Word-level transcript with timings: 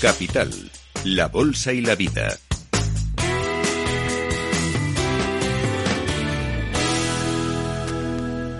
Capital, 0.00 0.52
la 1.04 1.26
Bolsa 1.26 1.72
y 1.72 1.80
la 1.80 1.96
Vida. 1.96 2.38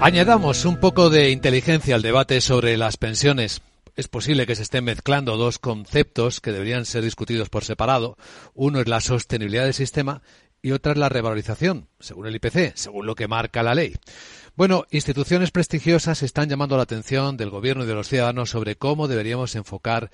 Añadamos 0.00 0.64
un 0.64 0.80
poco 0.80 1.10
de 1.10 1.30
inteligencia 1.30 1.94
al 1.94 2.02
debate 2.02 2.40
sobre 2.40 2.76
las 2.76 2.96
pensiones. 2.96 3.62
Es 3.94 4.08
posible 4.08 4.46
que 4.46 4.56
se 4.56 4.62
estén 4.62 4.82
mezclando 4.82 5.36
dos 5.36 5.60
conceptos 5.60 6.40
que 6.40 6.50
deberían 6.50 6.84
ser 6.84 7.04
discutidos 7.04 7.50
por 7.50 7.62
separado. 7.62 8.16
Uno 8.54 8.80
es 8.80 8.88
la 8.88 9.00
sostenibilidad 9.00 9.62
del 9.62 9.74
sistema 9.74 10.22
y 10.60 10.72
otra 10.72 10.90
es 10.90 10.98
la 10.98 11.08
revalorización, 11.08 11.86
según 12.00 12.26
el 12.26 12.34
IPC, 12.34 12.72
según 12.74 13.06
lo 13.06 13.14
que 13.14 13.28
marca 13.28 13.62
la 13.62 13.76
ley. 13.76 13.94
Bueno, 14.56 14.86
instituciones 14.90 15.52
prestigiosas 15.52 16.24
están 16.24 16.48
llamando 16.48 16.76
la 16.76 16.82
atención 16.82 17.36
del 17.36 17.50
gobierno 17.50 17.84
y 17.84 17.86
de 17.86 17.94
los 17.94 18.08
ciudadanos 18.08 18.50
sobre 18.50 18.74
cómo 18.74 19.06
deberíamos 19.06 19.54
enfocar 19.54 20.10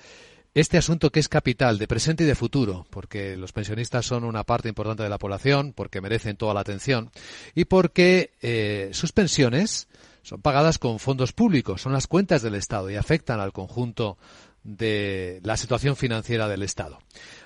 este 0.55 0.77
asunto 0.77 1.11
que 1.11 1.19
es 1.19 1.27
capital 1.27 1.77
de 1.77 1.87
presente 1.87 2.23
y 2.23 2.27
de 2.27 2.33
futuro, 2.33 2.87
porque 2.89 3.35
los 3.35 3.51
pensionistas 3.51 4.05
son 4.05 4.23
una 4.23 4.45
parte 4.45 4.69
importante 4.69 5.03
de 5.03 5.09
la 5.09 5.19
población, 5.19 5.73
porque 5.75 5.99
merecen 5.99 6.37
toda 6.37 6.53
la 6.53 6.61
atención 6.61 7.11
y 7.53 7.65
porque 7.65 8.31
eh, 8.41 8.89
sus 8.93 9.11
pensiones 9.11 9.89
son 10.23 10.41
pagadas 10.41 10.79
con 10.79 10.99
fondos 10.99 11.33
públicos, 11.33 11.81
son 11.81 11.91
las 11.91 12.07
cuentas 12.07 12.41
del 12.41 12.55
Estado 12.55 12.89
y 12.89 12.95
afectan 12.95 13.41
al 13.41 13.51
conjunto 13.51 14.17
de 14.63 15.41
la 15.43 15.57
situación 15.57 15.97
financiera 15.97 16.47
del 16.47 16.63
Estado. 16.63 16.99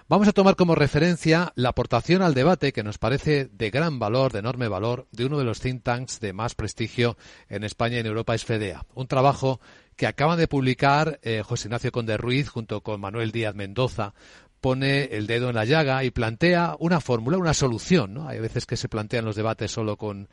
Vamos 0.07 0.27
a 0.27 0.31
tomar 0.31 0.55
como 0.55 0.75
referencia 0.75 1.51
la 1.55 1.69
aportación 1.69 2.21
al 2.21 2.33
debate 2.33 2.71
que 2.71 2.83
nos 2.83 2.99
parece 2.99 3.49
de 3.51 3.69
gran 3.71 3.99
valor, 3.99 4.31
de 4.31 4.39
enorme 4.39 4.67
valor, 4.67 5.07
de 5.11 5.25
uno 5.25 5.37
de 5.39 5.43
los 5.43 5.59
think 5.59 5.83
tanks 5.83 6.19
de 6.19 6.31
más 6.31 6.55
prestigio 6.55 7.17
en 7.49 7.63
España 7.63 7.97
y 7.97 7.99
en 7.99 8.05
Europa, 8.05 8.35
es 8.35 8.45
FEDEA. 8.45 8.85
Un 8.93 9.07
trabajo 9.07 9.59
que 9.99 10.07
acaban 10.07 10.37
de 10.37 10.47
publicar 10.47 11.19
eh, 11.23 11.43
José 11.43 11.67
Ignacio 11.67 11.91
Conde 11.91 12.15
Ruiz 12.15 12.47
junto 12.47 12.79
con 12.79 13.01
Manuel 13.01 13.33
Díaz 13.33 13.53
Mendoza 13.53 14.13
pone 14.61 15.03
el 15.17 15.27
dedo 15.27 15.49
en 15.49 15.55
la 15.55 15.65
llaga 15.65 16.05
y 16.05 16.09
plantea 16.09 16.77
una 16.79 17.01
fórmula, 17.01 17.37
una 17.37 17.53
solución. 17.53 18.13
¿no? 18.13 18.25
Hay 18.25 18.39
veces 18.39 18.65
que 18.65 18.77
se 18.77 18.87
plantean 18.87 19.25
los 19.25 19.35
debates 19.35 19.71
solo 19.71 19.97
con 19.97 20.29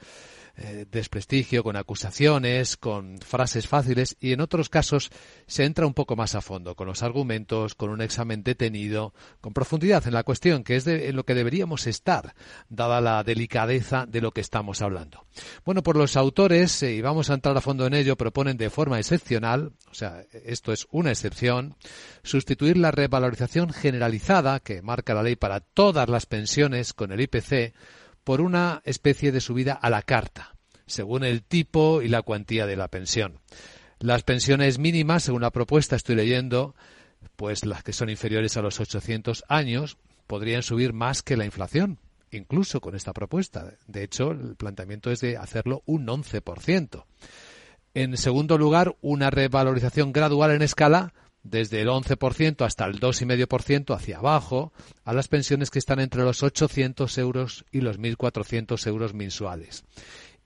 eh, 0.59 0.87
desprestigio, 0.91 1.62
con 1.62 1.77
acusaciones, 1.77 2.79
con 2.79 3.19
frases 3.19 3.69
fáciles 3.69 4.17
y 4.21 4.33
en 4.33 4.41
otros 4.41 4.71
casos 4.71 5.11
se 5.47 5.65
entra 5.65 5.87
un 5.87 5.93
poco 5.93 6.17
más 6.17 6.35
a 6.35 6.41
fondo, 6.41 6.75
con 6.75 6.87
los 6.87 7.03
argumentos, 7.03 7.75
con 7.75 7.91
un 7.91 8.01
examen 8.01 8.43
detenido, 8.43 9.12
con 9.43 9.53
profundidad 9.53 10.07
en 10.07 10.15
la 10.15 10.23
cuestión, 10.23 10.65
que 10.65 10.77
es 10.77 10.87
de, 10.87 11.09
en 11.09 11.17
lo 11.17 11.27
que 11.27 11.34
deberíamos 11.34 11.87
estar, 11.87 12.34
dada 12.71 13.03
la 13.03 13.23
delicadeza 13.23 14.07
de 14.07 14.23
lo 14.23 14.33
que 14.33 14.41
estamos 14.41 14.81
hablando. 14.81 15.27
Bueno, 15.67 15.83
por 15.83 15.97
los 15.97 16.17
autores, 16.17 16.83
eh, 16.83 16.95
y 16.95 17.03
vamos 17.03 17.29
a 17.29 17.34
entrar 17.34 17.55
a 17.55 17.61
fondo 17.61 17.87
en 17.87 17.93
ello, 17.93 18.17
proponen 18.17 18.57
de 18.57 18.71
forma 18.71 18.99
excepcional, 18.99 19.73
o 19.91 19.95
sea, 19.95 20.25
esto 20.33 20.73
es 20.73 20.87
una 20.91 21.11
excepción, 21.11 21.77
sustituir 22.23 22.79
la 22.79 22.93
revalorización 22.93 23.75
generalizada 23.75 24.61
que 24.61 24.81
marca 24.81 25.12
la 25.12 25.23
ley 25.23 25.37
para 25.37 25.61
todas 25.61 26.09
las 26.09 26.25
pensiones 26.25 26.95
con 26.95 27.12
el 27.12 27.21
IPC 27.21 27.75
por 28.27 28.41
una 28.41 28.82
especie 28.84 29.30
de 29.30 29.41
subida 29.41 29.72
a 29.72 29.88
la 29.88 30.02
carta, 30.02 30.56
según 30.84 31.22
el 31.22 31.44
tipo 31.44 32.02
y 32.02 32.08
la 32.08 32.22
cuantía 32.22 32.66
de 32.66 32.74
la 32.74 32.88
pensión. 32.88 33.38
Las 34.00 34.24
pensiones 34.24 34.80
mínimas, 34.80 35.22
según 35.22 35.42
la 35.42 35.52
propuesta, 35.52 35.94
estoy 35.94 36.16
leyendo, 36.16 36.74
pues 37.36 37.64
las 37.64 37.84
que 37.84 37.92
son 37.92 38.10
inferiores 38.10 38.56
a 38.56 38.62
los 38.62 38.80
800 38.80 39.44
años, 39.48 39.97
podrían 40.27 40.64
subir 40.64 40.92
más 40.92 41.22
que 41.22 41.36
la 41.36 41.44
inflación, 41.44 42.00
incluso 42.32 42.80
con 42.80 42.97
esta 42.97 43.12
propuesta. 43.12 43.74
De 43.86 44.02
hecho, 44.02 44.32
el 44.32 44.56
planteamiento 44.56 45.12
es 45.12 45.20
de 45.20 45.36
hacerlo 45.36 45.84
un 45.86 46.08
11%. 46.08 47.04
En 47.94 48.16
segundo 48.16 48.58
lugar, 48.58 48.97
una 49.02 49.30
revalorización 49.30 50.12
gradual 50.12 50.50
en 50.50 50.62
escala 50.62 51.14
desde 51.50 51.80
el 51.80 51.89
11% 51.89 52.64
hasta 52.64 52.84
el 52.86 53.00
2,5% 53.00 53.94
hacia 53.94 54.19
abajo 54.19 54.72
a 55.05 55.12
las 55.12 55.28
pensiones 55.28 55.70
que 55.70 55.78
están 55.78 56.00
entre 56.00 56.22
los 56.22 56.42
800 56.42 57.19
euros 57.19 57.64
y 57.72 57.80
los 57.80 57.98
1.400 57.98 58.86
euros 58.86 59.14
mensuales. 59.14 59.84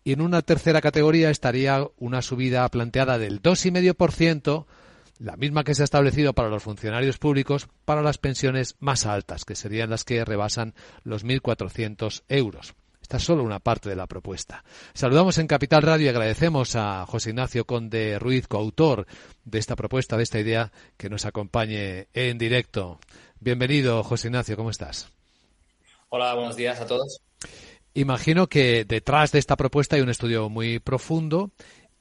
Y 0.05 0.13
en 0.13 0.21
una 0.21 0.43
tercera 0.43 0.81
categoría 0.81 1.31
estaría 1.31 1.87
una 1.99 2.23
subida 2.23 2.69
planteada 2.69 3.19
del 3.19 3.43
2,5%, 3.43 4.67
la 5.19 5.37
misma 5.37 5.65
que 5.65 5.75
se 5.75 5.83
ha 5.83 5.85
establecido 5.85 6.33
para 6.33 6.49
los 6.49 6.63
funcionarios 6.63 7.19
públicos, 7.19 7.69
para 7.85 8.03
las 8.03 8.17
pensiones 8.17 8.77
más 8.81 9.05
altas, 9.05 9.45
que 9.45 9.55
serían 9.55 9.91
las 9.91 10.05
que 10.05 10.25
rebasan 10.25 10.75
los 11.05 11.25
1.400 11.25 12.23
euros. 12.29 12.75
Esta 13.11 13.17
es 13.17 13.25
solo 13.25 13.43
una 13.43 13.59
parte 13.59 13.89
de 13.89 13.97
la 13.97 14.07
propuesta. 14.07 14.63
Saludamos 14.95 15.37
en 15.39 15.49
Capital 15.49 15.83
Radio 15.83 16.07
y 16.07 16.09
agradecemos 16.11 16.77
a 16.77 17.05
José 17.07 17.31
Ignacio 17.31 17.65
Conde 17.65 18.21
Ruiz, 18.21 18.47
coautor 18.47 19.05
de 19.45 19.59
esta 19.59 19.75
propuesta, 19.75 20.17
de 20.17 20.23
esta 20.23 20.39
idea, 20.39 20.71
que 20.97 21.11
nos 21.11 21.27
acompañe 21.27 22.07
en 22.15 22.39
directo. 22.39 23.01
Bienvenido, 23.41 24.05
José 24.05 24.29
Ignacio, 24.29 24.57
¿cómo 24.57 24.71
estás? 24.71 25.11
Hola, 26.09 26.35
buenos 26.37 26.55
días 26.55 26.81
a 26.81 26.87
todos. 26.87 27.21
Imagino 27.95 28.47
que 28.47 28.85
detrás 28.85 29.33
de 29.33 29.41
esta 29.41 29.57
propuesta 29.57 29.97
hay 29.97 30.03
un 30.03 30.11
estudio 30.11 30.49
muy 30.49 30.79
profundo 30.79 31.51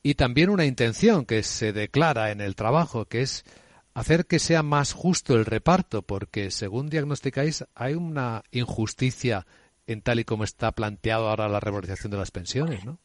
y 0.03 0.13
también 0.13 0.51
una 0.51 0.65
intención 0.65 1.25
que 1.25 1.41
se 1.41 1.73
declara 1.73 2.29
en 2.29 2.39
el 2.39 2.55
trabajo, 2.55 3.05
que 3.05 3.23
es 3.23 3.45
hacer 3.95 4.27
que 4.27 4.37
sea 4.37 4.61
más 4.61 4.93
justo 4.93 5.33
el 5.33 5.45
reparto, 5.45 6.03
porque 6.03 6.51
según 6.51 6.87
diagnosticáis 6.87 7.65
hay 7.73 7.95
una 7.95 8.43
injusticia 8.51 9.47
en 9.91 10.01
tal 10.01 10.19
y 10.19 10.23
como 10.23 10.43
está 10.43 10.71
planteado 10.71 11.29
ahora 11.29 11.49
la 11.49 11.59
revalorización 11.59 12.11
de 12.11 12.17
las 12.17 12.31
pensiones, 12.31 12.85
¿no? 12.85 12.99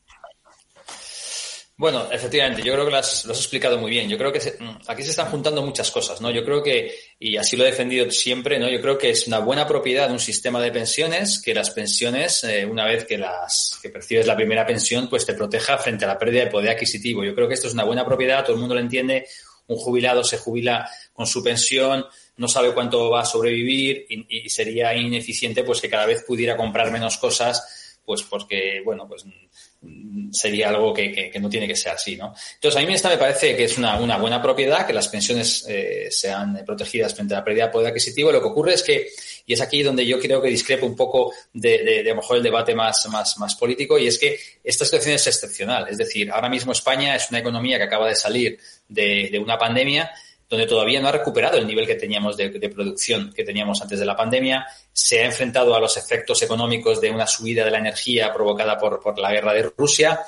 Bueno, 1.77 2.07
efectivamente, 2.13 2.63
yo 2.63 2.73
creo 2.73 2.85
que 2.85 2.93
las, 2.93 3.25
lo 3.25 3.33
has 3.33 3.39
explicado 3.39 3.79
muy 3.79 3.91
bien. 3.91 4.09
Yo 4.09 4.17
creo 4.17 4.31
que 4.33 4.39
mm, 4.39 4.83
aquí 4.87 5.03
se 5.03 5.11
están 5.11 5.27
juntando 5.27 5.61
muchas 5.61 5.91
cosas, 5.91 6.21
¿no? 6.21 6.31
Yo 6.31 6.45
creo 6.45 6.63
que, 6.63 6.95
y 7.19 7.37
así 7.37 7.57
lo 7.57 7.65
he 7.65 7.69
defendido 7.69 8.09
siempre, 8.13 8.61
¿no? 8.61 8.69
Yo 8.69 8.81
creo 8.81 8.97
que 8.97 9.11
es 9.11 9.27
una 9.27 9.41
buena 9.41 9.67
propiedad 9.67 10.07
de 10.07 10.13
un 10.13 10.21
sistema 10.21 10.61
de 10.61 10.71
pensiones 10.71 11.43
que 11.43 11.53
las 11.53 11.71
pensiones, 11.71 12.45
eh, 12.45 12.65
una 12.65 12.85
vez 12.85 13.07
que 13.07 13.19
las 13.19 13.77
que 13.83 13.89
percibes 13.89 14.27
la 14.27 14.37
primera 14.37 14.65
pensión, 14.65 15.09
pues 15.09 15.27
te 15.27 15.35
proteja 15.35 15.77
frente 15.77 16.05
a 16.05 16.09
la 16.09 16.19
pérdida 16.19 16.45
de 16.45 16.51
poder 16.51 16.71
adquisitivo. 16.71 17.25
Yo 17.25 17.35
creo 17.35 17.49
que 17.49 17.55
esto 17.55 17.67
es 17.67 17.75
una 17.75 17.85
buena 17.85 18.05
propiedad, 18.05 18.45
todo 18.45 18.55
el 18.55 18.61
mundo 18.61 18.77
lo 18.77 18.81
entiende. 18.81 19.27
Un 19.67 19.77
jubilado 19.77 20.25
se 20.25 20.39
jubila 20.39 20.89
con 21.13 21.27
su 21.27 21.43
pensión, 21.43 22.05
no 22.37 22.49
sabe 22.49 22.75
cuánto 22.75 23.11
va 23.11 23.23
a 23.23 23.25
sobrevivir 23.25 24.07
y, 24.09 24.49
sería 24.49 24.95
ineficiente 24.95 25.65
pues 25.65 25.81
que 25.81 25.89
cada 25.89 26.07
vez 26.07 26.25
pudiera 26.27 26.57
comprar 26.57 26.91
menos 26.91 27.17
cosas 27.17 27.84
pues 28.05 28.23
porque 28.23 28.81
bueno 28.85 29.09
pues 29.09 29.25
mm, 29.81 30.33
sería 30.35 30.69
algo 30.69 30.93
que, 30.93 31.33
no 31.41 31.49
tiene 31.49 31.69
que 31.69 31.77
ser 31.77 31.93
así, 31.93 32.17
¿no? 32.17 32.35
Entonces, 32.55 32.83
a 32.83 32.87
mí 32.87 32.93
esta 32.93 33.09
me 33.09 33.19
parece 33.19 33.57
que 33.57 33.65
es 33.65 33.79
una, 33.79 33.97
buena 33.97 34.43
propiedad, 34.43 34.87
que 34.87 34.93
las 34.93 35.09
pensiones 35.09 35.65
eh, 35.69 36.09
sean 36.11 36.63
protegidas 36.67 37.15
frente 37.15 37.35
a 37.35 37.39
la 37.39 37.45
pérdida 37.45 37.67
de 37.67 37.73
poder 37.73 37.89
adquisitivo. 37.89 38.33
Lo 38.33 38.41
que 38.41 38.49
ocurre 38.49 38.75
es 38.75 38.83
que, 38.83 39.09
y 39.47 39.53
es 39.53 39.61
aquí 39.61 39.83
donde 39.83 40.05
yo 40.05 40.19
creo 40.19 40.43
que 40.43 40.49
discrepo 40.49 40.87
un 40.87 40.97
poco 40.97 41.33
de, 41.53 41.83
de, 41.85 42.01
a 42.01 42.15
lo 42.15 42.17
mejor 42.17 42.39
el 42.39 42.43
debate 42.43 42.75
más, 42.75 43.07
más, 43.11 43.39
más 43.39 43.55
político, 43.55 43.99
y 43.99 44.07
es 44.07 44.19
que 44.19 44.39
esta 44.63 44.85
situación 44.85 45.15
es 45.15 45.27
excepcional. 45.27 45.87
Es 45.89 45.99
decir, 45.99 46.31
ahora 46.31 46.49
mismo 46.49 46.73
España 46.73 47.15
es 47.15 47.31
una 47.31 47.39
economía 47.39 47.79
que 47.79 47.85
acaba 47.85 48.09
de 48.09 48.17
salir 48.17 48.59
de, 48.89 49.29
de 49.31 49.39
una 49.39 49.59
pandemia 49.59 50.11
donde 50.49 50.67
todavía 50.67 51.01
no 51.01 51.09
ha 51.09 51.13
recuperado 51.13 51.59
el 51.59 51.67
nivel 51.67 51.87
que 51.87 51.95
teníamos 51.95 52.37
de, 52.37 52.51
producción 52.69 53.33
que 53.33 53.45
teníamos 53.45 53.81
antes 53.83 53.99
de 53.99 54.05
la 54.05 54.17
pandemia, 54.17 54.67
se 54.93 55.21
ha 55.21 55.27
enfrentado 55.27 55.75
a 55.75 55.81
los 55.81 55.97
efectos 55.97 56.43
económicos 56.43 57.01
de 57.01 57.11
una 57.11 57.27
subida 57.27 57.65
de 57.65 57.71
la 57.71 57.79
energía 57.79 58.33
provocada 58.33 58.79
por, 58.79 59.19
la 59.19 59.33
guerra 59.33 59.55
de 59.55 59.73
Rusia 59.77 60.21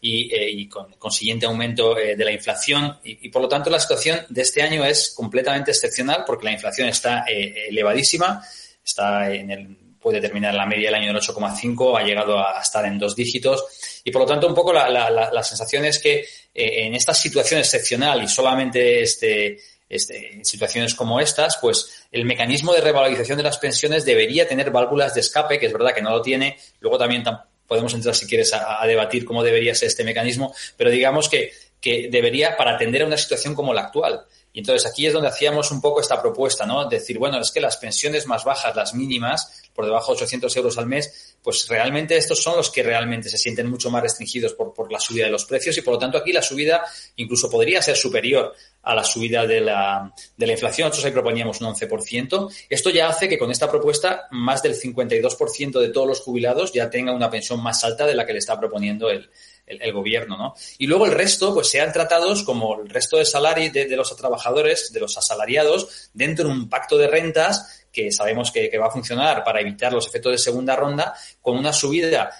y, 0.00 0.34
eh, 0.34 0.68
con 0.68 0.92
consiguiente 0.92 1.46
aumento 1.46 1.98
eh, 1.98 2.16
de 2.16 2.24
la 2.24 2.32
inflación. 2.32 2.98
Y, 3.04 3.28
por 3.28 3.42
lo 3.42 3.48
tanto 3.48 3.70
la 3.70 3.80
situación 3.80 4.20
de 4.28 4.42
este 4.42 4.62
año 4.62 4.84
es 4.84 5.12
completamente 5.16 5.70
excepcional 5.70 6.24
porque 6.26 6.44
la 6.44 6.52
inflación 6.52 6.88
está 6.88 7.24
eh, 7.28 7.68
elevadísima, 7.68 8.42
está 8.84 9.32
en 9.32 9.50
el 9.50 9.76
puede 10.04 10.20
terminar 10.20 10.52
la 10.52 10.66
media 10.66 10.88
del 10.88 10.96
año 10.96 11.14
del 11.14 11.22
8,5, 11.22 11.98
ha 11.98 12.04
llegado 12.04 12.38
a 12.38 12.60
estar 12.60 12.84
en 12.84 12.98
dos 12.98 13.16
dígitos 13.16 13.64
y 14.04 14.10
por 14.10 14.22
lo 14.22 14.26
tanto 14.26 14.46
un 14.46 14.54
poco 14.54 14.72
la, 14.72 14.88
la 14.88 15.42
sensación 15.42 15.84
es 15.86 15.98
que 15.98 16.24
en 16.52 16.94
esta 16.94 17.14
situación 17.14 17.58
excepcional 17.58 18.22
y 18.22 18.28
solamente 18.28 19.02
este 19.02 19.58
este, 19.88 20.34
en 20.34 20.44
situaciones 20.44 20.94
como 20.94 21.20
estas, 21.20 21.58
pues 21.58 22.06
el 22.10 22.24
mecanismo 22.24 22.72
de 22.72 22.80
revalorización 22.80 23.36
de 23.36 23.44
las 23.44 23.58
pensiones 23.58 24.04
debería 24.04 24.48
tener 24.48 24.70
válvulas 24.70 25.14
de 25.14 25.20
escape, 25.20 25.58
que 25.58 25.66
es 25.66 25.72
verdad 25.72 25.94
que 25.94 26.02
no 26.02 26.10
lo 26.10 26.22
tiene. 26.22 26.58
Luego 26.80 26.98
también 26.98 27.22
podemos 27.66 27.92
entrar, 27.94 28.14
si 28.14 28.26
quieres, 28.26 28.52
a, 28.54 28.84
debatir 28.86 29.24
cómo 29.24 29.42
debería 29.42 29.74
ser 29.74 29.88
este 29.88 30.02
mecanismo, 30.02 30.54
pero 30.76 30.90
digamos 30.90 31.28
que, 31.28 31.52
que 31.80 32.08
debería 32.10 32.56
para 32.56 32.74
atender 32.74 33.02
a 33.02 33.06
una 33.06 33.16
situación 33.16 33.54
como 33.54 33.74
la 33.74 33.82
actual. 33.82 34.24
Y 34.52 34.60
entonces 34.60 34.88
aquí 34.90 35.06
es 35.06 35.12
donde 35.12 35.28
hacíamos 35.28 35.70
un 35.70 35.80
poco 35.80 36.00
esta 36.00 36.20
propuesta, 36.20 36.64
¿no? 36.64 36.88
Decir, 36.88 37.18
bueno, 37.18 37.38
es 37.40 37.50
que 37.50 37.60
las 37.60 37.76
pensiones 37.76 38.26
más 38.26 38.44
bajas, 38.44 38.74
las 38.74 38.94
mínimas, 38.94 39.64
por 39.74 39.84
debajo 39.84 40.12
de 40.12 40.22
800 40.22 40.56
euros 40.56 40.78
al 40.78 40.86
mes, 40.86 41.33
pues 41.44 41.68
realmente 41.68 42.16
estos 42.16 42.42
son 42.42 42.56
los 42.56 42.70
que 42.70 42.82
realmente 42.82 43.28
se 43.28 43.36
sienten 43.36 43.68
mucho 43.68 43.90
más 43.90 44.02
restringidos 44.02 44.54
por, 44.54 44.72
por 44.72 44.90
la 44.90 44.98
subida 44.98 45.26
de 45.26 45.30
los 45.30 45.44
precios 45.44 45.76
y 45.76 45.82
por 45.82 45.92
lo 45.94 45.98
tanto 45.98 46.16
aquí 46.16 46.32
la 46.32 46.40
subida 46.40 46.82
incluso 47.16 47.50
podría 47.50 47.82
ser 47.82 47.96
superior 47.96 48.54
a 48.82 48.94
la 48.94 49.04
subida 49.04 49.46
de 49.46 49.60
la, 49.60 50.10
de 50.36 50.46
la 50.46 50.52
inflación. 50.52 50.88
Nosotros 50.88 51.04
ahí 51.04 51.12
proponíamos 51.12 51.60
un 51.60 51.68
11%. 51.74 52.54
Esto 52.68 52.90
ya 52.90 53.08
hace 53.08 53.28
que 53.28 53.38
con 53.38 53.50
esta 53.50 53.70
propuesta 53.70 54.26
más 54.30 54.62
del 54.62 54.74
52% 54.74 55.80
de 55.80 55.88
todos 55.90 56.08
los 56.08 56.20
jubilados 56.20 56.72
ya 56.72 56.88
tengan 56.88 57.14
una 57.14 57.30
pensión 57.30 57.62
más 57.62 57.84
alta 57.84 58.06
de 58.06 58.14
la 58.14 58.24
que 58.24 58.32
le 58.32 58.38
está 58.38 58.58
proponiendo 58.58 59.10
el, 59.10 59.28
el, 59.66 59.92
gobierno, 59.92 60.36
¿no? 60.36 60.54
Y 60.78 60.86
luego 60.86 61.06
el 61.06 61.12
resto, 61.12 61.54
pues 61.54 61.68
sean 61.68 61.92
tratados 61.92 62.42
como 62.42 62.80
el 62.80 62.88
resto 62.88 63.16
de 63.16 63.24
salario 63.24 63.70
de, 63.72 63.96
los 63.96 64.14
trabajadores, 64.16 64.92
de 64.92 65.00
los 65.00 65.16
asalariados, 65.16 66.10
dentro 66.12 66.46
de 66.46 66.52
un 66.52 66.68
pacto 66.68 66.98
de 66.98 67.06
rentas 67.06 67.83
que 67.94 68.12
sabemos 68.12 68.50
que, 68.50 68.68
que 68.68 68.76
va 68.78 68.88
a 68.88 68.90
funcionar 68.90 69.44
para 69.44 69.60
evitar 69.60 69.92
los 69.92 70.06
efectos 70.06 70.32
de 70.32 70.38
segunda 70.38 70.76
ronda, 70.76 71.14
con 71.40 71.56
una 71.56 71.72
subida 71.72 72.30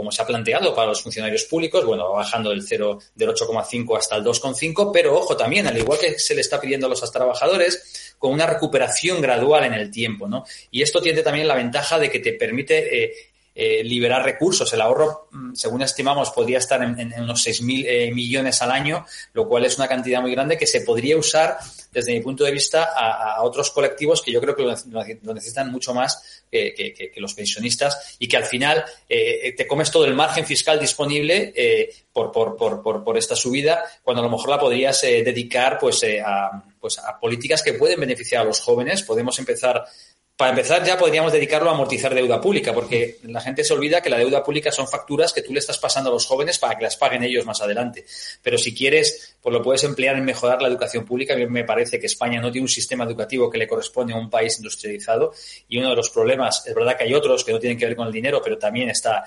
como 0.00 0.10
se 0.10 0.22
ha 0.22 0.26
planteado 0.26 0.74
para 0.74 0.88
los 0.88 1.02
funcionarios 1.02 1.44
públicos, 1.44 1.84
bueno, 1.84 2.10
bajando 2.10 2.48
del 2.48 2.62
0, 2.66 3.00
del 3.14 3.28
8,5 3.34 3.98
hasta 3.98 4.16
el 4.16 4.24
2,5, 4.24 4.90
pero 4.94 5.14
ojo 5.14 5.36
también, 5.36 5.66
al 5.66 5.76
igual 5.76 5.98
que 5.98 6.18
se 6.18 6.34
le 6.34 6.40
está 6.40 6.58
pidiendo 6.58 6.86
a 6.86 6.88
los 6.88 7.12
trabajadores, 7.12 8.14
con 8.18 8.32
una 8.32 8.46
recuperación 8.46 9.20
gradual 9.20 9.64
en 9.64 9.74
el 9.74 9.90
tiempo, 9.90 10.26
¿no? 10.26 10.46
Y 10.70 10.80
esto 10.80 11.02
tiene 11.02 11.22
también 11.22 11.46
la 11.46 11.54
ventaja 11.54 11.98
de 11.98 12.10
que 12.10 12.18
te 12.18 12.32
permite 12.32 13.04
eh, 13.04 13.12
eh, 13.52 13.82
liberar 13.82 14.24
recursos. 14.24 14.72
El 14.72 14.80
ahorro, 14.80 15.28
mm, 15.32 15.54
según 15.54 15.82
estimamos, 15.82 16.30
podría 16.30 16.58
estar 16.58 16.80
en, 16.82 17.12
unos 17.20 17.44
6.000 17.44 17.84
eh, 17.86 18.12
millones 18.12 18.62
al 18.62 18.70
año, 18.70 19.04
lo 19.32 19.48
cual 19.48 19.64
es 19.64 19.76
una 19.76 19.88
cantidad 19.88 20.20
muy 20.20 20.30
grande 20.30 20.56
que 20.56 20.68
se 20.68 20.82
podría 20.82 21.16
usar, 21.16 21.58
desde 21.90 22.12
mi 22.12 22.20
punto 22.20 22.44
de 22.44 22.52
vista, 22.52 22.84
a, 22.96 23.42
otros 23.42 23.70
colectivos 23.72 24.22
que 24.22 24.30
yo 24.30 24.40
creo 24.40 24.54
que 24.54 24.62
lo, 24.62 25.34
necesitan 25.34 25.72
mucho 25.72 25.92
más 25.92 26.44
que, 26.50 27.12
los 27.16 27.34
pensionistas 27.34 28.16
y 28.20 28.28
que 28.28 28.36
al 28.36 28.44
final 28.44 28.84
eh, 29.08 29.52
te 29.56 29.66
comes 29.66 29.90
todo 29.90 30.04
el 30.04 30.14
margen 30.14 30.46
fiscal 30.46 30.78
disponible 30.78 31.52
por, 32.12 32.30
por, 32.30 32.56
por, 32.56 33.02
por, 33.02 33.18
esta 33.18 33.34
subida, 33.34 33.82
cuando 34.04 34.22
a 34.22 34.24
lo 34.24 34.30
mejor 34.30 34.50
la 34.50 34.60
podrías 34.60 35.00
dedicar 35.02 35.78
pues, 35.80 36.04
a, 36.24 36.62
pues, 36.80 36.98
a 36.98 37.18
políticas 37.18 37.62
que 37.62 37.74
pueden 37.74 37.98
beneficiar 37.98 38.42
a 38.42 38.44
los 38.44 38.60
jóvenes. 38.60 39.02
Podemos 39.02 39.36
empezar 39.40 39.84
para 40.40 40.52
empezar, 40.52 40.82
ya 40.82 40.96
podríamos 40.96 41.34
dedicarlo 41.34 41.68
a 41.68 41.74
amortizar 41.74 42.14
deuda 42.14 42.40
pública, 42.40 42.72
porque 42.72 43.18
la 43.24 43.42
gente 43.42 43.62
se 43.62 43.74
olvida 43.74 44.00
que 44.00 44.08
la 44.08 44.16
deuda 44.16 44.42
pública 44.42 44.72
son 44.72 44.88
facturas 44.88 45.34
que 45.34 45.42
tú 45.42 45.52
le 45.52 45.58
estás 45.58 45.76
pasando 45.76 46.08
a 46.08 46.14
los 46.14 46.24
jóvenes 46.24 46.58
para 46.58 46.78
que 46.78 46.84
las 46.84 46.96
paguen 46.96 47.22
ellos 47.22 47.44
más 47.44 47.60
adelante. 47.60 48.06
Pero 48.40 48.56
si 48.56 48.74
quieres, 48.74 49.36
pues 49.38 49.52
lo 49.52 49.62
puedes 49.62 49.84
emplear 49.84 50.16
en 50.16 50.24
mejorar 50.24 50.62
la 50.62 50.68
educación 50.68 51.04
pública. 51.04 51.34
A 51.34 51.36
mí 51.36 51.44
me 51.44 51.64
parece 51.64 52.00
que 52.00 52.06
España 52.06 52.40
no 52.40 52.50
tiene 52.50 52.64
un 52.64 52.70
sistema 52.70 53.04
educativo 53.04 53.50
que 53.50 53.58
le 53.58 53.68
corresponde 53.68 54.14
a 54.14 54.16
un 54.16 54.30
país 54.30 54.56
industrializado 54.56 55.34
y 55.68 55.76
uno 55.76 55.90
de 55.90 55.96
los 55.96 56.08
problemas, 56.08 56.66
es 56.66 56.74
verdad 56.74 56.96
que 56.96 57.04
hay 57.04 57.12
otros 57.12 57.44
que 57.44 57.52
no 57.52 57.58
tienen 57.58 57.76
que 57.76 57.84
ver 57.84 57.94
con 57.94 58.06
el 58.06 58.12
dinero, 58.14 58.40
pero 58.42 58.56
también 58.56 58.88
está 58.88 59.22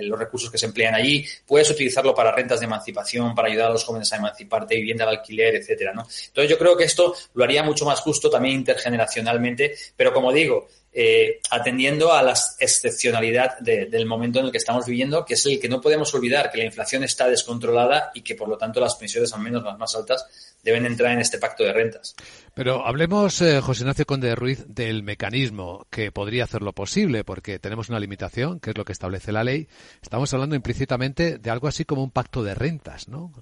los 0.00 0.18
recursos 0.18 0.50
que 0.50 0.58
se 0.58 0.66
emplean 0.66 0.96
allí. 0.96 1.24
Puedes 1.46 1.70
utilizarlo 1.70 2.12
para 2.12 2.32
rentas 2.32 2.58
de 2.58 2.66
emancipación, 2.66 3.36
para 3.36 3.46
ayudar 3.46 3.68
a 3.68 3.74
los 3.74 3.84
jóvenes 3.84 4.12
a 4.12 4.16
emanciparte, 4.16 4.74
vivienda 4.74 5.04
al 5.04 5.10
alquiler, 5.10 5.54
etcétera. 5.54 5.92
Entonces 5.92 6.50
yo 6.50 6.58
creo 6.58 6.76
que 6.76 6.82
esto 6.82 7.14
lo 7.34 7.44
haría 7.44 7.62
mucho 7.62 7.84
más 7.84 8.00
justo 8.00 8.28
también 8.28 8.56
intergeneracionalmente, 8.56 9.76
pero 9.96 10.12
como 10.12 10.32
digo, 10.32 10.39
digo, 10.40 10.68
eh, 10.92 11.40
atendiendo 11.52 12.12
a 12.12 12.20
la 12.20 12.34
excepcionalidad 12.58 13.60
del 13.60 14.06
momento 14.06 14.40
en 14.40 14.46
el 14.46 14.50
que 14.50 14.58
estamos 14.58 14.86
viviendo, 14.86 15.24
que 15.24 15.34
es 15.34 15.46
el 15.46 15.60
que 15.60 15.68
no 15.68 15.80
podemos 15.80 16.12
olvidar, 16.14 16.50
que 16.50 16.58
la 16.58 16.64
inflación 16.64 17.04
está 17.04 17.28
descontrolada 17.28 18.10
y 18.12 18.22
que 18.22 18.34
por 18.34 18.48
lo 18.48 18.58
tanto 18.58 18.80
las 18.80 18.96
pensiones, 18.96 19.32
al 19.32 19.40
menos 19.40 19.62
las 19.62 19.78
más 19.78 19.94
altas, 19.94 20.26
deben 20.64 20.84
entrar 20.86 21.12
en 21.12 21.20
este 21.20 21.38
pacto 21.38 21.62
de 21.62 21.72
rentas. 21.72 22.16
Pero 22.54 22.84
hablemos, 22.84 23.40
eh, 23.40 23.60
José 23.60 23.82
Ignacio 23.82 24.04
Conde 24.04 24.34
Ruiz, 24.34 24.64
del 24.66 25.04
mecanismo 25.04 25.86
que 25.90 26.10
podría 26.10 26.44
hacerlo 26.44 26.72
posible, 26.72 27.22
porque 27.22 27.60
tenemos 27.60 27.88
una 27.88 28.00
limitación, 28.00 28.58
que 28.58 28.70
es 28.70 28.76
lo 28.76 28.84
que 28.84 28.92
establece 28.92 29.30
la 29.30 29.44
ley. 29.44 29.68
Estamos 30.02 30.34
hablando 30.34 30.56
implícitamente 30.56 31.38
de 31.38 31.50
algo 31.50 31.68
así 31.68 31.84
como 31.84 32.02
un 32.02 32.10
pacto 32.10 32.42
de 32.42 32.56
rentas, 32.56 33.06
¿no? 33.06 33.32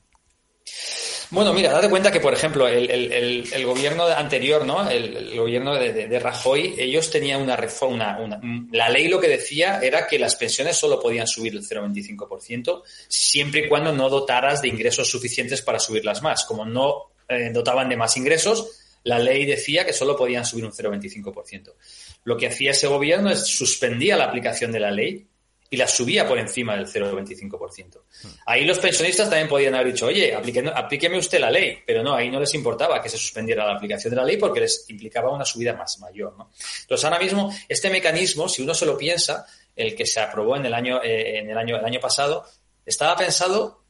Bueno, 1.30 1.52
mira, 1.52 1.72
date 1.72 1.90
cuenta 1.90 2.10
que, 2.10 2.20
por 2.20 2.32
ejemplo, 2.32 2.66
el, 2.66 3.64
gobierno 3.64 4.04
anterior, 4.04 4.64
¿no? 4.64 4.88
El, 4.88 5.36
gobierno 5.36 5.74
de, 5.74 6.18
Rajoy, 6.18 6.74
ellos 6.78 7.10
tenían 7.10 7.42
una 7.42 7.54
reforma, 7.54 8.18
una, 8.18 8.40
la 8.72 8.88
ley 8.88 9.08
lo 9.08 9.20
que 9.20 9.28
decía 9.28 9.80
era 9.82 10.06
que 10.06 10.18
las 10.18 10.36
pensiones 10.36 10.76
solo 10.76 10.98
podían 10.98 11.26
subir 11.26 11.52
el 11.52 11.62
0,25% 11.62 12.82
siempre 13.08 13.60
y 13.60 13.68
cuando 13.68 13.92
no 13.92 14.08
dotaras 14.08 14.62
de 14.62 14.68
ingresos 14.68 15.10
suficientes 15.10 15.60
para 15.60 15.78
subirlas 15.78 16.22
más. 16.22 16.44
Como 16.44 16.64
no 16.64 17.12
eh, 17.28 17.50
dotaban 17.52 17.90
de 17.90 17.96
más 17.96 18.16
ingresos, 18.16 18.78
la 19.04 19.18
ley 19.18 19.44
decía 19.44 19.84
que 19.84 19.92
solo 19.92 20.16
podían 20.16 20.46
subir 20.46 20.64
un 20.64 20.72
0,25%. 20.72 21.74
Lo 22.24 22.36
que 22.36 22.46
hacía 22.46 22.70
ese 22.70 22.86
gobierno 22.86 23.30
es 23.30 23.46
suspendía 23.46 24.16
la 24.16 24.24
aplicación 24.24 24.72
de 24.72 24.80
la 24.80 24.90
ley 24.90 25.26
y 25.70 25.76
las 25.76 25.94
subía 25.94 26.26
por 26.26 26.38
encima 26.38 26.74
del 26.76 26.86
0,25%. 26.86 28.00
Ahí 28.46 28.64
los 28.64 28.78
pensionistas 28.78 29.28
también 29.28 29.48
podían 29.48 29.74
haber 29.74 29.92
dicho, 29.92 30.06
oye, 30.06 30.34
aplíqueme 30.34 31.18
usted 31.18 31.38
la 31.38 31.50
ley, 31.50 31.78
pero 31.86 32.02
no, 32.02 32.14
ahí 32.14 32.30
no 32.30 32.40
les 32.40 32.54
importaba 32.54 33.02
que 33.02 33.08
se 33.08 33.18
suspendiera 33.18 33.66
la 33.66 33.74
aplicación 33.74 34.10
de 34.10 34.16
la 34.16 34.24
ley 34.24 34.38
porque 34.38 34.60
les 34.60 34.88
implicaba 34.88 35.30
una 35.30 35.44
subida 35.44 35.74
más 35.74 35.98
mayor. 35.98 36.34
¿no? 36.38 36.50
Entonces, 36.80 37.04
ahora 37.04 37.18
mismo, 37.18 37.54
este 37.68 37.90
mecanismo, 37.90 38.48
si 38.48 38.62
uno 38.62 38.72
se 38.72 38.86
lo 38.86 38.96
piensa, 38.96 39.46
el 39.76 39.94
que 39.94 40.06
se 40.06 40.20
aprobó 40.20 40.56
en 40.56 40.66
el 40.66 40.74
año, 40.74 41.02
eh, 41.02 41.38
en 41.38 41.50
el 41.50 41.58
año, 41.58 41.76
el 41.76 41.84
año 41.84 42.00
pasado, 42.00 42.46
estaba 42.86 43.14
pensado, 43.16 43.82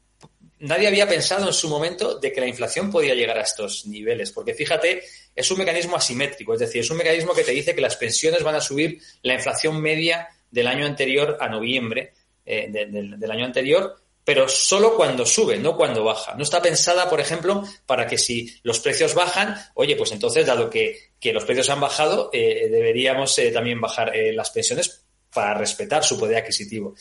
nadie 0.58 0.88
había 0.88 1.06
pensado 1.06 1.46
en 1.46 1.54
su 1.54 1.68
momento 1.68 2.18
de 2.18 2.32
que 2.32 2.40
la 2.40 2.48
inflación 2.48 2.90
podía 2.90 3.14
llegar 3.14 3.38
a 3.38 3.42
estos 3.42 3.86
niveles, 3.86 4.32
porque 4.32 4.52
fíjate, 4.52 5.04
es 5.34 5.50
un 5.52 5.58
mecanismo 5.58 5.96
asimétrico, 5.96 6.54
es 6.54 6.60
decir, 6.60 6.80
es 6.80 6.90
un 6.90 6.96
mecanismo 6.96 7.32
que 7.34 7.44
te 7.44 7.52
dice 7.52 7.74
que 7.74 7.80
las 7.80 7.96
pensiones 7.96 8.42
van 8.42 8.56
a 8.56 8.60
subir 8.60 9.00
la 9.22 9.34
inflación 9.34 9.80
media 9.80 10.28
del 10.50 10.66
año 10.66 10.86
anterior 10.86 11.36
a 11.40 11.48
noviembre 11.48 12.12
eh, 12.44 12.68
del, 12.70 13.30
año 13.30 13.44
anterior, 13.44 13.96
pero 14.24 14.48
solo 14.48 14.96
cuando 14.96 15.26
sube, 15.26 15.58
no 15.58 15.76
cuando 15.76 16.04
baja. 16.04 16.34
No 16.34 16.42
está 16.42 16.62
pensada, 16.62 17.08
por 17.08 17.20
ejemplo, 17.20 17.62
para 17.86 18.06
que 18.06 18.18
si 18.18 18.54
los 18.62 18.80
precios 18.80 19.14
bajan, 19.14 19.54
oye, 19.74 19.96
pues 19.96 20.12
entonces, 20.12 20.46
dado 20.46 20.70
que, 20.70 21.10
los 21.22 21.44
precios 21.44 21.68
han 21.70 21.80
bajado, 21.80 22.30
eh, 22.32 22.68
deberíamos 22.70 23.38
eh, 23.38 23.50
también 23.50 23.80
bajar 23.80 24.12
las 24.32 24.50
pensiones 24.50 25.04
para 25.32 25.54
respetar 25.54 26.04
su 26.04 26.18
poder 26.18 26.38
adquisitivo 26.38 26.94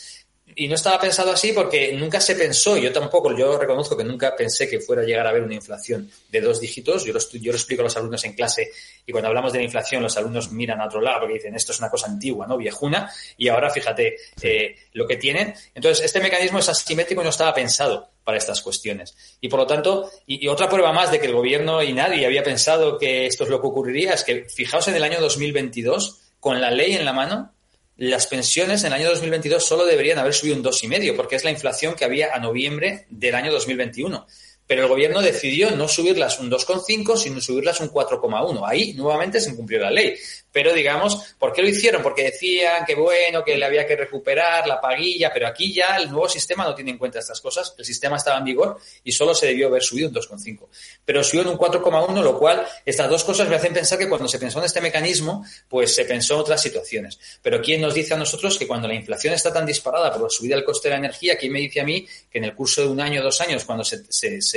y 0.55 0.67
no 0.67 0.75
estaba 0.75 0.99
pensado 0.99 1.31
así 1.31 1.51
porque 1.51 1.93
nunca 1.93 2.21
se 2.21 2.35
pensó, 2.35 2.77
yo 2.77 2.91
tampoco, 2.91 3.35
yo 3.35 3.57
reconozco 3.57 3.97
que 3.97 4.03
nunca 4.03 4.35
pensé 4.35 4.69
que 4.69 4.79
fuera 4.79 5.01
a 5.01 5.05
llegar 5.05 5.27
a 5.27 5.29
haber 5.29 5.43
una 5.43 5.53
inflación 5.53 6.09
de 6.29 6.41
dos 6.41 6.59
dígitos. 6.59 7.03
Yo 7.03 7.13
lo, 7.13 7.19
yo 7.19 7.51
lo 7.51 7.57
explico 7.57 7.81
a 7.81 7.83
los 7.83 7.97
alumnos 7.97 8.23
en 8.23 8.33
clase 8.33 8.71
y 9.05 9.11
cuando 9.11 9.27
hablamos 9.27 9.51
de 9.51 9.59
la 9.59 9.65
inflación 9.65 10.01
los 10.01 10.15
alumnos 10.17 10.51
miran 10.51 10.79
a 10.79 10.85
otro 10.85 11.01
lado 11.01 11.21
porque 11.21 11.35
dicen 11.35 11.55
esto 11.55 11.73
es 11.73 11.79
una 11.79 11.89
cosa 11.89 12.07
antigua, 12.07 12.47
¿no? 12.47 12.57
Viejuna. 12.57 13.11
Y 13.37 13.49
ahora 13.49 13.69
fíjate 13.69 14.15
eh, 14.41 14.75
lo 14.93 15.05
que 15.05 15.17
tienen. 15.17 15.53
Entonces, 15.75 16.05
este 16.05 16.21
mecanismo 16.21 16.59
es 16.59 16.69
asimétrico 16.69 17.21
y 17.21 17.25
no 17.25 17.29
estaba 17.29 17.53
pensado 17.53 18.09
para 18.23 18.37
estas 18.37 18.61
cuestiones. 18.61 19.15
Y 19.41 19.49
por 19.49 19.59
lo 19.59 19.67
tanto, 19.67 20.09
y, 20.25 20.45
y, 20.45 20.47
otra 20.47 20.69
prueba 20.69 20.91
más 20.91 21.11
de 21.11 21.19
que 21.19 21.27
el 21.27 21.33
gobierno 21.33 21.83
y 21.83 21.93
nadie 21.93 22.25
había 22.25 22.43
pensado 22.43 22.97
que 22.97 23.25
esto 23.25 23.43
es 23.43 23.49
lo 23.49 23.61
que 23.61 23.67
ocurriría 23.67 24.13
es 24.13 24.23
que, 24.23 24.45
fijaos 24.49 24.87
en 24.87 24.95
el 24.95 25.03
año 25.03 25.19
2022, 25.21 26.19
con 26.39 26.59
la 26.59 26.71
ley 26.71 26.93
en 26.93 27.05
la 27.05 27.13
mano, 27.13 27.53
las 27.97 28.27
pensiones 28.27 28.83
en 28.83 28.87
el 28.87 28.93
año 28.93 29.09
2022 29.09 29.65
solo 29.65 29.85
deberían 29.85 30.19
haber 30.19 30.33
subido 30.33 30.55
un 30.55 30.63
2,5, 30.63 31.15
porque 31.15 31.35
es 31.35 31.43
la 31.43 31.51
inflación 31.51 31.95
que 31.95 32.05
había 32.05 32.33
a 32.33 32.39
noviembre 32.39 33.07
del 33.09 33.35
año 33.35 33.51
2021 33.51 34.25
pero 34.67 34.83
el 34.83 34.89
gobierno 34.89 35.21
decidió 35.21 35.71
no 35.71 35.87
subirlas 35.87 36.39
un 36.39 36.51
2,5, 36.51 37.17
sino 37.17 37.39
subirlas 37.39 37.79
un 37.79 37.89
4,1. 37.89 38.61
Ahí 38.65 38.93
nuevamente 38.93 39.39
se 39.39 39.51
incumplió 39.51 39.79
la 39.79 39.89
ley. 39.89 40.15
Pero 40.51 40.73
digamos, 40.73 41.35
¿por 41.39 41.53
qué 41.53 41.61
lo 41.61 41.69
hicieron? 41.69 42.01
Porque 42.01 42.23
decían 42.23 42.83
que 42.85 42.95
bueno, 42.95 43.43
que 43.43 43.55
le 43.57 43.65
había 43.65 43.85
que 43.85 43.95
recuperar 43.95 44.67
la 44.67 44.81
paguilla, 44.81 45.31
pero 45.33 45.47
aquí 45.47 45.73
ya 45.73 45.97
el 45.97 46.09
nuevo 46.09 46.27
sistema 46.27 46.63
no 46.63 46.75
tiene 46.75 46.91
en 46.91 46.97
cuenta 46.97 47.19
estas 47.19 47.39
cosas. 47.39 47.75
El 47.77 47.85
sistema 47.85 48.17
estaba 48.17 48.39
en 48.39 48.45
vigor 48.45 48.77
y 49.03 49.11
solo 49.11 49.33
se 49.33 49.45
debió 49.45 49.67
haber 49.67 49.83
subido 49.83 50.09
un 50.09 50.15
2,5. 50.15 50.67
Pero 51.05 51.23
subió 51.23 51.43
en 51.43 51.49
un 51.49 51.57
4,1, 51.57 52.21
lo 52.21 52.37
cual 52.37 52.65
estas 52.85 53.09
dos 53.09 53.23
cosas 53.23 53.47
me 53.47 53.55
hacen 53.55 53.73
pensar 53.73 53.97
que 53.97 54.09
cuando 54.09 54.27
se 54.27 54.39
pensó 54.39 54.59
en 54.59 54.65
este 54.65 54.81
mecanismo, 54.81 55.45
pues 55.69 55.93
se 55.93 56.05
pensó 56.05 56.33
en 56.33 56.39
otras 56.41 56.61
situaciones. 56.61 57.19
Pero 57.41 57.61
¿quién 57.61 57.79
nos 57.79 57.93
dice 57.93 58.15
a 58.15 58.17
nosotros 58.17 58.57
que 58.57 58.67
cuando 58.67 58.87
la 58.87 58.95
inflación 58.95 59.33
está 59.33 59.53
tan 59.53 59.65
disparada 59.65 60.11
por 60.11 60.23
la 60.23 60.29
subida 60.29 60.55
del 60.55 60.65
coste 60.65 60.89
de 60.89 60.93
la 60.93 60.99
energía, 60.99 61.37
¿quién 61.37 61.51
me 61.51 61.59
dice 61.59 61.81
a 61.81 61.83
mí 61.83 62.05
que 62.29 62.39
en 62.39 62.45
el 62.45 62.55
curso 62.55 62.81
de 62.81 62.87
un 62.87 62.99
año 62.99 63.21
o 63.21 63.23
dos 63.23 63.39
años, 63.41 63.63
cuando 63.63 63.83
se, 63.83 64.56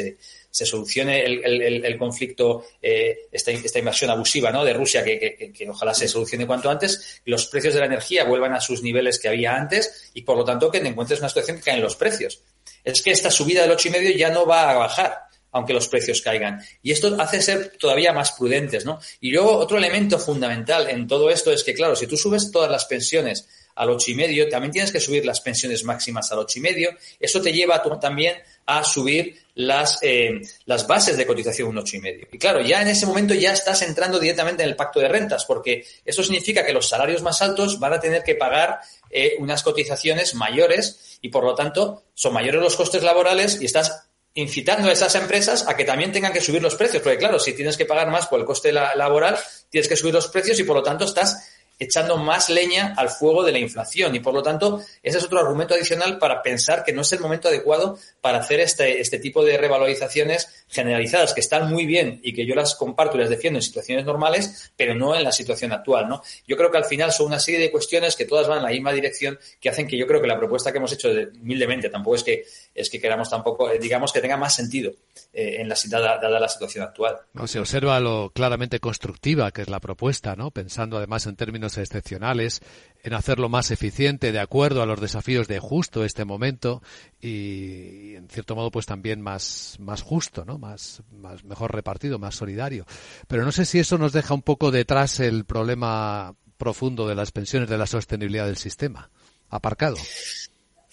solucione 0.50 1.25
el, 1.25 1.99
conflicto, 1.99 2.66
eh, 2.83 3.28
esta, 3.30 3.50
esta, 3.52 3.78
invasión 3.78 4.11
abusiva 4.11 4.50
¿no? 4.50 4.64
de 4.64 4.73
Rusia, 4.73 5.04
que, 5.04 5.52
ojalá 5.69 5.95
se 5.95 6.09
solucione 6.09 6.47
cuanto 6.47 6.71
antes, 6.71 7.21
los 7.25 7.47
precios 7.47 7.75
de 7.75 7.80
la 7.80 7.87
energía 7.87 8.25
vuelvan 8.25 8.54
a 8.54 8.61
sus 8.61 8.83
niveles 8.83 9.19
que 9.19 9.28
había 9.28 9.54
antes 9.54 10.11
y 10.14 10.23
por 10.23 10.37
lo 10.37 10.45
tanto 10.45 10.71
que 10.71 10.80
te 10.80 10.88
encuentres 10.88 11.21
una 11.21 11.28
situación 11.28 11.59
que 11.59 11.64
caen 11.64 11.83
los 11.83 11.97
precios. 11.97 12.42
Es 12.85 13.02
que 13.02 13.11
esta 13.11 13.30
subida 13.30 13.62
del 13.62 13.76
8,5 13.76 14.16
ya 14.16 14.30
no 14.30 14.47
va 14.47 14.71
a 14.71 14.75
bajar 14.75 15.30
aunque 15.52 15.73
los 15.73 15.88
precios 15.88 16.23
caigan. 16.23 16.62
Y 16.83 16.92
esto 16.92 17.16
hace 17.19 17.42
ser 17.42 17.73
todavía 17.78 18.12
más 18.12 18.33
prudentes, 18.33 18.85
¿no? 18.85 19.00
Y 19.21 19.30
luego 19.33 19.57
otro 19.57 19.78
elemento 19.78 20.19
fundamental 20.19 20.88
en 20.88 21.07
todo 21.07 21.30
esto 21.30 21.52
es 21.52 21.64
que, 21.64 21.75
claro, 21.75 21.97
si 21.97 22.07
tú 22.07 22.16
subes 22.16 22.50
todas 22.50 22.71
las 22.71 22.85
pensiones 22.85 23.49
al 23.75 23.90
ocho 23.90 24.11
y 24.11 24.14
medio, 24.14 24.49
también 24.49 24.73
tienes 24.73 24.92
que 24.92 25.00
subir 25.00 25.25
las 25.25 25.40
pensiones 25.40 25.85
máximas 25.85 26.30
al 26.33 26.40
ocho 26.40 26.59
y 26.59 26.62
medio. 26.62 26.90
Eso 27.19 27.40
te 27.40 27.52
lleva 27.52 27.83
también 28.00 28.37
a 28.79 28.85
subir 28.85 29.41
las, 29.55 29.99
eh, 30.03 30.41
las 30.67 30.87
bases 30.87 31.17
de 31.17 31.27
cotización 31.27 31.69
un 31.69 31.77
8,5. 31.77 32.29
Y 32.33 32.39
claro, 32.39 32.61
ya 32.61 32.83
en 32.83 32.89
ese 32.89 33.07
momento 33.07 33.35
ya 33.35 33.53
estás 33.53 33.83
entrando 33.83 34.19
directamente 34.19 34.62
en 34.62 34.69
el 34.71 34.77
pacto 34.77 35.00
de 35.00 35.09
rentas, 35.09 35.45
porque 35.45 35.85
eso 36.05 36.23
significa 36.23 36.65
que 36.65 36.73
los 36.73 36.89
salarios 36.89 37.23
más 37.23 37.43
altos 37.43 37.79
van 37.79 37.95
a 37.95 38.00
tener 38.00 38.23
que 38.23 38.35
pagar 38.35 38.81
eh, 39.11 39.35
unas 39.39 39.62
cotizaciones 39.62 40.35
mayores 40.35 41.19
y 41.21 41.29
por 41.29 41.45
lo 41.45 41.55
tanto 41.55 42.05
son 42.15 42.33
mayores 42.33 42.62
los 42.62 42.77
costes 42.77 43.03
laborales 43.03 43.61
y 43.61 43.67
estás 43.67 44.11
incitando 44.35 44.89
a 44.89 44.93
esas 44.93 45.15
empresas 45.17 45.67
a 45.67 45.77
que 45.77 45.85
también 45.85 46.12
tengan 46.12 46.33
que 46.33 46.41
subir 46.41 46.62
los 46.62 46.77
precios, 46.77 47.03
porque 47.03 47.19
claro, 47.19 47.39
si 47.39 47.53
tienes 47.53 47.77
que 47.77 47.85
pagar 47.85 48.11
más 48.11 48.29
por 48.29 48.39
el 48.39 48.47
coste 48.47 48.73
laboral, 48.73 49.37
tienes 49.69 49.89
que 49.89 49.97
subir 49.97 50.15
los 50.15 50.29
precios 50.29 50.59
y 50.61 50.65
por 50.65 50.77
lo 50.77 50.83
tanto 50.83 51.05
estás 51.05 51.49
echando 51.81 52.19
más 52.19 52.51
leña 52.51 52.95
al 52.97 53.09
fuego 53.09 53.43
de 53.43 53.53
la 53.53 53.59
inflación. 53.59 54.15
Y 54.15 54.21
por 54.21 54.35
lo 54.35 54.43
tanto, 54.43 54.81
ese 55.03 55.19
es 55.19 55.25
otro 55.25 55.41
argumento 55.41 55.75
adicional 55.75 56.19
para 56.19 56.43
pensar 56.43 56.85
que 56.85 56.93
no 56.93 57.01
es 57.03 57.13
el 57.13 57.21
momento 57.21 57.49
adecuado 57.49 57.99
para 58.21 58.39
hacer 58.39 58.61
este, 58.61 59.01
este 59.01 59.19
tipo 59.19 59.43
de 59.45 59.57
revalorizaciones 59.57 60.65
generalizadas, 60.69 61.35
que 61.35 61.41
están 61.41 61.71
muy 61.71 61.87
bien 61.87 62.21
y 62.23 62.35
que 62.35 62.47
yo 62.47 62.55
las 62.55 62.75
comparto 62.75 63.17
y 63.17 63.21
las 63.21 63.31
defiendo 63.31 63.59
en 63.59 63.63
situaciones 63.63 64.05
normales, 64.05 64.73
pero 64.77 64.95
no 64.95 65.17
en 65.17 65.25
la 65.25 65.33
situación 65.33 65.73
actual. 65.73 66.09
¿no? 66.09 66.23
Yo 66.47 66.57
creo 66.57 66.71
que 66.71 66.77
al 66.77 66.85
final 66.85 67.13
son 67.13 67.27
una 67.27 67.41
serie 67.41 67.59
de 67.59 67.71
cuestiones 67.71 68.15
que 68.15 68.27
todas 68.27 68.47
van 68.47 68.59
en 68.59 68.65
la 68.65 68.71
misma 68.71 68.93
dirección, 68.93 69.39
que 69.59 69.71
hacen 69.71 69.89
que 69.89 69.97
yo 69.97 70.07
creo 70.07 70.21
que 70.21 70.29
la 70.29 70.39
propuesta 70.39 70.71
que 70.71 70.79
hemos 70.79 70.93
hecho 70.93 71.09
humildemente, 71.41 71.89
tampoco 71.89 72.17
es 72.17 72.23
que, 72.23 72.45
es 72.75 72.89
que 72.89 73.00
queramos 73.00 73.29
tampoco, 73.29 73.71
eh, 73.71 73.79
digamos, 73.79 74.12
que 74.12 74.21
tenga 74.21 74.37
más 74.37 74.55
sentido 74.55 74.93
eh, 75.33 75.57
en 75.61 75.69
la, 75.69 75.77
dada, 75.89 76.19
dada, 76.19 76.41
la 76.41 76.49
situación 76.49 76.85
actual. 76.85 77.17
Se 77.47 77.59
observa 77.59 77.99
lo 78.00 78.31
claramente 78.31 78.81
constructiva 78.81 79.50
que 79.50 79.62
es 79.62 79.69
la 79.69 79.81
propuesta, 79.81 80.37
¿no? 80.37 80.50
pensando 80.50 80.97
además 80.97 81.27
en 81.27 81.37
términos 81.37 81.79
excepcionales, 81.79 82.61
en 83.03 83.15
hacerlo 83.15 83.49
más 83.49 83.71
eficiente 83.71 84.33
de 84.33 84.41
acuerdo 84.41 84.83
a 84.83 84.87
los 84.87 85.00
desafíos 85.00 85.49
de 85.49 85.59
justo 85.59 86.05
este 86.05 86.25
momento 86.25 86.83
y, 87.21 88.15
en 88.15 88.29
cierto 88.29 88.55
modo 88.55 88.71
pues 88.71 88.87
también 88.87 89.21
más, 89.21 89.77
más 89.79 90.03
justo, 90.03 90.45
¿no? 90.45 90.59
Más, 90.59 91.03
más 91.12 91.45
mejor 91.45 91.75
repartido, 91.75 92.19
más 92.19 92.35
solidario. 92.35 92.87
Pero 93.27 93.45
no 93.45 93.53
sé 93.53 93.65
si 93.65 93.79
eso 93.79 93.99
nos 93.99 94.12
deja 94.12 94.35
un 94.35 94.43
poco 94.43 94.71
detrás 94.71 95.21
el 95.21 95.45
problema 95.45 96.35
profundo 96.57 97.09
de 97.09 97.15
las 97.15 97.33
pensiones, 97.33 97.69
de 97.69 97.79
la 97.79 97.87
sostenibilidad 97.87 98.47
del 98.47 98.59
sistema, 98.59 99.11
aparcado. 99.49 99.97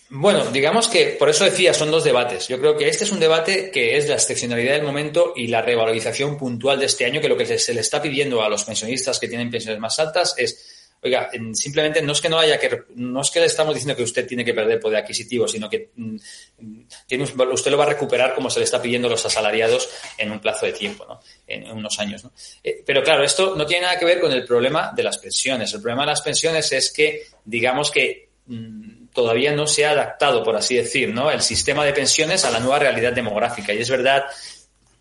Bueno, 0.10 0.46
digamos 0.52 0.88
que 0.88 1.18
por 1.20 1.30
eso 1.30 1.44
decía, 1.44 1.74
son 1.74 1.92
dos 1.92 2.06
debates. 2.06 2.48
Yo 2.48 2.60
creo 2.60 2.78
que 2.78 2.88
este 2.88 3.04
es 3.04 3.12
un 3.12 3.20
debate 3.20 3.70
que 3.72 3.98
es 3.98 4.08
la 4.08 4.16
excepcionalidad 4.16 4.74
del 4.74 4.84
momento 4.84 5.34
y 5.36 5.48
la 5.48 5.62
revalorización 5.62 6.38
puntual 6.38 6.80
de 6.80 6.86
este 6.86 7.06
año, 7.06 7.20
que 7.20 7.28
lo 7.28 7.36
que 7.36 7.60
se 7.60 7.74
le 7.74 7.82
está 7.82 8.02
pidiendo 8.02 8.42
a 8.42 8.48
los 8.48 8.64
pensionistas 8.64 9.20
que 9.20 9.28
tienen 9.28 9.52
pensiones 9.52 9.82
más 9.82 10.00
altas 10.00 10.34
es, 10.38 10.96
oiga, 11.04 11.30
simplemente 11.52 12.02
no 12.02 12.14
es 12.14 12.22
que 12.22 12.30
no 12.30 12.40
haya 12.40 12.58
que, 12.58 12.84
no 12.96 13.20
es 13.20 13.30
que 13.32 13.42
le 13.42 13.48
estamos 13.48 13.74
diciendo 13.74 13.98
que 13.98 14.04
usted 14.04 14.26
tiene 14.26 14.46
que 14.46 14.54
perder 14.54 14.80
poder 14.80 15.00
adquisitivo, 15.00 15.46
sino 15.46 15.70
que 15.70 15.90
mm, 15.94 16.18
tiene, 17.06 17.26
usted 17.26 17.72
lo 17.72 17.78
va 17.78 17.84
a 17.84 17.90
recuperar 17.90 18.34
como 18.34 18.50
se 18.50 18.60
le 18.60 18.64
está 18.64 18.82
pidiendo 18.82 19.10
a 19.10 19.12
los 19.12 19.26
asalariados 19.26 19.90
en 20.18 20.32
un 20.32 20.40
plazo 20.40 20.68
de 20.68 20.72
tiempo, 20.72 21.06
¿no? 21.06 21.20
En, 21.46 21.70
unos 21.70 22.00
años, 22.00 22.24
¿no? 22.24 22.32
Eh, 22.64 22.82
pero 22.86 23.04
claro, 23.04 23.26
esto 23.26 23.58
no 23.58 23.66
tiene 23.66 23.84
nada 23.84 24.00
que 24.00 24.06
ver 24.06 24.22
con 24.22 24.32
el 24.32 24.46
problema 24.46 24.94
de 24.96 25.04
las 25.04 25.18
pensiones. 25.18 25.74
El 25.74 25.82
problema 25.82 26.04
de 26.04 26.12
las 26.12 26.22
pensiones 26.22 26.72
es 26.72 26.94
que, 26.94 27.24
digamos 27.44 27.92
que, 27.92 28.30
mm, 28.46 29.07
todavía 29.18 29.52
no 29.52 29.66
se 29.66 29.84
ha 29.84 29.94
adaptado, 29.94 30.44
por 30.44 30.56
así 30.56 30.76
decir, 30.76 31.12
¿no? 31.12 31.32
el 31.32 31.42
sistema 31.42 31.84
de 31.84 31.92
pensiones 31.92 32.46
a 32.46 32.52
la 32.52 32.60
nueva 32.60 32.78
realidad 32.78 33.14
demográfica. 33.14 33.74
Y 33.74 33.80
es 33.80 33.90
verdad 33.90 34.26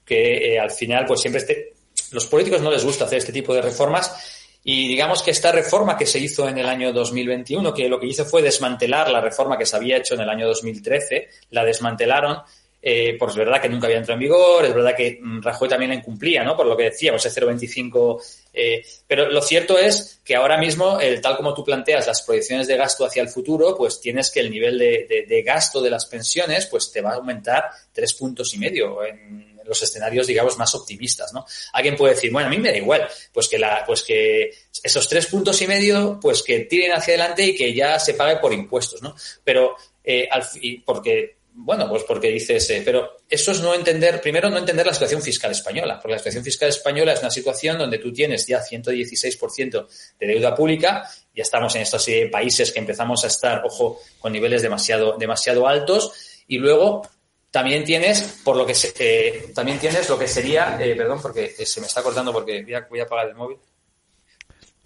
que 0.06 0.54
eh, 0.54 0.58
al 0.58 0.70
final, 0.70 1.04
pues 1.04 1.20
siempre 1.20 1.42
este, 1.42 1.74
los 2.12 2.24
políticos 2.24 2.62
no 2.62 2.70
les 2.70 2.82
gusta 2.82 3.04
hacer 3.04 3.18
este 3.18 3.30
tipo 3.30 3.52
de 3.52 3.60
reformas. 3.60 4.58
Y 4.64 4.88
digamos 4.88 5.22
que 5.22 5.32
esta 5.32 5.52
reforma 5.52 5.98
que 5.98 6.06
se 6.06 6.18
hizo 6.18 6.48
en 6.48 6.56
el 6.56 6.66
año 6.66 6.94
2021, 6.94 7.74
que 7.74 7.90
lo 7.90 8.00
que 8.00 8.06
hizo 8.06 8.24
fue 8.24 8.40
desmantelar 8.40 9.10
la 9.10 9.20
reforma 9.20 9.58
que 9.58 9.66
se 9.66 9.76
había 9.76 9.98
hecho 9.98 10.14
en 10.14 10.22
el 10.22 10.30
año 10.30 10.46
2013, 10.46 11.28
la 11.50 11.62
desmantelaron 11.62 12.38
eh, 12.88 13.16
pues 13.18 13.32
es 13.32 13.36
verdad 13.38 13.60
que 13.60 13.68
nunca 13.68 13.88
había 13.88 13.98
entrado 13.98 14.14
en 14.14 14.28
vigor, 14.28 14.64
es 14.64 14.72
verdad 14.72 14.94
que 14.94 15.18
mm, 15.20 15.42
Rajoy 15.42 15.68
también 15.68 15.88
la 15.88 15.96
incumplía, 15.96 16.44
¿no? 16.44 16.56
Por 16.56 16.66
lo 16.66 16.76
que 16.76 16.84
decíamos, 16.84 17.26
ese 17.26 17.40
0,25. 17.40 18.22
Eh, 18.52 18.80
pero 19.08 19.28
lo 19.28 19.42
cierto 19.42 19.76
es 19.76 20.20
que 20.24 20.36
ahora 20.36 20.56
mismo, 20.56 21.00
el, 21.00 21.20
tal 21.20 21.36
como 21.36 21.52
tú 21.52 21.64
planteas 21.64 22.06
las 22.06 22.22
proyecciones 22.22 22.68
de 22.68 22.76
gasto 22.76 23.04
hacia 23.04 23.22
el 23.22 23.28
futuro, 23.28 23.76
pues 23.76 24.00
tienes 24.00 24.30
que 24.30 24.38
el 24.38 24.52
nivel 24.52 24.78
de, 24.78 25.42
gasto 25.44 25.82
de 25.82 25.90
las 25.90 26.06
pensiones, 26.06 26.66
pues 26.66 26.92
te 26.92 27.00
va 27.00 27.10
a 27.10 27.14
aumentar 27.16 27.64
tres 27.92 28.14
puntos 28.14 28.54
y 28.54 28.58
medio 28.58 29.04
en 29.04 29.56
los 29.64 29.82
escenarios, 29.82 30.28
digamos, 30.28 30.56
más 30.56 30.72
optimistas, 30.76 31.32
¿no? 31.32 31.44
Alguien 31.72 31.96
puede 31.96 32.14
decir, 32.14 32.30
bueno, 32.30 32.46
a 32.46 32.50
mí 32.50 32.58
me 32.58 32.70
da 32.70 32.76
igual, 32.76 33.08
pues 33.32 33.48
que 33.48 33.58
la, 33.58 33.82
pues 33.84 34.04
que 34.04 34.52
esos 34.80 35.08
tres 35.08 35.26
puntos 35.26 35.60
y 35.60 35.66
medio, 35.66 36.20
pues 36.22 36.40
que 36.40 36.60
tiren 36.60 36.92
hacia 36.92 37.14
adelante 37.14 37.42
y 37.46 37.56
que 37.56 37.74
ya 37.74 37.98
se 37.98 38.14
pague 38.14 38.36
por 38.36 38.52
impuestos, 38.52 39.02
¿no? 39.02 39.16
Pero, 39.42 39.74
eh, 40.04 40.28
al, 40.30 40.44
porque 40.84 41.35
bueno, 41.58 41.88
pues 41.88 42.02
porque 42.04 42.28
dices, 42.28 42.68
eh, 42.70 42.82
pero 42.84 43.16
eso 43.28 43.52
es 43.52 43.60
no 43.60 43.74
entender, 43.74 44.20
primero 44.20 44.50
no 44.50 44.58
entender 44.58 44.86
la 44.86 44.92
situación 44.92 45.22
fiscal 45.22 45.50
española, 45.50 45.98
porque 46.00 46.12
la 46.12 46.18
situación 46.18 46.44
fiscal 46.44 46.68
española 46.68 47.14
es 47.14 47.20
una 47.20 47.30
situación 47.30 47.78
donde 47.78 47.98
tú 47.98 48.12
tienes 48.12 48.46
ya 48.46 48.62
116% 48.62 49.86
de 50.20 50.26
deuda 50.26 50.54
pública, 50.54 51.10
ya 51.34 51.42
estamos 51.42 51.74
en 51.74 51.82
estos 51.82 52.06
países 52.30 52.70
que 52.70 52.78
empezamos 52.78 53.24
a 53.24 53.28
estar, 53.28 53.64
ojo, 53.64 54.00
con 54.20 54.32
niveles 54.32 54.62
demasiado, 54.62 55.16
demasiado 55.18 55.66
altos, 55.66 56.12
y 56.46 56.58
luego 56.58 57.02
también 57.50 57.84
tienes, 57.84 58.20
por 58.44 58.54
lo 58.54 58.66
que 58.66 58.74
se, 58.74 58.92
eh, 58.98 59.52
también 59.54 59.78
tienes 59.78 60.10
lo 60.10 60.18
que 60.18 60.28
sería, 60.28 60.76
eh, 60.78 60.94
perdón, 60.94 61.20
porque 61.22 61.48
se 61.48 61.80
me 61.80 61.86
está 61.86 62.02
cortando 62.02 62.30
porque 62.30 62.62
voy 62.62 62.74
a, 62.74 62.86
voy 62.88 63.00
a 63.00 63.04
apagar 63.04 63.28
el 63.28 63.34
móvil. 63.34 63.56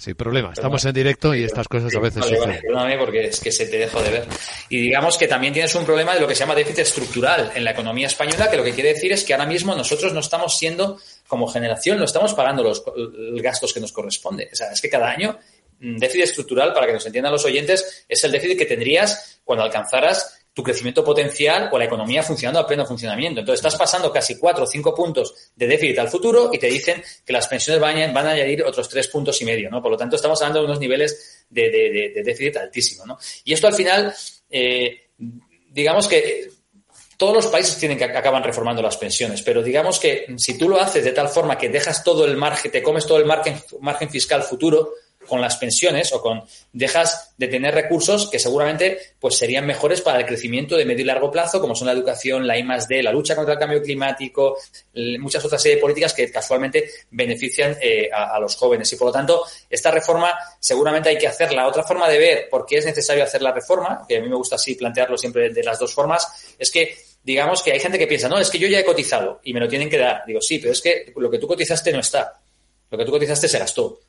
Sin 0.00 0.14
problema, 0.14 0.52
estamos 0.54 0.82
en 0.86 0.94
directo 0.94 1.34
y 1.34 1.44
estas 1.44 1.68
cosas 1.68 1.94
a 1.94 2.00
veces 2.00 2.24
suceden. 2.24 2.62
perdóname 2.62 2.96
porque 2.96 3.26
es 3.26 3.38
que 3.38 3.52
se 3.52 3.66
te 3.66 3.76
dejo 3.76 4.02
de 4.02 4.08
ver. 4.08 4.28
Y 4.70 4.80
digamos 4.80 5.18
que 5.18 5.28
también 5.28 5.52
tienes 5.52 5.74
un 5.74 5.84
problema 5.84 6.14
de 6.14 6.20
lo 6.20 6.26
que 6.26 6.34
se 6.34 6.40
llama 6.40 6.54
déficit 6.54 6.78
estructural 6.78 7.52
en 7.54 7.62
la 7.62 7.72
economía 7.72 8.06
española, 8.06 8.50
que 8.50 8.56
lo 8.56 8.64
que 8.64 8.72
quiere 8.72 8.94
decir 8.94 9.12
es 9.12 9.24
que 9.24 9.34
ahora 9.34 9.44
mismo 9.44 9.74
nosotros 9.74 10.14
no 10.14 10.20
estamos 10.20 10.56
siendo, 10.56 10.98
como 11.28 11.46
generación, 11.48 11.98
no 11.98 12.06
estamos 12.06 12.32
pagando 12.32 12.62
los, 12.62 12.82
gastos 13.42 13.74
que 13.74 13.80
nos 13.80 13.92
corresponde. 13.92 14.48
O 14.50 14.56
sea, 14.56 14.72
es 14.72 14.80
que 14.80 14.88
cada 14.88 15.10
año 15.10 15.38
mm, 15.80 15.98
déficit 15.98 16.24
estructural, 16.24 16.72
para 16.72 16.86
que 16.86 16.94
nos 16.94 17.04
entiendan 17.04 17.32
los 17.32 17.44
oyentes, 17.44 18.06
es 18.08 18.24
el 18.24 18.32
déficit 18.32 18.56
que 18.56 18.64
tendrías 18.64 19.42
cuando 19.44 19.64
alcanzaras 19.64 20.39
tu 20.52 20.62
crecimiento 20.62 21.04
potencial 21.04 21.68
o 21.72 21.78
la 21.78 21.84
economía 21.84 22.22
funcionando 22.22 22.60
a 22.60 22.66
pleno 22.66 22.84
funcionamiento. 22.84 23.40
Entonces 23.40 23.64
estás 23.64 23.76
pasando 23.76 24.12
casi 24.12 24.38
cuatro 24.38 24.64
o 24.64 24.66
cinco 24.66 24.94
puntos 24.94 25.52
de 25.54 25.66
déficit 25.66 25.98
al 25.98 26.08
futuro 26.08 26.50
y 26.52 26.58
te 26.58 26.66
dicen 26.66 27.02
que 27.24 27.32
las 27.32 27.46
pensiones 27.46 27.80
van 27.80 28.26
a, 28.26 28.30
añadir 28.30 28.64
otros 28.64 28.88
tres 28.88 29.08
puntos 29.08 29.40
y 29.42 29.44
medio, 29.44 29.70
¿no? 29.70 29.80
Por 29.80 29.92
lo 29.92 29.96
tanto, 29.96 30.16
estamos 30.16 30.40
hablando 30.42 30.60
de 30.60 30.66
unos 30.66 30.80
niveles 30.80 31.46
de, 31.48 31.70
de, 31.70 32.22
déficit 32.22 32.56
altísimo, 32.56 33.06
¿no? 33.06 33.18
Y 33.44 33.52
esto 33.52 33.68
al 33.68 33.74
final, 33.74 34.12
eh, 34.50 35.10
digamos 35.70 36.08
que 36.08 36.50
todos 37.16 37.34
los 37.34 37.46
países 37.48 37.76
tienen 37.76 37.98
que 37.98 38.04
acaban 38.04 38.42
reformando 38.42 38.80
las 38.80 38.96
pensiones, 38.96 39.42
pero 39.42 39.62
digamos 39.62 40.00
que 40.00 40.26
si 40.36 40.56
tú 40.56 40.68
lo 40.68 40.80
haces 40.80 41.04
de 41.04 41.12
tal 41.12 41.28
forma 41.28 41.58
que 41.58 41.68
dejas 41.68 42.02
todo 42.02 42.24
el 42.24 42.36
margen, 42.36 42.72
te 42.72 42.82
comes 42.82 43.06
todo 43.06 43.18
el 43.18 43.26
margen, 43.26 43.60
margen 43.80 44.08
fiscal 44.08 44.42
futuro, 44.42 44.94
con 45.30 45.40
las 45.40 45.56
pensiones 45.56 46.12
o 46.12 46.20
con 46.20 46.42
dejas 46.72 47.34
de 47.38 47.46
tener 47.46 47.72
recursos 47.72 48.28
que 48.28 48.40
seguramente 48.40 48.98
pues 49.20 49.38
serían 49.38 49.64
mejores 49.64 50.00
para 50.00 50.18
el 50.18 50.26
crecimiento 50.26 50.76
de 50.76 50.84
medio 50.84 51.02
y 51.02 51.06
largo 51.06 51.30
plazo, 51.30 51.60
como 51.60 51.76
son 51.76 51.86
la 51.86 51.92
educación, 51.92 52.46
la 52.46 52.58
I 52.58 52.66
D, 52.88 53.02
la 53.02 53.12
lucha 53.12 53.36
contra 53.36 53.54
el 53.54 53.60
cambio 53.60 53.80
climático, 53.80 54.58
muchas 55.20 55.44
otras 55.44 55.62
series 55.62 55.78
de 55.78 55.80
políticas 55.80 56.12
que 56.12 56.30
casualmente 56.30 56.90
benefician 57.12 57.76
eh, 57.80 58.10
a, 58.12 58.38
los 58.40 58.56
jóvenes. 58.56 58.92
Y 58.92 58.96
por 58.96 59.06
lo 59.06 59.12
tanto, 59.12 59.44
esta 59.70 59.92
reforma 59.92 60.34
seguramente 60.58 61.08
hay 61.10 61.16
que 61.18 61.28
hacerla. 61.28 61.68
Otra 61.68 61.84
forma 61.84 62.08
de 62.08 62.18
ver 62.18 62.48
por 62.50 62.66
qué 62.66 62.78
es 62.78 62.84
necesario 62.84 63.22
hacer 63.22 63.40
la 63.40 63.52
reforma, 63.52 64.04
que 64.08 64.16
a 64.16 64.20
mí 64.20 64.28
me 64.28 64.34
gusta 64.34 64.56
así 64.56 64.74
plantearlo 64.74 65.16
siempre 65.16 65.50
de 65.50 65.62
las 65.62 65.78
dos 65.78 65.94
formas, 65.94 66.54
es 66.58 66.70
que 66.72 66.96
digamos 67.22 67.62
que 67.62 67.70
hay 67.70 67.78
gente 67.78 67.98
que 67.98 68.08
piensa, 68.08 68.28
no, 68.28 68.38
es 68.38 68.50
que 68.50 68.58
yo 68.58 68.66
ya 68.66 68.80
he 68.80 68.84
cotizado 68.84 69.40
y 69.44 69.54
me 69.54 69.60
lo 69.60 69.68
tienen 69.68 69.88
que 69.88 69.98
dar. 69.98 70.24
Digo, 70.26 70.40
sí, 70.40 70.58
pero 70.58 70.72
es 70.72 70.80
que 70.80 71.12
lo 71.16 71.30
que 71.30 71.38
tú 71.38 71.46
cotizaste 71.46 71.92
no 71.92 72.00
está. 72.00 72.40
Lo 72.90 72.98
que 72.98 73.04
tú 73.04 73.12
cotizaste 73.12 73.46
se 73.46 73.58
gastó 73.58 74.00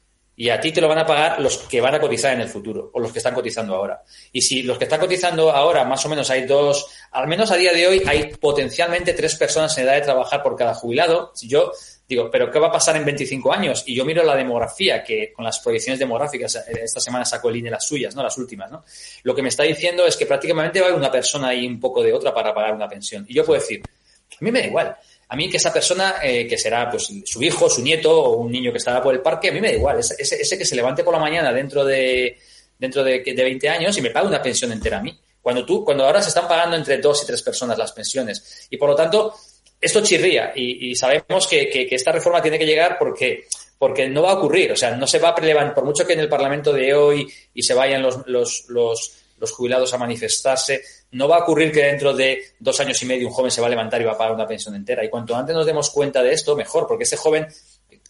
y 0.41 0.50
a 0.50 0.60
ti 0.60 0.71
te 0.71 0.81
lo 0.81 0.88
van 0.88 0.98
a 0.98 1.05
pagar 1.05 1.39
los 1.39 1.60
que 1.60 1.79
van 1.79 1.93
a 1.93 2.00
cotizar 2.00 2.33
en 2.33 2.41
el 2.41 2.50
futuro 2.50 2.89
o 2.95 3.00
los 3.00 3.12
que 3.12 3.19
están 3.19 3.36
cotizando 3.36 3.75
ahora. 3.75 4.01
Y 4.31 4.41
si 4.41 4.63
los 4.63 4.79
que 4.79 4.86
están 4.86 5.00
cotizando 5.00 5.51
ahora, 5.51 5.86
más 5.86 6.03
o 6.07 6.10
menos 6.10 6.31
hay 6.31 6.48
dos, 6.48 6.88
al 7.12 7.27
menos 7.27 7.51
a 7.51 7.57
día 7.57 7.71
de 7.71 7.86
hoy 7.86 8.01
hay 8.07 8.33
potencialmente 8.38 9.13
tres 9.13 9.36
personas 9.36 9.77
en 9.77 9.83
edad 9.83 9.93
de 9.93 10.01
trabajar 10.01 10.41
por 10.41 10.55
cada 10.55 10.74
jubilado. 10.74 11.31
Si 11.36 11.48
yo 11.48 11.71
digo, 12.10 12.31
pero 12.31 12.50
¿qué 12.50 12.57
va 12.57 12.69
a 12.69 12.71
pasar 12.71 12.95
en 12.95 13.05
25 13.05 13.53
años? 13.53 13.83
Y 13.86 13.93
yo 13.93 14.03
miro 14.03 14.24
la 14.24 14.36
demografía, 14.36 15.03
que 15.03 15.31
con 15.31 15.45
las 15.45 15.60
proyecciones 15.60 16.00
demográficas, 16.00 16.55
eh, 16.55 16.86
esta 16.86 17.00
semana 17.00 17.24
sacó 17.24 17.50
el 17.50 17.57
INE 17.57 17.69
las 17.69 17.86
suyas, 17.86 18.15
¿no? 18.15 18.24
Las 18.24 18.36
últimas, 18.39 18.71
¿no? 18.71 18.83
Lo 19.21 19.36
que 19.36 19.43
me 19.43 19.50
está 19.50 19.62
diciendo 19.62 20.07
es 20.07 20.17
que 20.17 20.25
prácticamente 20.25 20.79
va 20.79 20.88
a 20.88 20.89
haber 20.89 21.00
una 21.00 21.12
persona 21.12 21.50
ahí 21.50 21.67
un 21.67 21.79
poco 21.79 22.01
de 22.01 22.13
otra 22.13 22.33
para 22.33 22.51
pagar 22.51 22.74
una 22.74 22.89
pensión. 22.89 23.27
Y 23.29 23.36
yo 23.36 23.45
puedo 23.45 23.62
decir, 23.62 23.83
a 23.83 24.43
mí 24.43 24.51
me 24.51 24.62
da 24.62 24.65
igual 24.65 24.98
a 25.31 25.35
mí 25.38 25.50
que 25.50 25.55
esa 25.55 25.71
persona, 25.71 26.15
eh, 26.21 26.45
que 26.45 26.57
será 26.57 26.89
pues 26.89 27.09
su 27.23 27.41
hijo, 27.41 27.69
su 27.69 27.81
nieto 27.81 28.21
o 28.21 28.35
un 28.35 28.51
niño 28.51 28.69
que 28.69 28.79
estará 28.79 29.01
por 29.01 29.13
el 29.13 29.21
parque, 29.21 29.47
a 29.47 29.53
mí 29.53 29.61
me 29.61 29.69
da 29.69 29.75
igual. 29.75 29.97
Ese, 29.97 30.57
que 30.57 30.65
se 30.65 30.75
levante 30.75 31.05
por 31.05 31.13
la 31.13 31.21
mañana 31.21 31.53
dentro 31.53 31.85
de, 31.85 32.38
dentro 32.77 33.01
de, 33.01 33.23
de 33.23 33.43
20 33.43 33.69
años 33.69 33.97
y 33.97 34.01
me 34.01 34.09
pague 34.09 34.27
una 34.27 34.41
pensión 34.41 34.73
entera 34.73 34.97
a 34.97 35.01
mí. 35.01 35.17
Cuando 35.41 35.65
tú, 35.65 35.85
cuando 35.85 36.03
ahora 36.03 36.21
se 36.21 36.27
están 36.27 36.50
pagando 36.50 36.75
entre 36.75 36.97
dos 36.97 37.23
y 37.23 37.27
tres 37.27 37.41
personas 37.43 37.77
las 37.77 37.93
pensiones. 37.93 38.67
Y 38.69 38.75
por 38.75 38.89
lo 38.89 38.95
tanto, 38.95 39.33
esto 39.79 40.03
chirría 40.03 40.51
y, 40.53 40.93
sabemos 40.95 41.47
que, 41.47 41.69
que, 41.69 41.88
esta 41.95 42.11
reforma 42.11 42.41
tiene 42.41 42.59
que 42.59 42.65
llegar 42.65 42.97
porque, 43.00 43.45
porque 43.79 44.09
no 44.09 44.23
va 44.23 44.31
a 44.31 44.35
ocurrir. 44.35 44.73
O 44.73 44.75
sea, 44.75 44.97
no 44.97 45.07
se 45.07 45.19
va 45.19 45.29
a 45.29 45.39
levantar, 45.39 45.75
por 45.75 45.85
mucho 45.85 46.05
que 46.05 46.11
en 46.11 46.19
el 46.19 46.27
Parlamento 46.27 46.73
de 46.73 46.93
hoy 46.93 47.25
y 47.53 47.63
se 47.63 47.73
vayan 47.73 48.01
los, 48.01 48.27
los, 48.27 48.65
los, 48.67 49.20
los 49.41 49.51
jubilados 49.51 49.93
a 49.93 49.98
manifestarse, 49.98 50.83
no 51.12 51.27
va 51.27 51.38
a 51.38 51.39
ocurrir 51.39 51.71
que 51.71 51.83
dentro 51.83 52.13
de 52.13 52.41
dos 52.60 52.79
años 52.79 53.01
y 53.01 53.05
medio 53.07 53.27
un 53.27 53.33
joven 53.33 53.51
se 53.51 53.60
va 53.60 53.67
a 53.67 53.69
levantar 53.71 54.00
y 54.00 54.05
va 54.05 54.13
a 54.13 54.17
pagar 54.17 54.36
una 54.36 54.48
pensión 54.48 54.75
entera. 54.75 55.03
Y 55.03 55.10
cuanto 55.10 55.36
antes 55.36 55.53
nos 55.53 55.65
demos 55.65 55.89
cuenta 55.89 56.21
de 56.21 56.31
esto, 56.31 56.55
mejor, 56.55 56.88
porque 56.88 57.03
ese 57.03 57.17
joven 57.17 57.48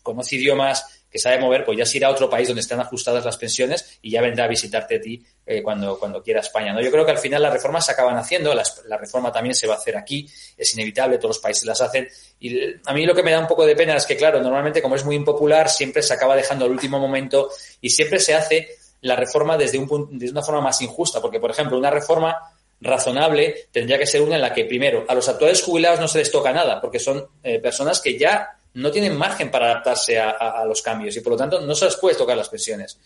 conoce 0.03 0.35
idiomas, 0.35 1.01
que 1.11 1.19
sabe 1.19 1.39
mover, 1.39 1.65
pues 1.65 1.77
ya 1.77 1.85
se 1.85 1.97
irá 1.97 2.07
a 2.07 2.11
otro 2.11 2.29
país 2.29 2.47
donde 2.47 2.61
están 2.61 2.79
ajustadas 2.79 3.25
las 3.25 3.35
pensiones 3.35 3.99
y 4.01 4.11
ya 4.11 4.21
vendrá 4.21 4.45
a 4.45 4.47
visitarte 4.47 4.95
a 4.95 5.01
ti 5.01 5.21
eh, 5.45 5.61
cuando, 5.61 5.99
cuando 5.99 6.23
quiera 6.23 6.39
España. 6.39 6.71
¿no? 6.71 6.81
Yo 6.81 6.89
creo 6.89 7.03
que 7.03 7.11
al 7.11 7.17
final 7.17 7.41
las 7.41 7.51
reformas 7.51 7.85
se 7.85 7.91
acaban 7.91 8.15
haciendo, 8.15 8.53
la 8.53 8.97
reforma 8.97 9.29
también 9.29 9.53
se 9.53 9.67
va 9.67 9.73
a 9.73 9.77
hacer 9.77 9.97
aquí, 9.97 10.25
es 10.57 10.73
inevitable, 10.73 11.17
todos 11.17 11.35
los 11.35 11.39
países 11.39 11.65
las 11.65 11.81
hacen. 11.81 12.07
Y 12.39 12.75
a 12.85 12.93
mí 12.93 13.05
lo 13.05 13.13
que 13.13 13.23
me 13.23 13.31
da 13.31 13.39
un 13.39 13.47
poco 13.47 13.65
de 13.65 13.75
pena 13.75 13.97
es 13.97 14.05
que, 14.05 14.15
claro, 14.15 14.41
normalmente 14.41 14.81
como 14.81 14.95
es 14.95 15.03
muy 15.03 15.17
impopular, 15.17 15.69
siempre 15.69 16.01
se 16.01 16.13
acaba 16.13 16.35
dejando 16.35 16.63
al 16.63 16.71
último 16.71 16.97
momento 16.97 17.49
y 17.81 17.89
siempre 17.89 18.19
se 18.19 18.33
hace 18.33 18.69
la 19.01 19.15
reforma 19.15 19.57
desde, 19.57 19.77
un, 19.77 20.19
una 20.21 20.41
forma 20.43 20.61
más 20.61 20.81
injusta, 20.81 21.21
porque, 21.21 21.39
por 21.39 21.51
ejemplo, 21.51 21.77
una 21.77 21.89
reforma 21.89 22.37
razonable 22.81 23.67
tendría 23.71 23.97
que 23.97 24.07
ser 24.07 24.21
una 24.21 24.35
en 24.35 24.41
la 24.41 24.53
que, 24.53 24.65
primero, 24.65 25.05
a 25.07 25.13
los 25.13 25.27
actuales 25.29 25.61
jubilados 25.61 25.99
no 25.99 26.07
se 26.07 26.19
les 26.19 26.31
toca 26.31 26.51
nada, 26.51 26.81
porque 26.81 26.99
son 26.99 27.25
eh, 27.43 27.59
personas 27.59 28.01
que 28.01 28.17
ya 28.17 28.57
no 28.73 28.91
tienen 28.91 29.15
margen 29.15 29.51
para 29.51 29.71
adaptarse 29.71 30.17
a, 30.17 30.63
los 30.65 30.81
cambios 30.81 31.15
y 31.17 31.21
por 31.21 31.33
lo 31.33 31.37
tanto 31.37 31.59
no 31.59 31.75
se 31.75 31.85
les 31.85 31.95
puede 31.97 32.15
tocar 32.15 32.37
las 32.37 32.49
pensiones. 32.49 32.97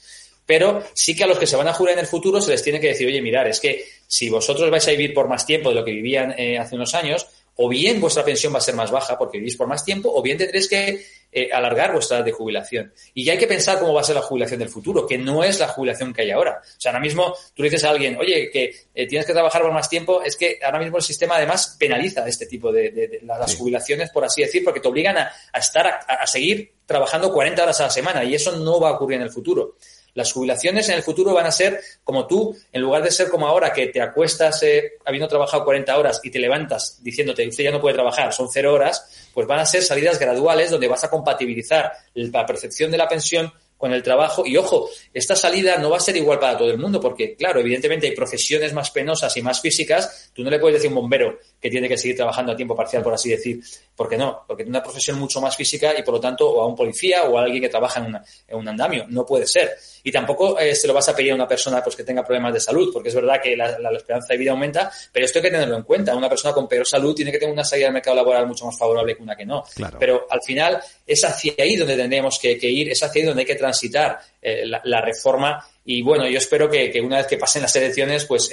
Pero 0.45 0.83
sí 0.93 1.15
que 1.15 1.23
a 1.23 1.27
los 1.27 1.39
que 1.39 1.47
se 1.47 1.55
van 1.55 1.67
a 1.67 1.73
jurar 1.73 1.93
en 1.93 2.01
el 2.01 2.05
futuro 2.05 2.39
se 2.39 2.51
les 2.51 2.61
tiene 2.61 2.79
que 2.79 2.89
decir, 2.89 3.07
oye, 3.07 3.19
mirar, 3.19 3.47
es 3.47 3.59
que 3.59 3.83
si 4.05 4.29
vosotros 4.29 4.69
vais 4.69 4.87
a 4.87 4.91
vivir 4.91 5.13
por 5.13 5.27
más 5.27 5.45
tiempo 5.45 5.69
de 5.69 5.75
lo 5.75 5.83
que 5.83 5.91
vivían 5.91 6.35
eh, 6.37 6.59
hace 6.59 6.75
unos 6.75 6.93
años, 6.93 7.25
o 7.55 7.67
bien 7.67 7.99
vuestra 7.99 8.23
pensión 8.23 8.53
va 8.53 8.59
a 8.59 8.61
ser 8.61 8.75
más 8.75 8.91
baja 8.91 9.17
porque 9.17 9.39
vivís 9.39 9.55
por 9.55 9.65
más 9.65 9.83
tiempo, 9.83 10.11
o 10.13 10.21
bien 10.21 10.37
tendréis 10.37 10.67
que 10.67 11.03
eh, 11.37 11.49
alargar 11.51 11.91
vuestra 11.91 12.15
edad 12.15 12.25
de 12.25 12.31
jubilación. 12.31 12.93
Y 13.13 13.25
ya 13.25 13.33
hay 13.33 13.37
que 13.37 13.45
pensar 13.45 13.77
cómo 13.77 13.93
va 13.93 13.99
a 13.99 14.05
ser 14.05 14.15
la 14.15 14.21
jubilación 14.21 14.57
del 14.57 14.69
futuro, 14.69 15.05
que 15.05 15.17
no 15.17 15.43
es 15.43 15.59
la 15.59 15.67
jubilación 15.67 16.13
que 16.13 16.21
hay 16.21 16.31
ahora. 16.31 16.61
O 16.63 16.79
sea, 16.79 16.91
ahora 16.91 17.01
mismo 17.01 17.35
tú 17.53 17.61
le 17.61 17.69
dices 17.69 17.83
a 17.83 17.89
alguien, 17.89 18.17
oye, 18.17 18.49
que 18.49 18.73
eh, 18.93 19.05
tienes 19.05 19.27
que 19.27 19.33
trabajar 19.33 19.61
por 19.61 19.73
más 19.73 19.89
tiempo, 19.89 20.21
es 20.23 20.37
que 20.37 20.59
ahora 20.63 20.79
mismo 20.79 20.95
el 20.95 21.03
sistema 21.03 21.35
además 21.35 21.75
penaliza 21.77 22.25
este 22.25 22.45
tipo 22.45 22.71
de, 22.71 23.19
las 23.23 23.53
jubilaciones, 23.53 24.11
por 24.11 24.23
así 24.23 24.43
decir, 24.43 24.63
porque 24.63 24.79
te 24.79 24.87
obligan 24.87 25.17
a, 25.17 25.29
estar, 25.53 25.85
a, 25.85 25.97
a 26.21 26.25
seguir 26.25 26.71
trabajando 26.85 27.33
40 27.33 27.63
horas 27.63 27.81
a 27.81 27.83
la 27.83 27.89
semana 27.89 28.23
y 28.23 28.33
eso 28.33 28.55
no 28.55 28.79
va 28.79 28.91
a 28.91 28.93
ocurrir 28.93 29.17
en 29.17 29.23
el 29.23 29.31
futuro. 29.31 29.75
Las 30.15 30.31
jubilaciones 30.31 30.89
en 30.89 30.95
el 30.95 31.03
futuro 31.03 31.33
van 31.33 31.45
a 31.45 31.51
ser 31.51 31.79
como 32.03 32.25
tú, 32.25 32.57
en 32.71 32.81
lugar 32.81 33.03
de 33.03 33.11
ser 33.11 33.29
como 33.29 33.47
ahora, 33.47 33.71
que 33.71 33.87
te 33.87 34.01
acuestas 34.01 34.63
eh, 34.63 34.93
habiendo 35.05 35.27
trabajado 35.27 35.63
40 35.65 35.97
horas 35.97 36.21
y 36.23 36.31
te 36.31 36.39
levantas 36.39 36.99
diciéndote, 37.03 37.47
usted 37.47 37.65
ya 37.65 37.71
no 37.71 37.81
puede 37.81 37.95
trabajar, 37.95 38.33
son 38.33 38.49
cero 38.51 38.73
horas, 38.73 39.29
pues 39.33 39.45
van 39.45 39.59
a 39.59 39.65
ser 39.65 39.83
salidas 39.83 40.17
graduales 40.17 40.71
donde 40.71 40.87
vas 40.87 41.03
a 41.03 41.09
compatibilizar 41.09 41.91
la 42.13 42.45
percepción 42.45 42.89
de 42.91 42.97
la 42.97 43.07
pensión 43.07 43.51
con 43.77 43.93
el 43.93 44.03
trabajo. 44.03 44.45
Y 44.45 44.57
ojo, 44.57 44.89
esta 45.13 45.35
salida 45.35 45.77
no 45.77 45.89
va 45.89 45.97
a 45.97 45.99
ser 45.99 46.15
igual 46.15 46.39
para 46.39 46.57
todo 46.57 46.71
el 46.71 46.77
mundo, 46.77 46.99
porque, 46.99 47.35
claro, 47.35 47.59
evidentemente 47.59 48.07
hay 48.07 48.15
profesiones 48.15 48.73
más 48.73 48.91
penosas 48.91 49.35
y 49.37 49.41
más 49.41 49.61
físicas. 49.61 50.31
Tú 50.33 50.43
no 50.43 50.49
le 50.49 50.59
puedes 50.59 50.75
decir 50.75 50.87
a 50.87 50.93
un 50.95 51.01
bombero 51.01 51.39
que 51.59 51.69
tiene 51.69 51.87
que 51.87 51.97
seguir 51.97 52.15
trabajando 52.15 52.53
a 52.53 52.55
tiempo 52.55 52.75
parcial, 52.75 53.03
por 53.03 53.13
así 53.13 53.29
decir. 53.29 53.61
¿Por 53.95 54.09
qué 54.09 54.17
no? 54.17 54.43
Porque 54.47 54.63
tiene 54.63 54.77
una 54.77 54.83
profesión 54.83 55.17
mucho 55.17 55.39
más 55.39 55.55
física 55.55 55.93
y, 55.97 56.03
por 56.03 56.15
lo 56.15 56.19
tanto, 56.19 56.49
o 56.49 56.61
a 56.61 56.67
un 56.67 56.75
policía 56.75 57.23
o 57.23 57.37
a 57.37 57.43
alguien 57.43 57.61
que 57.61 57.69
trabaja 57.69 57.99
en, 57.99 58.15
en 58.47 58.57
un 58.57 58.67
andamio. 58.67 59.05
No 59.07 59.25
puede 59.25 59.47
ser. 59.47 59.75
Y 60.05 60.11
tampoco 60.11 60.59
eh, 60.59 60.75
se 60.75 60.87
lo 60.87 60.93
vas 60.93 61.09
a 61.09 61.15
pedir 61.15 61.31
a 61.31 61.35
una 61.35 61.47
persona 61.47 61.83
pues, 61.83 61.95
que 61.95 62.03
tenga 62.03 62.23
problemas 62.23 62.53
de 62.53 62.59
salud, 62.59 62.91
porque 62.93 63.09
es 63.09 63.15
verdad 63.15 63.41
que 63.41 63.57
la, 63.57 63.89
esperanza 63.95 64.33
de 64.33 64.37
vida 64.37 64.51
aumenta, 64.51 64.91
pero 65.11 65.25
esto 65.25 65.39
hay 65.39 65.43
que 65.45 65.49
tenerlo 65.49 65.77
en 65.77 65.81
cuenta. 65.81 66.15
Una 66.15 66.29
persona 66.29 66.53
con 66.53 66.67
peor 66.67 66.85
salud 66.85 67.15
tiene 67.15 67.31
que 67.31 67.39
tener 67.39 67.51
una 67.51 67.63
salida 67.63 67.87
al 67.87 67.93
mercado 67.93 68.15
laboral 68.15 68.45
mucho 68.45 68.65
más 68.65 68.77
favorable 68.77 69.15
que 69.15 69.23
una 69.23 69.35
que 69.35 69.47
no. 69.47 69.63
Pero 69.97 70.27
al 70.29 70.41
final 70.43 70.79
es 71.07 71.25
hacia 71.25 71.53
ahí 71.57 71.75
donde 71.75 71.95
tendríamos 71.95 72.37
que, 72.37 72.51
ir, 72.51 72.91
es 72.91 73.01
hacia 73.01 73.21
ahí 73.21 73.25
donde 73.25 73.41
hay 73.41 73.47
que 73.47 73.55
transitar 73.55 74.19
eh, 74.39 74.63
la, 74.65 75.01
reforma. 75.01 75.65
Y 75.83 76.03
bueno, 76.03 76.27
yo 76.27 76.37
espero 76.37 76.69
que, 76.69 77.01
una 77.01 77.17
vez 77.17 77.25
que 77.25 77.37
pasen 77.37 77.63
las 77.63 77.75
elecciones, 77.75 78.25
pues 78.25 78.51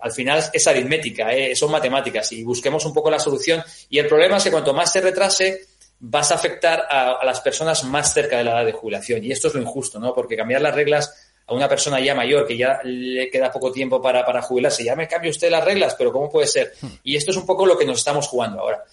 al 0.00 0.12
final 0.12 0.44
es 0.52 0.66
aritmética, 0.66 1.32
eh, 1.32 1.56
son 1.56 1.70
matemáticas 1.70 2.32
y 2.32 2.44
busquemos 2.44 2.84
un 2.84 2.92
poco 2.92 3.10
la 3.10 3.18
solución. 3.18 3.62
Y 3.88 3.98
el 3.98 4.06
problema 4.06 4.36
es 4.36 4.44
que 4.44 4.50
cuanto 4.50 4.72
más 4.72 4.92
se 4.92 5.00
retrase, 5.00 5.60
vas 6.00 6.30
a 6.30 6.36
afectar 6.36 6.86
a, 6.88 7.24
las 7.24 7.40
personas 7.40 7.84
más 7.84 8.12
cerca 8.14 8.38
de 8.38 8.44
la 8.44 8.52
edad 8.52 8.66
de 8.66 8.72
jubilación. 8.72 9.24
Y 9.24 9.32
esto 9.32 9.48
es 9.48 9.54
lo 9.54 9.60
injusto, 9.60 9.98
¿no? 9.98 10.14
Porque 10.14 10.36
cambiar 10.36 10.62
las 10.62 10.74
reglas 10.74 11.32
a 11.46 11.54
una 11.54 11.68
persona 11.68 11.98
ya 11.98 12.14
mayor 12.14 12.46
que 12.46 12.56
ya 12.56 12.80
le 12.84 13.30
queda 13.30 13.50
poco 13.50 13.72
tiempo 13.72 14.00
para, 14.00 14.24
para 14.24 14.42
jubilarse, 14.42 14.84
ya 14.84 14.94
me 14.94 15.08
cambia 15.08 15.30
usted 15.30 15.50
las 15.50 15.64
reglas, 15.64 15.94
pero 15.96 16.12
¿cómo 16.12 16.30
puede 16.30 16.46
ser? 16.46 16.74
Hmm. 16.80 16.88
Y 17.02 17.16
esto 17.16 17.30
es 17.30 17.36
un 17.36 17.46
poco 17.46 17.64
lo 17.64 17.76
que 17.76 17.86
nos 17.86 17.98
estamos 17.98 18.28
jugando 18.28 18.60
ahora. 18.60 18.84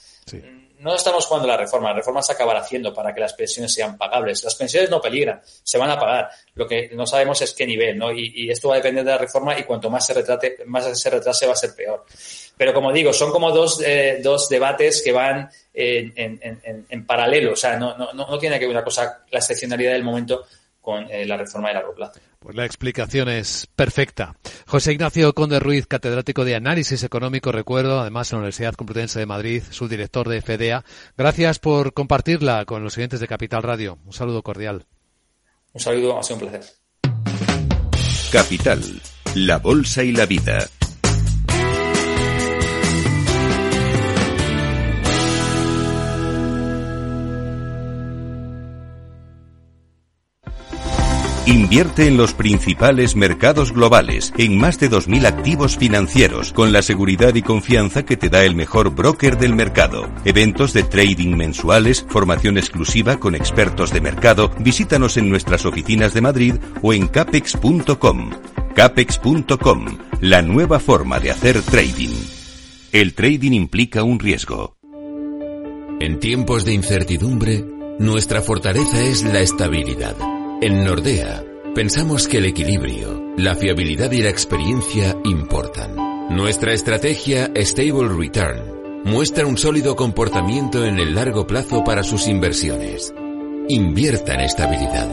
No 0.85 0.93
estamos 0.93 1.25
jugando 1.25 1.47
la 1.47 1.57
reforma, 1.57 1.89
la 1.89 1.95
reforma 1.95 2.21
se 2.21 2.33
acabará 2.33 2.59
haciendo 2.59 2.93
para 2.93 3.11
que 3.11 3.19
las 3.19 3.33
pensiones 3.33 3.73
sean 3.73 3.97
pagables. 3.97 4.43
Las 4.43 4.53
pensiones 4.53 4.87
no 4.87 5.01
peligran, 5.01 5.41
se 5.43 5.79
van 5.79 5.89
a 5.89 5.97
pagar. 5.97 6.29
Lo 6.53 6.67
que 6.67 6.91
no 6.93 7.07
sabemos 7.07 7.41
es 7.41 7.55
qué 7.55 7.65
nivel, 7.65 7.97
¿no? 7.97 8.11
Y, 8.11 8.51
esto 8.51 8.67
va 8.67 8.75
a 8.75 8.77
depender 8.77 9.03
de 9.03 9.09
la 9.09 9.17
reforma 9.17 9.57
y 9.57 9.63
cuanto 9.63 9.89
más 9.89 10.05
se 10.05 10.13
retrate, 10.13 10.57
más 10.67 10.85
se 10.95 11.09
retrase 11.09 11.47
va 11.47 11.53
a 11.53 11.55
ser 11.55 11.73
peor. 11.75 12.05
Pero 12.55 12.71
como 12.71 12.93
digo, 12.93 13.13
son 13.13 13.31
como 13.31 13.51
dos, 13.51 13.81
eh, 13.83 14.19
dos 14.21 14.47
debates 14.47 15.01
que 15.01 15.11
van 15.11 15.49
en, 15.73 16.13
en, 16.15 16.85
en, 16.87 17.05
paralelo. 17.07 17.53
O 17.53 17.55
sea, 17.55 17.77
no, 17.77 17.97
no, 17.97 18.13
no 18.13 18.37
tiene 18.37 18.59
que 18.59 18.67
ver 18.67 18.75
una 18.75 18.83
cosa, 18.83 19.23
la 19.31 19.39
excepcionalidad 19.39 19.93
del 19.93 20.03
momento 20.03 20.45
con 20.81 21.09
eh, 21.09 21.25
la 21.25 21.35
reforma 21.35 21.69
de 21.69 21.73
largo 21.73 21.95
plazo. 21.95 22.19
Pues 22.45 22.55
la 22.55 22.65
explicación 22.65 23.27
es 23.27 23.67
perfecta. 23.75 24.35
José 24.67 24.93
Ignacio 24.93 25.33
Conde 25.33 25.59
Ruiz, 25.59 25.87
catedrático 25.87 26.45
de 26.45 26.53
Análisis 26.53 27.01
Económico, 27.01 27.51
recuerdo, 27.51 27.99
además 27.99 28.31
en 28.31 28.35
la 28.35 28.41
Universidad 28.41 28.75
Complutense 28.75 29.17
de 29.17 29.25
Madrid, 29.25 29.63
subdirector 29.71 30.29
de 30.29 30.43
FEDEA. 30.43 30.85
Gracias 31.17 31.57
por 31.57 31.93
compartirla 31.93 32.65
con 32.65 32.83
los 32.83 32.93
siguientes 32.93 33.19
de 33.19 33.27
Capital 33.27 33.63
Radio. 33.63 33.97
Un 34.05 34.13
saludo 34.13 34.43
cordial. 34.43 34.85
Un 35.73 35.81
saludo, 35.81 36.19
ha 36.19 36.21
sido 36.21 36.35
un 36.35 36.51
placer. 36.51 36.71
Capital, 38.31 39.01
la 39.33 39.57
Bolsa 39.57 40.03
y 40.03 40.11
la 40.11 40.27
Vida. 40.27 40.69
Invierte 51.47 52.07
en 52.07 52.17
los 52.17 52.33
principales 52.33 53.15
mercados 53.15 53.71
globales, 53.71 54.33
en 54.35 54.57
más 54.57 54.79
de 54.79 54.89
2.000 54.89 55.27
activos 55.27 55.77
financieros, 55.77 56.51
con 56.51 56.71
la 56.71 56.81
seguridad 56.81 57.35
y 57.35 57.43
confianza 57.43 58.03
que 58.03 58.17
te 58.17 58.29
da 58.29 58.43
el 58.43 58.55
mejor 58.55 58.95
broker 58.95 59.37
del 59.37 59.53
mercado. 59.53 60.09
Eventos 60.25 60.73
de 60.73 60.81
trading 60.81 61.35
mensuales, 61.35 62.03
formación 62.09 62.57
exclusiva 62.57 63.17
con 63.17 63.35
expertos 63.35 63.93
de 63.93 64.01
mercado, 64.01 64.49
visítanos 64.57 65.17
en 65.17 65.29
nuestras 65.29 65.67
oficinas 65.67 66.15
de 66.15 66.21
Madrid 66.21 66.55
o 66.81 66.93
en 66.93 67.07
capex.com. 67.07 68.31
Capex.com, 68.73 69.85
la 70.21 70.41
nueva 70.41 70.79
forma 70.79 71.19
de 71.19 71.29
hacer 71.29 71.61
trading. 71.61 72.15
El 72.91 73.13
trading 73.13 73.51
implica 73.51 74.01
un 74.01 74.17
riesgo. 74.17 74.77
En 75.99 76.19
tiempos 76.19 76.65
de 76.65 76.73
incertidumbre, 76.73 77.63
nuestra 77.99 78.41
fortaleza 78.41 78.99
es 79.03 79.23
la 79.23 79.41
estabilidad. 79.41 80.34
En 80.61 80.85
Nordea, 80.85 81.43
pensamos 81.75 82.29
que 82.29 82.37
el 82.37 82.45
equilibrio, 82.45 83.33
la 83.35 83.55
fiabilidad 83.55 84.09
y 84.11 84.21
la 84.21 84.29
experiencia 84.29 85.17
importan. 85.25 85.95
Nuestra 86.29 86.71
estrategia 86.71 87.51
Stable 87.53 88.07
Return 88.07 89.03
muestra 89.03 89.45
un 89.45 89.57
sólido 89.57 89.97
comportamiento 89.97 90.85
en 90.85 90.97
el 90.97 91.13
largo 91.13 91.45
plazo 91.45 91.83
para 91.83 92.03
sus 92.03 92.27
inversiones. 92.29 93.13
Invierta 93.67 94.33
en 94.35 94.41
estabilidad. 94.41 95.09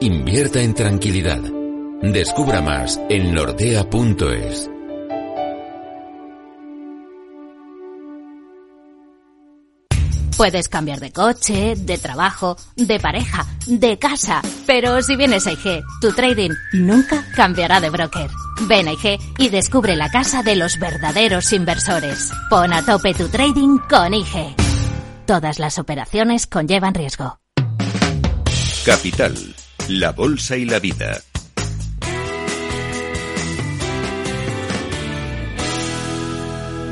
Invierta 0.00 0.62
en 0.62 0.74
tranquilidad. 0.74 1.42
Descubra 2.00 2.62
más 2.62 3.00
en 3.08 3.34
nordea.es. 3.34 4.70
Puedes 10.38 10.68
cambiar 10.68 11.00
de 11.00 11.10
coche, 11.10 11.74
de 11.76 11.98
trabajo, 11.98 12.56
de 12.76 13.00
pareja, 13.00 13.44
de 13.66 13.98
casa, 13.98 14.40
pero 14.68 15.02
si 15.02 15.16
vienes 15.16 15.48
a 15.48 15.50
IG, 15.50 15.82
tu 16.00 16.12
trading 16.12 16.52
nunca 16.74 17.24
cambiará 17.34 17.80
de 17.80 17.90
broker. 17.90 18.30
Ven 18.68 18.86
a 18.86 18.92
IG 18.92 19.18
y 19.36 19.48
descubre 19.48 19.96
la 19.96 20.12
casa 20.12 20.44
de 20.44 20.54
los 20.54 20.78
verdaderos 20.78 21.52
inversores. 21.52 22.30
Pon 22.50 22.72
a 22.72 22.84
tope 22.84 23.14
tu 23.14 23.28
trading 23.28 23.78
con 23.90 24.14
IG. 24.14 24.54
Todas 25.26 25.58
las 25.58 25.76
operaciones 25.80 26.46
conllevan 26.46 26.94
riesgo. 26.94 27.40
Capital, 28.86 29.34
la 29.88 30.12
bolsa 30.12 30.56
y 30.56 30.66
la 30.66 30.78
vida. 30.78 31.20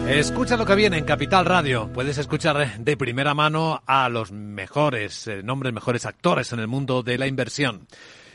Escucha 0.08 0.56
lo 0.56 0.64
que 0.64 0.76
viene 0.76 0.98
en 0.98 1.04
Capital 1.04 1.44
Radio. 1.44 1.90
Puedes 1.92 2.16
escuchar 2.16 2.78
de 2.78 2.96
primera 2.96 3.34
mano 3.34 3.82
a 3.86 4.08
los 4.08 4.30
mejores 4.30 5.26
eh, 5.26 5.42
nombres, 5.42 5.74
mejores 5.74 6.06
actores 6.06 6.52
en 6.52 6.60
el 6.60 6.68
mundo 6.68 7.02
de 7.02 7.18
la 7.18 7.26
inversión. 7.26 7.88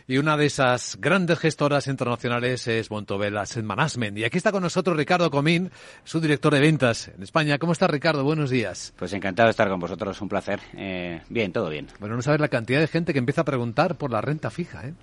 Y 0.05 0.17
una 0.17 0.36
de 0.36 0.47
esas 0.47 0.97
grandes 0.99 1.39
gestoras 1.39 1.88
internacionales 1.88 2.67
es 2.67 2.89
Bontobel 2.89 3.38
Asset 3.38 3.63
Management. 3.63 4.17
Y 4.17 4.25
aquí 4.25 4.38
está 4.38 4.51
con 4.51 4.63
nosotros 4.63 4.97
Ricardo 4.97 5.31
Comín, 5.31 5.71
su 6.03 6.19
director 6.19 6.53
de 6.53 6.60
ventas 6.60 7.07
en 7.07 7.23
España. 7.23 7.57
¿Cómo 7.57 7.71
está 7.71 7.88
Ricardo? 7.88 8.25
Buenos 8.25 8.49
días. 8.49 8.93
Pues 8.97 9.13
encantado 9.13 9.47
de 9.47 9.51
estar 9.51 9.69
con 9.69 9.79
vosotros, 9.79 10.19
un 10.21 10.27
placer. 10.27 10.60
Eh, 10.75 11.21
bien, 11.29 11.53
todo 11.53 11.69
bien. 11.69 11.88
Bueno, 12.01 12.17
no 12.17 12.21
sabes 12.21 12.41
la 12.41 12.49
cantidad 12.49 12.81
de 12.81 12.88
gente 12.88 13.13
que 13.13 13.19
empieza 13.19 13.41
a 13.41 13.45
preguntar 13.45 13.95
por 13.95 14.12
la 14.12 14.19
renta 14.19 14.49
fija, 14.49 14.86
¿eh? 14.86 14.93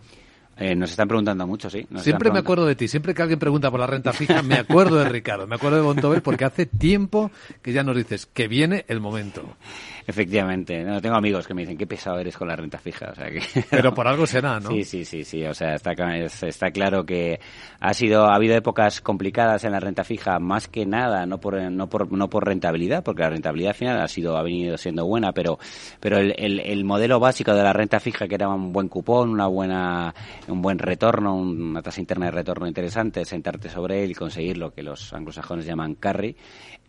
Eh, 0.60 0.74
nos 0.74 0.90
están 0.90 1.06
preguntando 1.06 1.46
mucho, 1.46 1.70
sí. 1.70 1.86
siempre 1.98 2.32
me 2.32 2.40
acuerdo 2.40 2.66
de 2.66 2.74
ti. 2.74 2.88
Siempre 2.88 3.14
que 3.14 3.22
alguien 3.22 3.38
pregunta 3.38 3.70
por 3.70 3.78
la 3.78 3.86
renta 3.86 4.12
fija, 4.12 4.42
me 4.42 4.56
acuerdo 4.56 4.96
de 4.96 5.08
Ricardo. 5.08 5.46
Me 5.46 5.54
acuerdo 5.54 5.76
de 5.76 5.82
Bontobel 5.84 6.20
porque 6.20 6.44
hace 6.44 6.66
tiempo 6.66 7.30
que 7.62 7.72
ya 7.72 7.84
nos 7.84 7.96
dices 7.96 8.26
que 8.26 8.48
viene 8.48 8.84
el 8.88 9.00
momento. 9.00 9.56
Efectivamente. 10.04 10.82
No, 10.82 11.00
tengo 11.00 11.16
amigos 11.16 11.46
que 11.46 11.54
me 11.54 11.62
dicen, 11.62 11.76
qué 11.76 11.86
pesado 11.86 12.18
eres 12.18 12.36
con 12.36 12.48
la 12.48 12.56
renta 12.56 12.78
fija. 12.78 13.10
O 13.12 13.14
sea, 13.14 13.30
que... 13.30 13.40
Pero 13.70 13.94
por 13.94 14.08
algo 14.08 14.26
será, 14.26 14.58
¿no? 14.58 14.70
Sí, 14.70 14.82
sí, 14.82 15.04
sí. 15.04 15.22
sí. 15.22 15.44
O 15.44 15.54
sea, 15.54 15.74
está, 15.74 15.92
está 15.92 16.70
claro 16.70 17.04
que 17.04 17.38
ha, 17.78 17.94
sido, 17.94 18.26
ha 18.26 18.34
habido 18.34 18.56
épocas 18.56 19.00
complicadas 19.00 19.62
en 19.64 19.72
la 19.72 19.80
renta 19.80 20.02
fija, 20.02 20.40
más 20.40 20.66
que 20.66 20.86
nada, 20.86 21.24
no 21.26 21.38
por, 21.38 21.60
no 21.70 21.88
por, 21.88 22.10
no 22.10 22.28
por 22.28 22.46
rentabilidad, 22.46 23.04
porque 23.04 23.22
la 23.22 23.30
rentabilidad 23.30 23.74
final 23.74 24.00
ha, 24.00 24.08
sido, 24.08 24.36
ha 24.36 24.42
venido 24.42 24.76
siendo 24.76 25.06
buena, 25.06 25.32
pero, 25.32 25.58
pero 26.00 26.18
el, 26.18 26.34
el, 26.36 26.60
el 26.60 26.84
modelo 26.84 27.20
básico 27.20 27.54
de 27.54 27.62
la 27.62 27.72
renta 27.72 28.00
fija, 28.00 28.26
que 28.26 28.34
era 28.34 28.48
un 28.48 28.72
buen 28.72 28.88
cupón, 28.88 29.30
una 29.30 29.46
buena 29.46 30.14
un 30.48 30.62
buen 30.62 30.78
retorno, 30.78 31.34
una 31.36 31.82
tasa 31.82 32.00
interna 32.00 32.26
de 32.26 32.32
retorno 32.32 32.66
interesante, 32.66 33.24
sentarte 33.24 33.68
sobre 33.68 34.02
él 34.02 34.10
y 34.10 34.14
conseguir 34.14 34.56
lo 34.56 34.72
que 34.72 34.82
los 34.82 35.12
anglosajones 35.12 35.66
llaman 35.66 35.94
carry, 35.94 36.36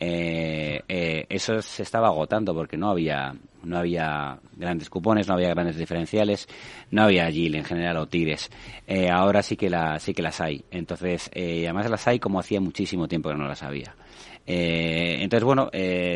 eh, 0.01 0.81
eh, 0.87 1.25
eso 1.27 1.61
se 1.61 1.83
estaba 1.83 2.07
agotando 2.07 2.53
porque 2.53 2.77
no 2.77 2.89
había 2.89 3.35
no 3.61 3.77
había 3.77 4.39
grandes 4.55 4.89
cupones, 4.89 5.27
no 5.27 5.33
había 5.33 5.49
grandes 5.49 5.75
diferenciales, 5.75 6.47
no 6.91 7.03
había 7.03 7.29
yield 7.29 7.55
en 7.55 7.65
general 7.65 7.97
o 7.97 8.07
tires. 8.07 8.49
Eh, 8.87 9.09
ahora 9.09 9.43
sí 9.43 9.57
que 9.57 9.69
la, 9.69 9.99
sí 9.99 10.13
que 10.13 10.21
las 10.21 10.39
hay. 10.39 10.63
Entonces, 10.71 11.29
además 11.35 11.89
las 11.89 12.07
hay 12.07 12.19
como 12.19 12.39
hacía 12.39 12.61
muchísimo 12.61 13.09
tiempo 13.09 13.29
que 13.29 13.35
no 13.35 13.49
las 13.49 13.61
había. 13.61 13.97
Entonces, 14.45 15.43
bueno, 15.43 15.69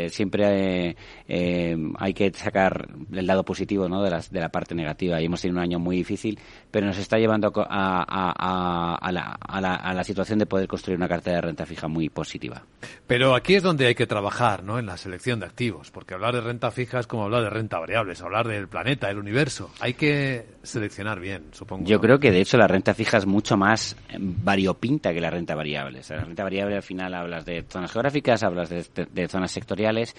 siempre 0.08 0.96
hay 1.28 2.14
que 2.14 2.32
sacar 2.34 2.88
el 3.12 3.28
lado 3.28 3.44
positivo 3.44 3.90
¿no? 3.90 4.02
de, 4.02 4.10
las, 4.10 4.32
de 4.32 4.40
la 4.40 4.50
parte 4.50 4.74
negativa. 4.74 5.22
Y 5.22 5.26
hemos 5.26 5.42
tenido 5.42 5.60
un 5.60 5.64
año 5.64 5.80
muy 5.80 5.98
difícil, 5.98 6.40
pero 6.74 6.88
nos 6.88 6.98
está 6.98 7.20
llevando 7.20 7.54
a, 7.56 8.04
a, 8.04 8.96
a, 8.96 9.12
la, 9.12 9.38
a, 9.40 9.62
la, 9.62 9.76
a 9.76 9.94
la 9.94 10.04
situación 10.04 10.40
de 10.40 10.48
poder 10.48 10.68
construir 10.68 10.98
una 10.98 11.08
cartera 11.08 11.36
de 11.36 11.42
renta 11.42 11.68
fija 11.68 11.88
muy 11.88 12.10
positiva. 12.10 12.64
Pero 13.06 13.36
aquí 13.36 13.54
es 13.54 13.62
donde 13.62 13.86
hay 13.86 13.94
que 13.94 14.08
trabajar, 14.08 14.64
¿no? 14.64 14.80
En 14.80 14.88
la 14.88 14.98
selección 14.98 15.40
de 15.40 15.46
activos, 15.46 15.92
porque 15.92 16.16
hablar 16.16 16.34
de 16.34 16.42
renta 16.42 16.72
fija 16.72 17.00
es 17.00 17.06
como 17.06 17.26
hablar 17.26 17.44
de 17.44 17.52
renta 17.52 17.78
variable, 17.78 18.14
es 18.14 18.22
hablar 18.24 18.48
del 18.48 18.68
planeta, 18.68 19.08
del 19.08 19.20
universo. 19.20 19.70
Hay 19.82 19.94
que 19.94 20.48
seleccionar 20.64 21.20
bien, 21.20 21.44
supongo. 21.52 21.86
Yo 21.86 22.02
creo 22.02 22.18
que 22.18 22.32
de 22.32 22.42
hecho 22.42 22.58
la 22.58 22.68
renta 22.68 22.96
fija 22.96 23.20
es 23.20 23.28
mucho 23.28 23.56
más 23.56 23.96
variopinta 24.18 25.14
que 25.14 25.22
la 25.22 25.30
renta 25.30 25.54
variable. 25.54 26.00
O 26.00 26.04
sea, 26.04 26.18
la 26.18 26.24
renta 26.24 26.42
variable 26.42 26.78
al 26.78 26.82
final 26.82 27.14
hablas 27.14 27.46
de 27.46 27.64
zonas 27.70 27.92
geográficas 27.92 28.42
hablas 28.42 28.72
de, 28.72 29.28
zonas 29.28 29.52
sectoriales, 29.52 30.16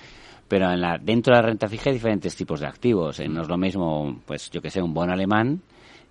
pero 0.46 0.70
en 0.70 0.80
la, 0.80 0.98
dentro 0.98 1.34
de 1.34 1.42
la 1.42 1.48
renta 1.48 1.68
fija 1.68 1.90
hay 1.90 1.94
diferentes 1.94 2.36
tipos 2.36 2.60
de 2.60 2.68
activos. 2.68 3.18
Eh, 3.18 3.26
no 3.26 3.42
es 3.42 3.48
lo 3.48 3.58
mismo, 3.58 4.20
pues 4.24 4.52
yo 4.52 4.62
que 4.62 4.70
sé, 4.70 4.80
un 4.80 4.94
bono 4.94 5.12
alemán 5.12 5.60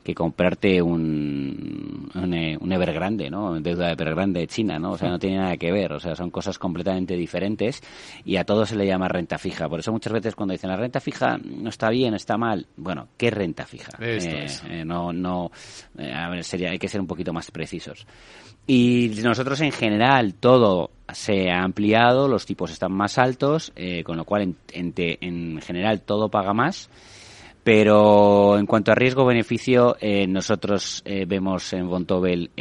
que 0.04 0.14
comprarte 0.14 0.82
un, 0.82 2.10
un, 2.14 2.34
eh, 2.34 2.58
un 2.60 2.72
Evergrande, 2.72 3.30
¿no? 3.30 3.60
Deuda 3.60 3.88
de 3.88 3.94
Evergrande 3.94 4.42
de 4.42 4.48
China, 4.48 4.80
¿no? 4.80 4.92
O 4.92 4.98
sea, 4.98 5.10
no 5.10 5.20
tiene 5.20 5.38
nada 5.38 5.58
que 5.58 5.72
ver. 5.72 5.94
O 5.94 6.00
sea, 6.00 6.16
son 6.16 6.30
cosas 6.30 6.60
completamente 6.60 7.16
diferentes 7.16 7.82
y 8.26 8.38
a 8.38 8.44
todo 8.44 8.66
se 8.66 8.76
le 8.76 8.86
llama 8.86 9.08
renta 9.08 9.38
fija. 9.38 9.70
Por 9.70 9.80
eso 9.80 9.92
muchas 9.92 10.14
veces 10.14 10.36
cuando 10.36 10.54
dicen 10.54 10.70
la 10.70 10.78
renta 10.78 11.00
fija 11.00 11.38
no 11.38 11.70
está 11.70 11.90
bien, 11.90 12.14
está 12.14 12.38
mal. 12.38 12.68
Bueno, 12.76 13.08
¿qué 13.18 13.32
renta 13.32 13.66
fija? 13.66 13.92
Eh, 14.70 14.84
no, 14.86 15.14
no, 15.14 15.52
a 15.98 16.30
ver, 16.30 16.44
sería, 16.44 16.72
hay 16.72 16.80
que 16.80 16.88
ser 16.88 17.02
un 17.02 17.08
poquito 17.08 17.34
más 17.34 17.50
precisos. 17.52 18.06
Y 18.66 19.12
nosotros 19.22 19.60
en 19.62 19.72
general 19.72 20.36
todo 20.36 20.92
se 21.12 21.52
ha 21.52 21.64
ampliado, 21.64 22.28
los 22.28 22.46
tipos 22.46 22.72
están 22.72 22.94
más 22.94 23.18
altos, 23.18 23.74
eh, 23.76 24.04
con 24.04 24.16
lo 24.16 24.24
cual 24.24 24.56
en, 24.72 24.94
en, 24.96 25.62
general 25.62 26.02
todo 26.02 26.30
paga 26.30 26.54
más. 26.54 26.90
Pero 27.64 28.58
en 28.58 28.66
cuanto 28.66 28.92
a 28.92 28.96
riesgo-beneficio, 28.96 29.96
eh, 30.02 30.28
nosotros 30.28 31.02
eh, 31.06 31.26
vemos 31.26 31.72
en 31.74 31.88
Bontobel 31.88 32.52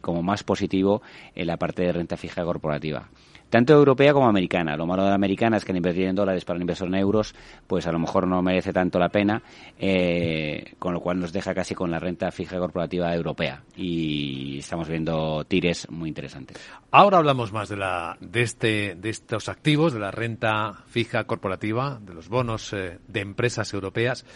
como 0.00 0.22
más 0.22 0.42
positivo 0.42 1.02
en 1.34 1.46
la 1.46 1.56
parte 1.56 1.82
de 1.82 1.92
renta 1.92 2.16
fija 2.16 2.44
corporativa 2.44 3.08
tanto 3.54 3.72
europea 3.72 4.12
como 4.12 4.26
americana. 4.26 4.76
Lo 4.76 4.84
malo 4.84 5.04
de 5.04 5.10
la 5.10 5.14
americana 5.14 5.58
es 5.58 5.64
que 5.64 5.70
al 5.70 5.76
invertir 5.76 6.08
en 6.08 6.16
dólares 6.16 6.44
para 6.44 6.56
el 6.56 6.62
inversor 6.62 6.88
en 6.88 6.96
euros, 6.96 7.36
pues 7.68 7.86
a 7.86 7.92
lo 7.92 8.00
mejor 8.00 8.26
no 8.26 8.42
merece 8.42 8.72
tanto 8.72 8.98
la 8.98 9.10
pena, 9.10 9.44
eh, 9.78 10.74
con 10.80 10.92
lo 10.92 10.98
cual 10.98 11.20
nos 11.20 11.32
deja 11.32 11.54
casi 11.54 11.72
con 11.72 11.88
la 11.88 12.00
renta 12.00 12.32
fija 12.32 12.58
corporativa 12.58 13.14
europea. 13.14 13.62
Y 13.76 14.58
estamos 14.58 14.88
viendo 14.88 15.44
tires 15.44 15.88
muy 15.88 16.08
interesantes. 16.08 16.58
Ahora 16.90 17.18
hablamos 17.18 17.52
más 17.52 17.68
de, 17.68 17.76
la, 17.76 18.16
de, 18.18 18.42
este, 18.42 18.96
de 18.96 19.10
estos 19.10 19.48
activos, 19.48 19.92
de 19.92 20.00
la 20.00 20.10
renta 20.10 20.82
fija 20.88 21.22
corporativa, 21.22 22.00
de 22.02 22.12
los 22.12 22.28
bonos 22.28 22.72
eh, 22.72 22.98
de 23.06 23.20
empresas 23.20 23.72
europeas. 23.72 24.26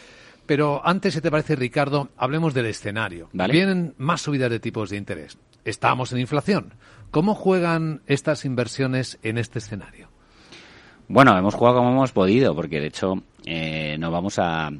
Pero 0.46 0.80
antes, 0.86 1.14
si 1.14 1.20
te 1.20 1.32
parece, 1.32 1.56
Ricardo, 1.56 2.10
hablemos 2.16 2.54
del 2.54 2.66
escenario. 2.66 3.30
Vienen 3.32 3.94
más 3.98 4.20
subidas 4.20 4.48
de 4.48 4.60
tipos 4.60 4.90
de 4.90 4.96
interés. 4.96 5.38
Estamos 5.64 6.12
en 6.12 6.20
inflación. 6.20 6.74
¿Cómo 7.10 7.34
juegan 7.34 8.02
estas 8.06 8.44
inversiones 8.44 9.18
en 9.22 9.38
este 9.38 9.60
escenario? 9.60 10.08
Bueno, 11.08 11.36
hemos 11.38 11.54
jugado 11.54 11.78
como 11.78 11.90
hemos 11.90 12.12
podido, 12.12 12.54
porque 12.54 12.80
de 12.80 12.88
hecho 12.88 13.22
eh, 13.46 13.96
no 13.98 14.10
vamos 14.10 14.38
a, 14.38 14.70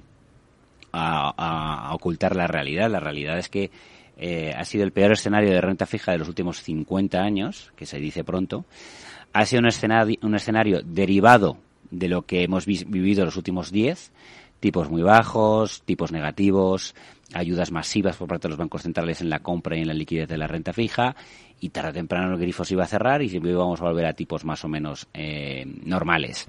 a, 0.93 1.91
ocultar 1.95 2.37
la 2.37 2.47
realidad. 2.47 2.91
La 2.91 3.01
realidad 3.01 3.39
es 3.39 3.49
que 3.49 3.71
eh, 4.19 4.53
ha 4.55 4.65
sido 4.67 4.85
el 4.85 4.93
peor 4.93 5.13
escenario 5.13 5.51
de 5.51 5.61
renta 5.63 5.87
fija 5.87 6.13
de 6.13 6.19
los 6.19 6.29
últimos 6.29 6.63
50 6.63 7.19
años, 7.19 7.73
que 7.77 7.87
se 7.87 7.99
dice 7.99 8.25
pronto. 8.25 8.67
Ha 9.33 9.47
sido 9.47 9.61
un 9.61 9.69
escenario, 9.69 10.19
un 10.21 10.35
escenario 10.35 10.83
derivado 10.83 11.57
de 11.91 12.09
lo 12.09 12.23
que 12.23 12.43
hemos 12.43 12.67
vivido 12.67 13.25
los 13.25 13.39
últimos 13.39 13.73
10, 13.73 14.13
tipos 14.61 14.91
muy 14.91 15.01
bajos, 15.01 15.83
tipos 15.83 16.13
negativos, 16.13 16.95
ayudas 17.35 17.71
masivas 17.71 18.17
por 18.17 18.29
parte 18.29 18.49
de 18.49 18.51
los 18.51 18.59
bancos 18.59 18.83
centrales 18.83 19.21
en 19.21 19.31
la 19.31 19.41
compra 19.41 19.77
y 19.77 19.83
en 19.83 19.89
la 19.89 19.95
liquidez 19.95 20.29
de 20.29 20.39
la 20.39 20.47
renta 20.47 20.73
fija 20.73 21.15
y 21.61 21.71
tarde 21.71 21.91
o 21.91 21.93
temprano 21.93 22.35
el 22.35 22.41
grifo 22.41 22.65
se 22.65 22.75
iba 22.75 22.85
a 22.85 22.87
cerrar 22.87 23.23
y 23.23 23.29
siempre 23.29 23.51
íbamos 23.51 23.81
a 23.81 23.85
volver 23.85 24.07
a 24.07 24.13
tipos 24.13 24.45
más 24.45 24.65
o 24.65 24.69
menos 24.69 25.09
eh, 25.13 25.65
normales. 25.85 26.47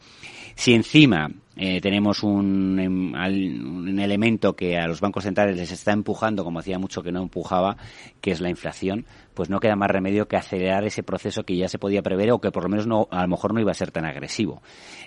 Si 0.55 0.73
encima 0.73 1.31
eh, 1.55 1.81
tenemos 1.81 2.21
un, 2.21 2.79
em, 2.79 3.13
un, 3.13 3.99
elemento 3.99 4.55
que 4.55 4.77
a 4.77 4.87
los 4.87 5.01
bancos 5.01 5.23
centrales 5.23 5.57
les 5.57 5.71
está 5.71 5.93
empujando, 5.93 6.43
como 6.43 6.59
hacía 6.59 6.77
mucho 6.77 7.01
que 7.01 7.11
no 7.11 7.21
empujaba, 7.23 7.77
que 8.21 8.31
es 8.31 8.39
la 8.39 8.49
inflación, 8.49 9.05
pues 9.33 9.49
no 9.49 9.59
queda 9.59 9.75
más 9.75 9.89
remedio 9.89 10.27
que 10.27 10.35
acelerar 10.35 10.83
ese 10.85 11.01
proceso 11.01 11.43
que 11.43 11.55
ya 11.55 11.69
se 11.69 11.79
podía 11.79 12.01
prever 12.01 12.31
o 12.31 12.39
que 12.39 12.51
por 12.51 12.63
lo 12.63 12.69
menos 12.69 12.87
no, 12.87 13.07
a 13.09 13.21
lo 13.21 13.29
mejor 13.29 13.53
no 13.53 13.61
iba 13.61 13.71
a 13.71 13.75
ser 13.75 13.91
tan 13.91 14.05
agresivo. 14.05 14.61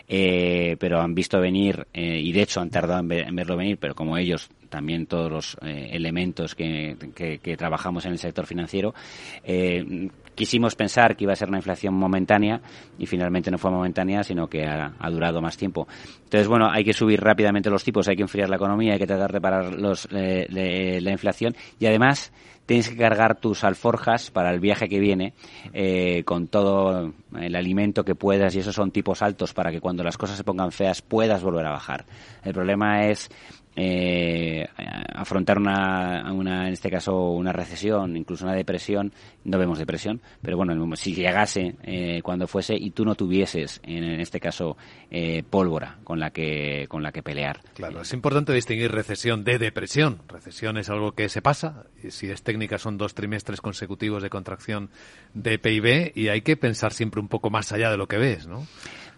Eh, 0.09 0.77
pero 0.81 1.01
han 1.01 1.15
visto 1.15 1.39
venir, 1.39 1.87
y 1.93 2.33
de 2.33 2.43
hecho 2.43 2.61
han 2.61 2.71
tardado 2.71 3.01
en, 3.01 3.37
verlo 3.37 3.57
venir, 3.57 3.79
pero 3.79 3.95
como 3.95 4.17
ellos 4.17 4.51
también 4.73 5.05
todos 5.05 5.31
los 5.31 5.57
eh, 5.61 5.91
elementos 5.93 6.55
que, 6.55 6.97
trabajamos 7.59 8.07
en 8.07 8.13
el 8.13 8.19
sector 8.19 8.47
financiero, 8.47 8.95
eh, 9.45 10.09
quisimos 10.35 10.75
pensar 10.75 11.15
que 11.15 11.25
iba 11.25 11.35
a 11.35 11.37
ser 11.37 11.49
una 11.49 11.59
inflación 11.59 11.93
momentánea 11.93 12.63
y 12.99 13.05
finalmente 13.05 13.51
no 13.51 13.59
fue 13.59 13.71
momentánea, 13.71 14.23
sino 14.23 14.49
que 14.49 14.65
ha, 14.65 15.11
durado 15.11 15.43
más 15.43 15.59
tiempo. 15.59 15.87
Entonces, 16.25 16.49
bueno, 16.49 16.71
hay 16.71 16.85
que 16.85 16.95
subir 16.95 17.21
rápidamente 17.21 17.69
los 17.69 17.85
tipos, 17.85 18.09
hay 18.09 18.17
que 18.17 18.23
enfriar 18.23 18.49
la 18.49 18.57
economía, 18.57 18.95
hay 18.95 18.99
que 18.99 19.07
tratar 19.07 19.31
de 19.31 19.41
parar 19.43 19.75
los, 19.75 20.09
eh, 20.11 20.47
la 20.49 21.11
inflación 21.13 21.55
y 21.79 21.85
además 21.85 22.33
tienes 22.65 22.89
que 22.89 22.97
cargar 22.97 23.39
tus 23.39 23.65
alforjas 23.65 24.31
para 24.31 24.51
el 24.51 24.61
viaje 24.61 24.89
que 24.89 25.01
viene 25.01 25.35
con 26.25 26.47
todo 26.47 27.13
el 27.39 27.57
alimento 27.57 28.05
que 28.05 28.15
puedas 28.15 28.55
y 28.55 28.61
esos 28.61 28.75
son 28.75 28.93
tipos 28.93 29.21
altos 29.21 29.53
para 29.53 29.71
que 29.71 29.81
cuando 29.81 30.03
las 30.05 30.17
cosas 30.17 30.37
se 30.37 30.45
pongan 30.45 30.71
feas 30.73 31.03
puedas 31.03 31.43
volver 31.43 31.67
a 31.67 31.73
bajar. 31.73 32.07
El 32.45 32.55
problema 32.55 33.09
es 33.09 33.29
eh, 33.75 34.67
afrontar 35.15 35.59
una, 35.59 36.33
una, 36.33 36.67
en 36.67 36.73
este 36.73 36.91
caso, 36.91 37.31
una 37.31 37.53
recesión, 37.53 38.17
incluso 38.17 38.45
una 38.45 38.55
depresión, 38.55 39.13
no 39.45 39.59
vemos 39.59 39.79
depresión, 39.79 40.21
pero 40.43 40.57
bueno, 40.57 40.97
si 40.97 41.15
llegase 41.15 41.77
eh, 41.83 42.21
cuando 42.23 42.47
fuese 42.47 42.75
y 42.75 42.91
tú 42.91 43.05
no 43.05 43.15
tuvieses, 43.15 43.81
en, 43.85 44.21
este 44.21 44.41
caso, 44.41 44.77
eh, 45.11 45.43
pólvora 45.49 45.99
con 46.05 46.21
la 46.21 46.31
que 46.31 46.87
con 46.89 47.03
la 47.03 47.13
que 47.13 47.23
pelear. 47.23 47.61
Claro, 47.75 48.03
es 48.03 48.13
importante 48.13 48.53
distinguir 48.53 48.93
recesión 48.93 49.45
de 49.45 49.59
depresión. 49.59 50.21
Recesión 50.29 50.77
es 50.77 50.91
algo 50.91 51.13
que 51.13 51.29
se 51.29 51.43
pasa, 51.43 51.85
y 52.03 52.11
si 52.11 52.31
es 52.31 52.43
técnica 52.43 52.79
son 52.79 52.99
dos 52.99 53.15
trimestres 53.15 53.61
consecutivos 53.61 54.23
de 54.23 54.31
contracción 54.31 54.91
de 55.35 55.59
PIB 55.59 56.13
y 56.15 56.29
hay 56.29 56.43
que 56.43 56.57
pensar 56.57 56.93
siempre 56.93 57.21
un 57.21 57.29
poco 57.29 57.51
más 57.51 57.73
allá 57.73 57.91
de 57.91 57.97
lo 57.97 58.07
que 58.07 58.19
ves, 58.19 58.47
¿no? 58.47 58.67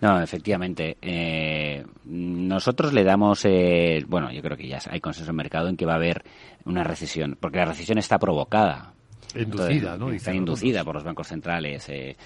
No, 0.04 0.20
efectivamente. 0.20 0.98
Eh, 1.00 1.82
nosotros 2.04 2.92
le 2.92 3.04
damos, 3.04 3.42
eh, 3.46 4.04
bueno, 4.06 4.30
yo 4.30 4.42
creo 4.42 4.54
que 4.54 4.68
ya 4.68 4.78
hay 4.90 5.00
consenso 5.00 5.30
en 5.30 5.34
el 5.34 5.36
mercado 5.36 5.70
en 5.70 5.78
que 5.78 5.86
va 5.86 5.94
a 5.94 5.96
haber 5.96 6.22
una 6.66 6.84
recesión, 6.84 7.38
porque 7.40 7.56
la 7.56 7.64
recesión 7.64 7.96
está 7.96 8.18
provocada. 8.18 8.92
Inducida, 9.34 9.96
¿no? 9.96 10.10
Está 10.10 10.34
inducida 10.34 10.84
por 10.84 10.96
los 10.96 11.04
bancos 11.04 11.28
centrales. 11.28 11.88
Eh. 11.88 12.18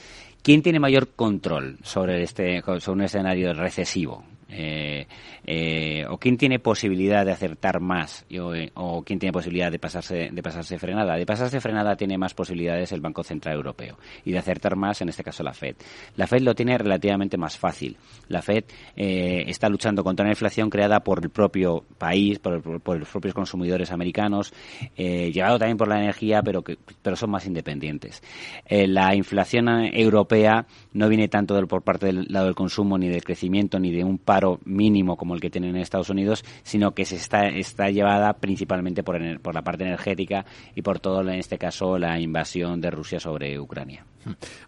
¿Quién 0.43 0.61
tiene 0.61 0.81
mayor 0.81 1.11
control 1.15 1.79
sobre 1.85 2.25
este 2.25 2.61
sobre 2.63 2.91
un 2.91 3.03
escenario 3.03 3.55
recesivo? 3.55 4.25
Eh, 4.51 5.07
eh, 5.45 6.07
o 6.09 6.17
quién 6.17 6.39
tiene 6.39 6.59
posibilidad 6.59 7.27
de 7.27 7.33
acertar 7.33 7.81
más 7.81 8.25
o, 8.75 9.03
quién 9.05 9.19
tiene 9.19 9.31
posibilidad 9.31 9.71
de 9.71 9.79
pasarse 9.79 10.31
de 10.33 10.43
pasarse 10.43 10.79
frenada 10.79 11.17
de 11.17 11.27
pasarse 11.27 11.61
frenada 11.61 11.97
tiene 11.97 12.17
más 12.17 12.33
posibilidades 12.33 12.93
el 12.93 13.03
Banco 13.03 13.23
Central 13.23 13.57
Europeo 13.57 13.99
y 14.25 14.33
de 14.33 14.39
acertar 14.39 14.75
más 14.75 15.03
en 15.03 15.11
este 15.11 15.23
caso 15.23 15.43
la 15.43 15.53
Fed. 15.53 15.77
La 16.17 16.27
Fed 16.27 16.41
lo 16.41 16.55
tiene 16.55 16.79
relativamente 16.79 17.37
más 17.37 17.59
fácil. 17.59 17.99
La 18.29 18.41
Fed 18.41 18.65
está 18.97 19.69
luchando 19.69 20.03
contra 20.03 20.25
una 20.25 20.33
inflación 20.33 20.71
creada 20.71 21.01
por 21.01 21.23
el 21.23 21.29
propio 21.29 21.85
país 21.99 22.39
por, 22.39 22.65
los 22.99 23.09
propios 23.09 23.35
consumidores 23.35 23.91
americanos 23.91 24.55
llevado 24.97 25.59
también 25.59 25.77
por 25.77 25.89
la 25.89 26.01
energía 26.01 26.43
pero 26.43 26.63
que 26.63 26.79
pero 27.03 27.17
son 27.17 27.31
más 27.31 27.47
independientes. 27.47 28.23
La 28.69 29.15
inflación 29.15 29.69
europea 29.93 30.67
no 30.95 31.09
viene 31.09 31.29
tanto 31.29 31.55
del, 31.55 31.67
por 31.67 31.83
parte 31.83 32.07
del 32.07 32.27
lado 32.29 32.47
del 32.47 32.55
consumo 32.55 32.97
ni 32.97 33.09
del 33.09 33.25
crecimiento 33.25 33.79
ni 33.79 33.93
de 33.93 34.05
un 34.05 34.19
paro 34.39 34.61
mínimo 34.65 35.17
como 35.17 35.35
el 35.35 35.41
que 35.41 35.51
tienen 35.51 35.75
en 35.75 35.83
Estados 35.83 36.11
Unidos, 36.11 36.45
sino 36.63 36.95
que 36.95 37.05
se 37.05 37.17
está, 37.17 37.49
está 37.49 37.91
llevada 37.91 38.35
principalmente 38.35 39.03
por, 39.03 39.21
la 39.21 39.63
parte 39.63 39.83
energética 39.83 40.47
y 40.77 40.83
por 40.83 41.01
todo, 41.01 41.23
en 41.23 41.41
este 41.41 41.59
caso, 41.59 41.99
la 41.99 42.21
invasión 42.21 42.81
de 42.81 42.93
Rusia 42.93 43.19
sobre 43.19 43.59
Ucrania. 43.59 44.05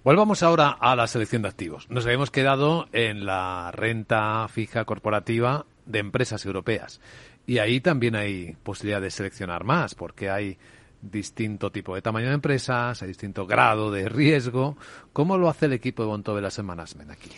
Volvamos 0.03 0.43
ahora 0.43 0.71
a 0.71 0.97
la 0.97 1.07
selección 1.07 1.43
de 1.43 1.49
activos. 1.51 1.89
Nos 1.89 2.05
habíamos 2.05 2.33
quedado 2.33 2.89
en 2.93 3.25
la 3.25 3.71
renta 3.71 4.49
fija 4.49 4.85
corporativa 4.85 5.67
de 5.87 6.01
empresas 6.01 6.45
europeas. 6.45 7.01
Y 7.47 7.59
ahí 7.59 7.81
también 7.81 8.17
hay 8.17 8.57
posibilidad 8.65 9.01
de 9.01 9.13
seleccionar 9.13 9.63
más, 9.63 9.95
porque 9.95 10.31
hay 10.31 10.59
distinto 11.01 11.71
tipo 11.71 11.95
de 11.95 12.03
tamaño 12.03 12.27
de 12.27 12.35
empresas, 12.35 13.03
hay 13.03 13.09
distinto 13.09 13.47
grado 13.47 13.93
de 13.93 14.09
riesgo. 14.09 14.77
¿Cómo 15.13 15.39
lo 15.39 15.49
hace 15.49 15.67
el 15.67 15.75
equipo 15.75 16.03
de 16.03 16.09
Bontobel 16.09 16.45
Asset 16.45 16.65
Management 16.65 17.13
aquí? 17.13 17.31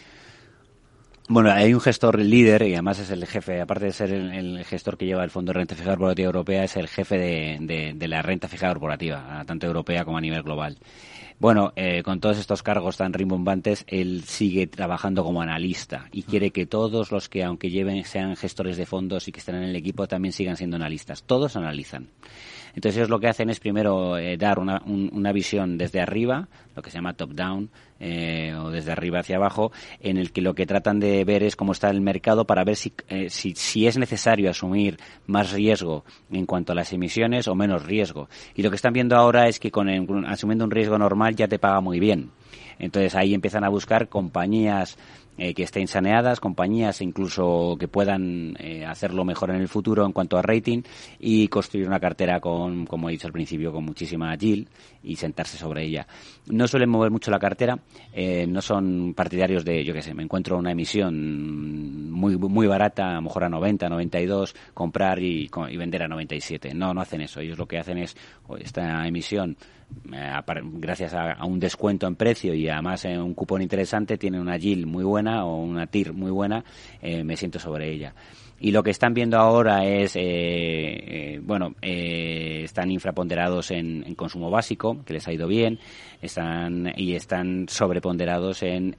Bueno, 1.29 1.53
hay 1.53 1.73
un 1.73 1.81
gestor 1.81 2.19
líder 2.19 2.63
y 2.63 2.73
además 2.73 2.99
es 2.99 3.11
el 3.11 3.25
jefe, 3.27 3.61
aparte 3.61 3.87
de 3.87 3.93
ser 3.93 4.13
el, 4.13 4.65
gestor 4.65 4.99
que 4.99 5.07
lleva 5.07 5.23
el 5.23 5.31
Fondo 5.31 5.53
de 5.53 5.61
Renta 5.61 5.77
Fija 5.77 5.91
Corporativa 5.91 6.27
Europea, 6.27 6.65
es 6.65 6.77
el 6.77 6.89
jefe 6.89 7.17
de, 7.17 8.09
la 8.09 8.23
renta 8.23 8.49
fija 8.49 8.69
corporativa, 8.69 9.45
tanto 9.47 9.67
europea 9.67 10.05
como 10.05 10.19
a 10.19 10.21
nivel 10.21 10.43
global. 10.43 10.79
Bueno, 11.39 11.73
eh, 11.77 12.03
con 12.03 12.21
todos 12.21 12.39
estos 12.39 12.63
cargos 12.63 12.97
tan 12.97 13.13
rimbombantes, 13.13 13.85
él 13.89 14.23
sigue 14.27 14.67
trabajando 14.67 15.25
como 15.25 15.43
analista 15.43 16.09
y 16.13 16.23
quiere 16.23 16.51
que 16.51 16.67
todos 16.67 17.11
los 17.11 17.29
que, 17.29 17.43
aunque 17.43 17.71
lleven, 17.71 18.05
sean 18.05 18.37
gestores 18.37 18.77
de 18.77 18.87
fondos 18.87 19.27
y 19.27 19.33
que 19.33 19.41
estén 19.41 19.57
en 19.57 19.65
el 19.65 19.77
equipo, 19.77 20.07
también 20.07 20.33
sigan 20.33 20.57
siendo 20.57 20.77
analistas. 20.77 21.23
Todos 21.23 21.57
analizan. 21.57 22.09
Entonces 22.75 22.97
ellos 22.97 23.11
lo 23.11 23.21
que 23.21 23.29
hacen 23.29 23.51
es 23.51 23.61
primero 23.61 24.17
eh, 24.19 24.37
dar 24.37 24.59
una, 24.59 24.83
una, 24.87 25.33
visión 25.33 25.77
desde 25.77 26.01
arriba, 26.01 26.49
lo 26.75 26.83
que 26.83 26.91
se 26.91 26.99
llama 26.99 27.15
top-down, 27.15 27.71
eh, 28.05 28.53
o 28.57 28.71
desde 28.71 28.91
arriba 28.91 29.21
hacia 29.21 29.37
abajo, 29.37 29.71
en 30.01 30.17
el 30.17 30.33
que 30.33 30.41
lo 30.41 30.55
que 30.55 30.67
tratan 30.67 30.99
de 30.99 31.25
ver 31.25 31.45
es 31.45 31.55
cómo 31.55 31.71
está 31.71 31.89
el 31.89 32.01
mercado 32.01 32.45
para 32.45 32.65
ver 32.65 32.75
si, 32.75 32.93
eh, 33.09 33.31
si, 33.31 33.55
si, 33.55 33.87
es 33.87 33.97
necesario 33.97 34.51
asumir 34.51 34.99
más 35.29 35.53
riesgo 35.53 36.05
en 36.33 36.45
cuanto 36.45 36.73
a 36.73 36.75
las 36.75 36.93
emisiones 36.93 37.47
o 37.47 37.55
menos 37.55 37.85
riesgo. 37.85 38.29
Y 38.57 38.63
lo 38.63 38.71
que 38.71 38.77
están 38.77 38.93
viendo 38.93 39.15
ahora 39.15 39.47
es 39.47 39.61
que 39.61 39.71
con 39.71 39.89
asumiendo 40.27 40.65
un 40.65 40.73
riesgo 40.73 40.99
normal 40.99 41.37
ya 41.37 41.47
te 41.47 41.61
paga 41.61 41.81
muy 41.81 42.01
bien. 42.01 42.31
Entonces 42.81 43.15
ahí 43.15 43.35
empiezan 43.35 43.63
a 43.63 43.69
buscar 43.69 44.09
compañías 44.09 44.99
eh, 45.39 45.55
que 45.55 45.63
estén 45.63 45.87
saneadas, 45.87 46.41
compañías 46.41 47.01
incluso 47.01 47.77
que 47.79 47.87
puedan 47.87 48.57
hacerlo 48.87 49.25
mejor 49.25 49.51
en 49.51 49.61
el 49.61 49.69
futuro 49.69 50.05
en 50.05 50.13
cuanto 50.13 50.37
a 50.37 50.43
rating 50.43 50.83
y 51.21 51.47
construir 51.47 51.87
una 51.87 52.01
cartera 52.01 52.41
con, 52.41 52.85
como 52.87 53.09
he 53.09 53.13
dicho 53.13 53.29
al 53.29 53.33
principio, 53.33 53.73
con 53.73 53.85
muchísima 53.85 54.35
yield 54.35 54.69
y 55.05 55.15
sentarse 55.15 55.57
sobre 55.57 55.85
ella. 55.85 56.07
No 56.47 56.62
suelen 56.67 56.91
mover 56.91 57.11
mucho 57.11 57.31
la 57.31 57.39
cartera, 57.39 57.79
eh, 58.13 58.47
no 58.47 58.63
son 58.63 59.15
partidarios 59.15 59.65
de, 59.65 59.85
yo 59.85 59.95
qué 59.95 60.03
sé, 60.03 60.15
me 60.15 60.23
encuentro 60.23 60.59
una 60.59 60.73
emisión 60.73 62.11
muy 62.11 62.37
muy 62.37 62.67
barata, 62.67 63.11
a 63.11 63.15
lo 63.15 63.23
mejor 63.23 63.45
a 63.45 63.49
90, 63.49 63.89
92, 63.89 64.55
comprar 64.75 65.19
y, 65.19 65.51
y 65.69 65.77
vender 65.77 66.03
a 66.03 66.09
97. 66.09 66.75
No, 66.75 66.95
no 66.95 67.01
hacen 67.01 67.21
eso. 67.21 67.41
Ellos 67.41 67.59
lo 67.59 67.67
que 67.67 67.79
hacen 67.79 67.99
es, 67.99 68.17
esta 68.59 69.07
emisión 69.07 69.57
eh, 70.13 70.41
gracias 70.75 71.15
a, 71.15 71.45
un 71.45 71.61
descuento 71.61 72.07
en 72.07 72.17
precio 72.17 72.55
y 72.55 72.69
además 72.69 73.05
en 73.05 73.21
un 73.21 73.35
cupón 73.35 73.63
interesante, 73.63 74.19
tiene 74.19 74.41
una 74.41 74.57
yield 74.57 74.87
muy 74.87 75.05
buena 75.05 75.45
o 75.45 75.63
una 75.63 75.87
TIR 75.87 76.13
muy 76.13 76.31
buena, 76.31 76.65
eh, 77.01 77.25
me 77.25 77.37
siento 77.37 77.59
sobre 77.59 77.91
ella. 77.91 78.15
Y 78.65 78.71
lo 78.71 78.85
que 78.85 78.91
están 78.91 79.13
viendo 79.13 79.39
ahora 79.39 79.85
es, 79.85 80.13
eh, 80.15 81.41
bueno, 81.43 81.75
están 81.83 82.93
infraponderados 82.93 83.73
en, 83.73 84.15
consumo 84.15 84.51
básico, 84.51 85.05
que 85.05 85.15
les 85.15 85.27
ha 85.27 85.33
ido 85.33 85.49
bien, 85.49 85.81
están 86.21 86.93
y 86.97 87.15
están 87.17 87.67
sobreponderados 87.69 88.63
en, 88.63 88.95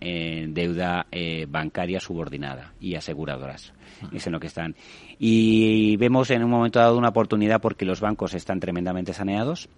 deuda 0.54 1.08
bancaria 1.48 2.02
subordinada 2.02 2.74
y 2.82 2.96
aseguradoras. 2.96 3.74
Es 4.12 4.28
en 4.28 4.34
lo 4.34 4.40
que 4.42 4.48
están. 4.48 4.76
Y 5.18 5.96
vemos 5.96 6.30
en 6.32 6.44
un 6.44 6.50
momento 6.50 6.80
dado 6.80 6.98
una 6.98 7.10
oportunidad 7.10 7.62
porque 7.62 7.86
los 7.86 8.02
bancos 8.02 8.34
están 8.34 8.60
tremendamente 8.60 9.14
saneados 9.14 9.70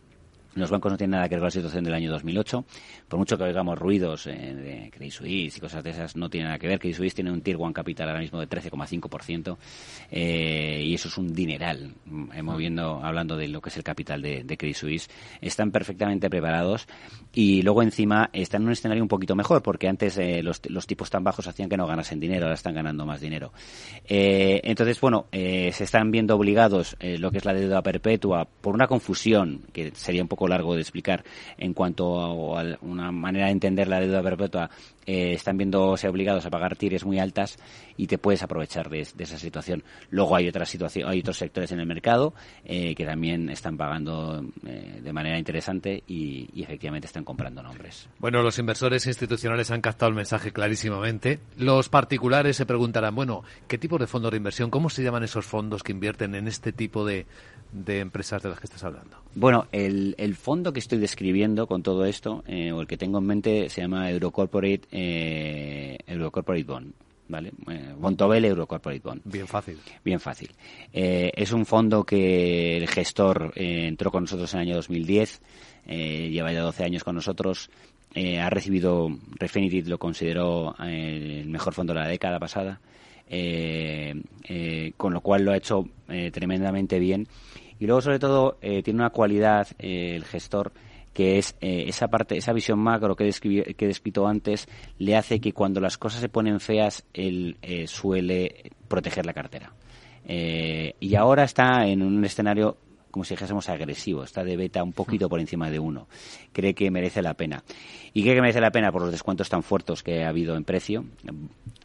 los 0.55 0.71
bancos 0.71 0.91
no 0.91 0.97
tienen 0.97 1.11
nada 1.11 1.29
que 1.29 1.35
ver 1.35 1.39
con 1.41 1.47
la 1.47 1.51
situación 1.51 1.83
del 1.83 1.93
año 1.93 2.11
2008. 2.11 2.65
Por 3.07 3.19
mucho 3.19 3.37
que 3.37 3.43
oigamos 3.43 3.77
ruidos 3.77 4.27
eh, 4.27 4.31
de 4.31 4.89
Credit 4.91 5.11
Suisse 5.11 5.57
y 5.57 5.59
cosas 5.59 5.83
de 5.83 5.91
esas, 5.91 6.15
no 6.15 6.29
tiene 6.29 6.47
nada 6.47 6.59
que 6.59 6.67
ver. 6.67 6.79
Credit 6.79 6.97
Suisse 6.97 7.13
tiene 7.13 7.31
un 7.31 7.41
Tier 7.41 7.57
1 7.57 7.73
Capital 7.73 8.09
ahora 8.09 8.21
mismo 8.21 8.39
de 8.39 8.49
13,5% 8.49 9.57
eh, 10.11 10.81
y 10.83 10.93
eso 10.93 11.07
es 11.07 11.17
un 11.17 11.33
dineral. 11.33 11.93
Hemos 12.33 12.57
viendo, 12.57 13.03
hablando 13.03 13.37
de 13.37 13.47
lo 13.47 13.61
que 13.61 13.69
es 13.69 13.77
el 13.77 13.83
capital 13.83 14.21
de, 14.21 14.43
de 14.43 14.57
Credit 14.57 14.75
Suisse, 14.75 15.09
están 15.41 15.71
perfectamente 15.71 16.29
preparados 16.29 16.87
y 17.33 17.61
luego 17.61 17.83
encima 17.83 18.29
están 18.31 18.61
en 18.61 18.67
un 18.67 18.73
escenario 18.73 19.03
un 19.03 19.09
poquito 19.09 19.35
mejor 19.35 19.61
porque 19.61 19.87
antes 19.89 20.17
eh, 20.17 20.41
los, 20.41 20.87
tipos 20.87 21.09
tan 21.09 21.23
bajos 21.23 21.47
hacían 21.47 21.69
que 21.69 21.77
no 21.77 21.85
ganasen 21.85 22.19
dinero, 22.19 22.45
ahora 22.45 22.55
están 22.55 22.75
ganando 22.75 23.05
más 23.05 23.19
dinero. 23.19 23.51
Eh, 24.05 24.61
entonces, 24.63 24.99
bueno, 25.01 25.27
eh, 25.31 25.71
se 25.73 25.83
están 25.83 26.11
viendo 26.11 26.35
obligados 26.35 26.95
eh, 26.99 27.17
lo 27.17 27.31
que 27.31 27.39
es 27.39 27.45
la 27.45 27.53
deuda 27.53 27.81
perpetua 27.81 28.45
por 28.45 28.73
una 28.73 28.87
confusión 28.87 29.61
que 29.73 29.91
sería 29.95 30.21
un 30.21 30.27
poco 30.27 30.44
largo 30.47 30.75
de 30.75 30.81
explicar 30.81 31.23
en 31.57 31.73
cuanto 31.73 32.19
a, 32.19 32.63
una 32.81 33.11
manera 33.11 33.45
de 33.45 33.51
entender 33.51 33.87
la 33.87 33.99
deuda 33.99 34.21
perpetua, 34.21 34.69
eh, 35.05 35.33
están 35.33 35.57
viéndose 35.57 36.07
obligados 36.07 36.45
a 36.45 36.49
pagar 36.49 36.75
tires 36.75 37.05
muy 37.05 37.19
altas 37.19 37.57
y 37.97 38.07
te 38.07 38.17
puedes 38.17 38.41
aprovechar 38.41 38.89
de, 38.89 39.01
esa 39.01 39.37
situación. 39.37 39.83
Luego 40.09 40.35
hay 40.35 40.47
otras 40.47 40.67
situaciones, 40.69 41.11
hay 41.11 41.19
otros 41.19 41.37
sectores 41.37 41.71
en 41.71 41.79
el 41.79 41.85
mercado 41.85 42.33
eh, 42.63 42.95
que 42.95 43.05
también 43.05 43.49
están 43.49 43.77
pagando 43.77 44.43
eh, 44.65 44.99
de 45.03 45.13
manera 45.13 45.37
interesante 45.37 46.03
y, 46.07 46.49
y, 46.53 46.63
efectivamente 46.63 47.05
están 47.05 47.23
comprando 47.23 47.61
nombres. 47.61 48.09
Bueno, 48.19 48.41
los 48.41 48.57
inversores 48.57 49.05
institucionales 49.05 49.69
han 49.71 49.81
captado 49.81 50.09
el 50.09 50.15
mensaje 50.15 50.51
clarísimamente. 50.51 51.39
Los 51.57 51.89
particulares 51.89 52.57
se 52.57 52.65
preguntarán, 52.65 53.13
bueno, 53.13 53.43
¿qué 53.67 53.77
tipo 53.77 53.97
de 53.97 54.07
fondos 54.07 54.31
de 54.31 54.37
inversión? 54.37 54.69
¿Cómo 54.69 54.89
se 54.89 55.03
llaman 55.03 55.23
esos 55.23 55.45
fondos 55.45 55.83
que 55.83 55.91
invierten 55.91 56.35
en 56.35 56.47
este 56.47 56.71
tipo 56.71 57.05
de, 57.05 57.25
de 57.71 57.99
empresas 57.99 58.41
de 58.41 58.49
las 58.49 58.59
que 58.59 58.65
estás 58.65 58.83
hablando? 58.83 59.17
Bueno, 59.35 59.67
el, 59.71 60.15
el 60.17 60.34
fondo 60.35 60.73
que 60.73 60.79
estoy 60.79 60.99
describiendo 60.99 61.67
con 61.67 61.83
todo 61.83 62.05
esto, 62.05 62.43
eh, 62.47 62.71
o 62.71 62.81
el 62.81 62.87
que 62.87 62.97
tengo 62.97 63.19
en 63.19 63.25
mente, 63.25 63.69
se 63.69 63.81
llama 63.81 64.09
Eurocorporate, 64.11 64.81
eh, 64.91 65.97
Eurocorporate 66.07 66.63
Bond. 66.63 66.93
¿Vale? 67.27 67.51
Eh, 67.71 67.93
Bontobel 67.97 68.45
Eurocorporate 68.45 69.01
Bond. 69.01 69.21
Bien 69.25 69.47
fácil. 69.47 69.79
Bien 70.03 70.19
fácil. 70.19 70.51
Eh, 70.93 71.31
es 71.35 71.51
un 71.51 71.65
fondo 71.65 72.03
que 72.03 72.77
el 72.77 72.87
gestor 72.87 73.51
entró 73.55 74.11
con 74.11 74.23
nosotros 74.23 74.53
en 74.53 74.59
el 74.59 74.67
año 74.67 74.75
2010, 74.75 75.41
eh, 75.87 76.29
lleva 76.29 76.53
ya 76.53 76.61
12 76.61 76.83
años 76.83 77.03
con 77.03 77.15
nosotros, 77.15 77.69
ha 78.15 78.49
recibido, 78.49 79.09
Refinitiv 79.37 79.89
lo 79.89 79.97
consideró 79.97 80.73
el 80.79 81.47
mejor 81.47 81.73
fondo 81.73 81.93
de 81.93 81.99
la 81.99 82.07
década 82.07 82.39
pasada, 82.39 82.79
con 84.95 85.13
lo 85.13 85.19
cual 85.19 85.43
lo 85.43 85.51
ha 85.51 85.57
hecho 85.57 85.83
tremendamente 86.31 86.97
bien 86.97 87.27
y 87.79 87.85
luego, 87.85 88.01
sobre 88.01 88.19
todo, 88.19 88.57
eh, 88.61 88.81
tiene 88.83 88.99
una 88.99 89.09
cualidad 89.09 89.67
eh, 89.79 90.15
el 90.15 90.25
gestor 90.25 90.71
que 91.13 91.37
es 91.37 91.55
eh, 91.61 91.85
esa 91.87 92.09
parte, 92.09 92.35
esa 92.35 92.51
visión 92.51 92.77
macro 92.77 93.15
que, 93.15 93.31
que 93.31 93.85
he 93.85 93.87
descrito 93.87 94.27
antes, 94.27 94.67
le 94.97 95.15
hace 95.15 95.39
que 95.39 95.53
cuando 95.53 95.79
las 95.79 95.97
cosas 95.97 96.19
se 96.19 96.27
ponen 96.27 96.59
feas, 96.59 97.05
él 97.13 97.57
suele 97.87 98.71
proteger 98.89 99.25
la 99.25 99.33
cartera. 99.33 99.71
y 100.27 101.15
ahora 101.15 101.45
está 101.45 101.87
en 101.87 102.01
un 102.01 102.25
escenario 102.25 102.75
como 103.15 103.23
si 103.23 103.33
dijésemos 103.33 103.69
agresivo, 103.69 104.25
está 104.25 104.43
de 104.43 104.57
beta 104.57 104.83
un 104.83 104.91
poquito 104.91 105.29
por 105.29 105.39
encima 105.39 105.69
de 105.69 105.79
uno. 105.79 106.09
Cree 106.51 106.73
que 106.73 106.91
merece 106.91 107.21
la 107.21 107.33
pena. 107.33 107.63
¿Y 108.11 108.23
cree 108.23 108.35
que 108.35 108.41
merece 108.41 108.59
la 108.59 108.71
pena 108.71 108.91
por 108.91 109.03
los 109.03 109.11
descuentos 109.11 109.47
tan 109.47 109.63
fuertes 109.63 110.03
que 110.03 110.25
ha 110.25 110.27
habido 110.27 110.57
en 110.57 110.65
precio? 110.65 111.05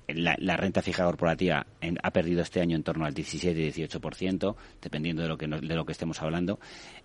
La, 0.08 0.56
renta 0.56 0.82
fija 0.82 1.04
corporativa 1.04 1.64
ha 2.02 2.10
perdido 2.10 2.42
este 2.42 2.60
año 2.60 2.74
en 2.74 2.82
torno 2.82 3.04
al 3.04 3.14
17-18%, 3.14 4.56
dependiendo 4.82 5.22
de 5.22 5.28
lo 5.28 5.38
que, 5.38 5.46
de 5.46 5.76
lo 5.76 5.86
que 5.86 5.92
estemos 5.92 6.20
hablando, 6.20 6.58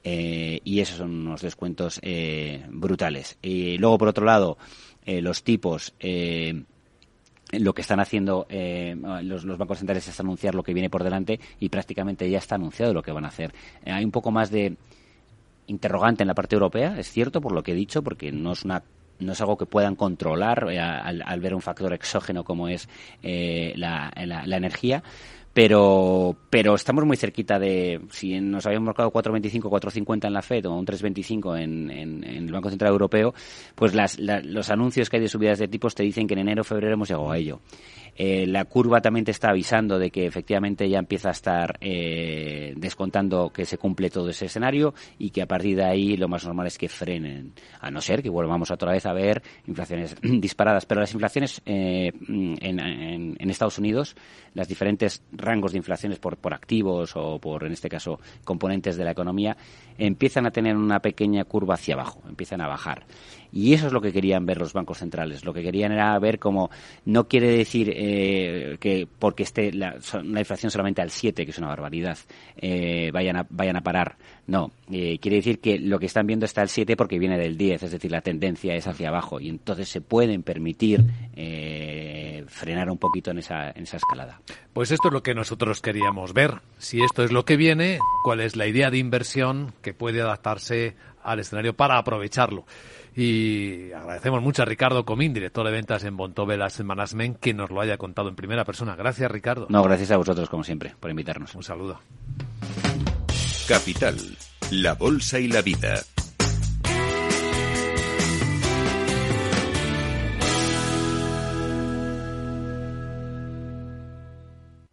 eh, 0.03 0.59
y 0.63 0.79
esos 0.79 0.97
son 0.97 1.11
unos 1.27 1.43
descuentos 1.43 1.99
eh, 2.01 2.65
brutales. 2.69 3.38
Y 3.43 3.77
luego, 3.77 3.99
por 3.99 4.07
otro 4.07 4.25
lado, 4.25 4.57
eh, 5.05 5.21
los 5.21 5.43
tipos 5.43 5.93
lo 7.51 7.73
que 7.73 7.81
están 7.81 7.99
haciendo 7.99 8.45
eh, 8.49 8.95
los, 9.21 9.45
bancos 9.58 9.77
centrales 9.79 10.08
es 10.08 10.19
anunciar 10.19 10.55
lo 10.55 10.63
que 10.63 10.73
viene 10.73 10.89
por 10.89 11.03
delante 11.03 11.39
y 11.60 11.69
prácticamente 11.69 12.29
ya 12.29 12.39
está 12.39 12.55
anunciado 12.55 12.93
lo 12.93 13.03
que 13.03 13.12
van 13.12 13.25
a 13.25 13.29
hacer. 13.29 13.53
Eh, 13.84 13.91
hay 13.91 14.03
un 14.03 14.12
poco 14.12 14.31
más 14.31 14.49
de 14.51 14.75
interrogante 15.67 16.23
en 16.23 16.27
la 16.27 16.36
parte 16.36 16.55
europea, 16.55 16.99
es 16.99 17.10
cierto, 17.12 17.41
por 17.41 17.51
lo 17.51 17.63
que 17.63 17.71
he 17.71 17.75
dicho, 17.75 18.03
porque 18.03 18.31
no 18.31 18.51
es 18.53 18.63
una 18.65 18.84
no 19.19 19.31
es 19.31 19.41
algo 19.41 19.58
que 19.58 19.65
puedan 19.65 19.95
controlar 19.95 20.67
eh, 20.69 20.79
al, 20.79 21.39
ver 21.39 21.55
un 21.55 21.62
factor 21.62 21.93
exógeno 21.93 22.43
como 22.43 22.67
es 22.67 22.89
eh, 23.23 23.73
la, 23.75 24.12
energía 24.15 25.03
pero 25.55 26.35
pero 26.49 26.75
estamos 26.75 27.05
muy 27.05 27.15
cerquita 27.15 27.57
de 27.57 28.01
si 28.11 28.41
nos 28.41 28.65
habíamos 28.65 28.87
marcado 28.87 29.09
4.25 29.09 29.61
4.50 29.61 30.27
en 30.27 30.33
la 30.33 30.41
Fed 30.41 30.65
o 30.65 30.73
un 30.73 30.85
3.25 30.85 31.57
en, 31.57 31.89
en, 31.89 32.23
el 32.25 32.51
Banco 32.51 32.69
Central 32.69 32.91
Europeo 32.91 33.33
pues 33.73 33.93
los 33.95 34.69
anuncios 34.69 35.09
que 35.09 35.15
hay 35.15 35.21
de 35.21 35.29
subidas 35.29 35.57
de 35.57 35.69
tipos 35.69 35.95
te 35.95 36.03
dicen 36.03 36.27
que 36.27 36.33
en 36.33 36.41
enero 36.41 36.65
febrero 36.65 36.95
hemos 36.95 37.07
llegado 37.07 37.31
a 37.31 37.37
ello 37.37 37.61
eh, 38.15 38.47
la 38.47 38.65
curva 38.65 39.01
también 39.01 39.25
te 39.25 39.32
está 39.32 39.49
avisando 39.49 39.99
de 39.99 40.10
que 40.10 40.25
efectivamente 40.25 40.88
ya 40.89 40.99
empieza 40.99 41.30
a 41.30 41.32
estar 41.32 41.78
eh, 41.82 42.73
descontando 42.78 43.49
que 43.49 43.65
se 43.65 43.78
cumple 43.78 44.10
todo 44.10 44.30
ese 44.30 44.45
escenario 44.45 44.93
y 45.19 45.32
que 45.32 45.41
a 45.41 45.47
partir 45.47 45.75
de 45.75 45.84
ahí 45.84 46.15
lo 46.15 46.30
más 46.30 46.45
normal 46.45 46.67
es 46.67 46.78
que 46.78 46.88
frenen, 46.88 47.54
a 47.82 47.91
no 47.91 47.99
ser 47.99 48.23
que 48.23 48.30
volvamos 48.30 48.71
otra 48.71 48.93
vez 48.93 49.06
a 49.06 49.13
ver 49.13 49.43
inflaciones 49.67 50.15
disparadas. 50.21 50.86
Pero 50.86 51.01
las 51.01 51.13
inflaciones 51.13 51.62
eh, 51.65 52.13
en, 52.28 52.80
en, 52.80 53.49
Estados 53.49 53.80
Unidos, 53.80 54.15
las 54.54 54.67
diferentes 54.67 55.23
rangos 55.32 55.71
de 55.71 55.78
inflaciones 55.78 56.19
por, 56.19 56.38
por 56.38 56.54
activos 56.54 57.13
o 57.15 57.39
por, 57.39 57.63
en 57.63 57.71
este 57.71 57.89
caso, 57.89 58.19
componentes 58.43 58.97
de 58.97 59.06
la 59.06 59.12
economía, 59.12 59.56
empiezan 59.97 60.45
a 60.45 60.51
tener 60.51 60.75
una 60.75 60.99
pequeña 60.99 61.45
curva 61.45 61.75
hacia 61.75 61.95
abajo, 61.95 62.21
empiezan 62.28 62.62
a 62.62 62.67
bajar. 62.67 63.06
Y 63.55 63.73
eso 63.73 63.87
es 63.87 63.93
lo 63.93 64.01
que 64.01 64.11
querían 64.11 64.45
ver 64.45 64.57
los 64.57 64.73
bancos 64.73 64.97
centrales. 64.97 65.45
Lo 65.45 65.53
que 65.53 65.63
querían 65.63 65.93
era 65.93 66.19
ver 66.19 66.39
como 66.39 66.69
no 67.05 67.29
quiere 67.29 67.47
decir 67.47 67.89
eh, 67.95 68.75
que 68.81 69.07
porque 69.17 69.43
esté 69.43 69.71
la, 69.71 69.95
inflación 69.95 70.69
solamente 70.69 71.01
al 71.01 71.09
7, 71.09 71.45
que 71.45 71.51
es 71.51 71.57
una 71.57 71.69
barbaridad, 71.69 72.17
eh, 72.57 73.11
vayan, 73.13 73.37
a, 73.37 73.47
vayan 73.49 73.77
a 73.77 73.81
parar. 73.81 74.17
No, 74.47 74.71
eh, 74.91 75.19
quiere 75.19 75.37
decir 75.37 75.61
que 75.61 75.79
lo 75.79 75.99
que 75.99 76.05
están 76.05 76.27
viendo 76.27 76.45
está 76.45 76.63
al 76.63 76.67
7 76.67 76.97
porque 76.97 77.17
viene 77.17 77.37
del 77.37 77.57
10, 77.57 77.83
es 77.83 77.91
decir, 77.91 78.11
la 78.11 78.19
tendencia 78.19 78.75
es 78.75 78.87
hacia 78.87 79.07
abajo 79.07 79.39
y 79.39 79.47
entonces 79.47 79.87
se 79.87 80.01
pueden 80.01 80.43
permitir 80.43 81.05
frenar 82.47 82.89
un 82.89 82.97
poquito 82.97 83.31
en 83.31 83.39
esa, 83.39 83.71
en 83.71 83.83
esa 83.83 83.97
escalada. 83.97 84.41
Pues 84.73 84.91
esto 84.91 85.07
es 85.07 85.13
lo 85.13 85.23
que 85.23 85.33
nosotros 85.33 85.81
queríamos 85.81 86.33
ver. 86.33 86.55
Si 86.77 87.01
esto 87.01 87.23
es 87.23 87.31
lo 87.31 87.45
que 87.45 87.55
viene, 87.55 87.99
cuál 88.25 88.41
es 88.41 88.57
la 88.57 88.67
idea 88.67 88.91
de 88.91 88.97
inversión 88.97 89.73
que 89.81 89.93
puede 89.93 90.21
adaptarse 90.21 90.95
al 91.23 91.39
escenario 91.39 91.73
para 91.73 91.97
aprovecharlo. 91.97 92.65
Y 93.15 93.93
agradecemos 93.93 94.41
mucho 94.41 94.62
a 94.62 94.65
Ricardo 94.65 95.06
Comín, 95.06 95.34
director 95.34 95.65
de 95.65 95.71
ventas 95.71 96.04
en 96.04 96.17
Bontovelas 96.17 96.84
Management, 96.84 97.39
que 97.39 97.54
nos 97.54 97.69
lo 97.69 97.80
haya 97.80 97.97
contado 97.97 98.28
en 98.28 98.36
primera 98.36 98.65
persona. 98.65 98.95
Gracias, 98.97 99.32
Ricardo. 99.32 99.67
No, 99.69 99.84
gracias 99.84 100.12
a 100.12 100.17
vosotros, 100.17 100.49
como 100.49 100.65
siempre, 100.65 100.93
por 100.99 101.10
invitarnos. 101.10 101.56
Un 101.56 101.63
saludo. 101.63 102.01
Capital, 103.69 104.17
la 104.71 104.95
bolsa 104.95 105.39
y 105.39 105.47
la 105.47 105.62
vida. 105.62 105.95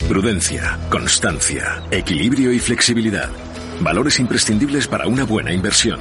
Prudencia, 0.08 0.78
constancia, 0.90 1.82
equilibrio 1.90 2.52
y 2.52 2.60
flexibilidad. 2.60 3.30
Valores 3.80 4.20
imprescindibles 4.20 4.86
para 4.86 5.08
una 5.08 5.24
buena 5.24 5.52
inversión. 5.52 5.98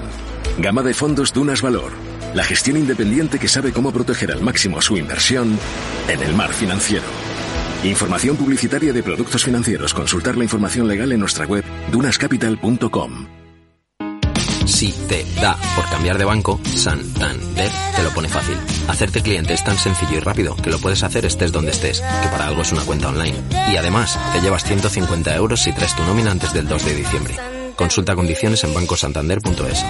Gama 0.60 0.84
de 0.84 0.94
fondos 0.94 1.34
Dunas 1.34 1.62
Valor 1.62 2.11
la 2.34 2.44
gestión 2.44 2.78
independiente 2.78 3.40
que 3.40 3.48
sabe 3.48 3.72
cómo 3.72 3.92
proteger 3.92 4.32
al 4.32 4.42
máximo 4.42 4.82
su 4.82 4.98
inversión 4.98 5.58
en 6.08 6.22
el 6.22 6.34
mar 6.36 6.54
financiero. 6.54 7.06
Información 7.84 8.38
publicitaria 8.38 8.94
de 8.94 9.04
productos 9.04 9.44
financieros. 9.44 9.94
Consultar 9.94 10.38
la 10.38 10.44
información 10.44 10.88
legal 10.88 11.12
en 11.12 11.20
nuestra 11.20 11.46
web 11.46 11.64
dunascapital.com. 11.92 13.28
Si 14.66 14.92
te 15.08 15.26
da 15.42 15.58
por 15.76 15.90
cambiar 15.90 16.18
de 16.18 16.26
banco, 16.26 16.60
Santander 16.64 17.72
te 17.96 18.04
lo 18.04 18.10
pone 18.12 18.30
fácil. 18.30 18.58
Hacerte 18.88 19.22
cliente 19.22 19.54
es 19.54 19.64
tan 19.64 19.78
sencillo 19.78 20.18
y 20.18 20.20
rápido 20.20 20.56
que 20.56 20.70
lo 20.70 20.80
puedes 20.80 21.04
hacer 21.04 21.26
estés 21.26 21.52
donde 21.52 21.72
estés, 21.72 22.02
que 22.02 22.30
para 22.30 22.48
algo 22.48 22.62
es 22.62 22.72
una 22.72 22.84
cuenta 22.84 23.10
online. 23.10 23.38
Y 23.72 23.76
además, 23.76 24.18
te 24.34 24.42
llevas 24.42 24.64
150 24.64 25.36
euros 25.36 25.62
si 25.62 25.74
traes 25.74 25.96
tu 25.96 26.04
nómina 26.04 26.32
antes 26.32 26.54
del 26.54 26.68
2 26.68 26.86
de 26.86 26.96
diciembre. 26.96 27.61
Consulta 27.82 28.14
condiciones 28.14 28.64
en 28.64 28.76
bancosantander.es. 28.76 29.84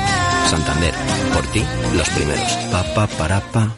Santander, 0.49 0.93
por 1.33 1.45
ti, 1.47 1.61
los 1.93 2.09
primeros. 2.11 2.49
Pa, 2.71 2.83
pa, 2.93 3.05
para, 3.05 3.41
pa. 3.51 3.75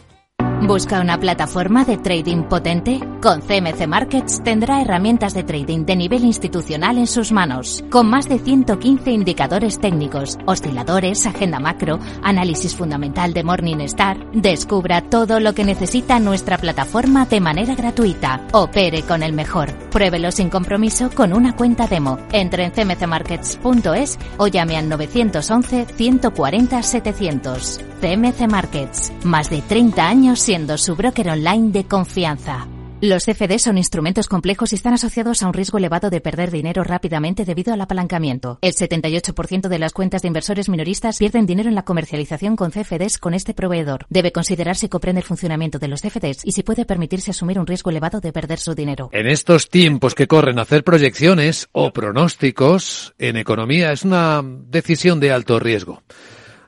¿Busca 0.65 1.01
una 1.01 1.19
plataforma 1.19 1.83
de 1.83 1.97
trading 1.97 2.43
potente? 2.43 3.01
Con 3.21 3.41
CMC 3.41 3.85
Markets 3.85 4.41
tendrá 4.43 4.81
herramientas 4.81 5.33
de 5.33 5.43
trading 5.43 5.85
de 5.85 5.97
nivel 5.97 6.23
institucional 6.23 6.97
en 6.97 7.07
sus 7.07 7.33
manos, 7.33 7.83
con 7.89 8.09
más 8.09 8.29
de 8.29 8.39
115 8.39 9.11
indicadores 9.11 9.81
técnicos, 9.81 10.37
osciladores, 10.45 11.25
agenda 11.25 11.59
macro, 11.59 11.99
análisis 12.21 12.75
fundamental 12.75 13.33
de 13.33 13.43
Morningstar. 13.43 14.31
Descubra 14.31 15.01
todo 15.01 15.41
lo 15.41 15.53
que 15.53 15.65
necesita 15.65 16.19
nuestra 16.19 16.57
plataforma 16.57 17.25
de 17.25 17.41
manera 17.41 17.75
gratuita. 17.75 18.47
Opere 18.53 19.01
con 19.01 19.21
el 19.21 19.33
mejor. 19.33 19.69
Pruébelo 19.89 20.31
sin 20.31 20.49
compromiso 20.49 21.09
con 21.13 21.33
una 21.33 21.57
cuenta 21.57 21.87
demo. 21.87 22.19
Entre 22.31 22.63
en 22.63 22.71
cmcmarkets.es 22.71 24.17
o 24.37 24.47
llame 24.47 24.77
al 24.77 24.87
911 24.87 25.87
140 25.93 26.83
700. 26.83 27.81
CMC 28.03 28.49
Markets. 28.49 29.13
Más 29.23 29.49
de 29.49 29.61
30 29.61 30.05
años 30.05 30.39
su 30.77 30.95
broker 30.95 31.29
online 31.29 31.71
de 31.71 31.85
confianza. 31.85 32.67
Los 33.01 33.25
CFD 33.25 33.57
son 33.57 33.79
instrumentos 33.79 34.27
complejos 34.27 34.71
y 34.71 34.75
están 34.75 34.93
asociados 34.93 35.41
a 35.41 35.47
un 35.47 35.53
riesgo 35.53 35.79
elevado 35.79 36.11
de 36.11 36.21
perder 36.21 36.51
dinero 36.51 36.83
rápidamente 36.83 37.43
debido 37.43 37.73
al 37.73 37.81
apalancamiento. 37.81 38.59
El 38.61 38.73
78% 38.73 39.67
de 39.67 39.79
las 39.79 39.93
cuentas 39.93 40.21
de 40.21 40.27
inversores 40.27 40.69
minoristas 40.69 41.17
pierden 41.17 41.47
dinero 41.47 41.69
en 41.69 41.75
la 41.75 41.85
comercialización 41.85 42.55
con 42.55 42.69
CFDs 42.69 43.17
con 43.17 43.33
este 43.33 43.55
proveedor. 43.55 44.05
Debe 44.09 44.31
considerar 44.31 44.75
si 44.75 44.89
comprende 44.89 45.21
el 45.21 45.27
funcionamiento 45.27 45.79
de 45.79 45.87
los 45.87 46.01
CFDs 46.01 46.45
y 46.45 46.51
si 46.51 46.61
puede 46.61 46.85
permitirse 46.85 47.31
asumir 47.31 47.57
un 47.57 47.65
riesgo 47.65 47.89
elevado 47.89 48.21
de 48.21 48.31
perder 48.31 48.59
su 48.59 48.75
dinero. 48.75 49.09
En 49.11 49.25
estos 49.25 49.69
tiempos 49.69 50.13
que 50.13 50.27
corren 50.27 50.59
hacer 50.59 50.83
proyecciones 50.83 51.67
o 51.71 51.91
pronósticos 51.91 53.15
en 53.17 53.37
economía 53.37 53.91
es 53.91 54.03
una 54.03 54.43
decisión 54.43 55.19
de 55.19 55.31
alto 55.31 55.59
riesgo 55.59 56.03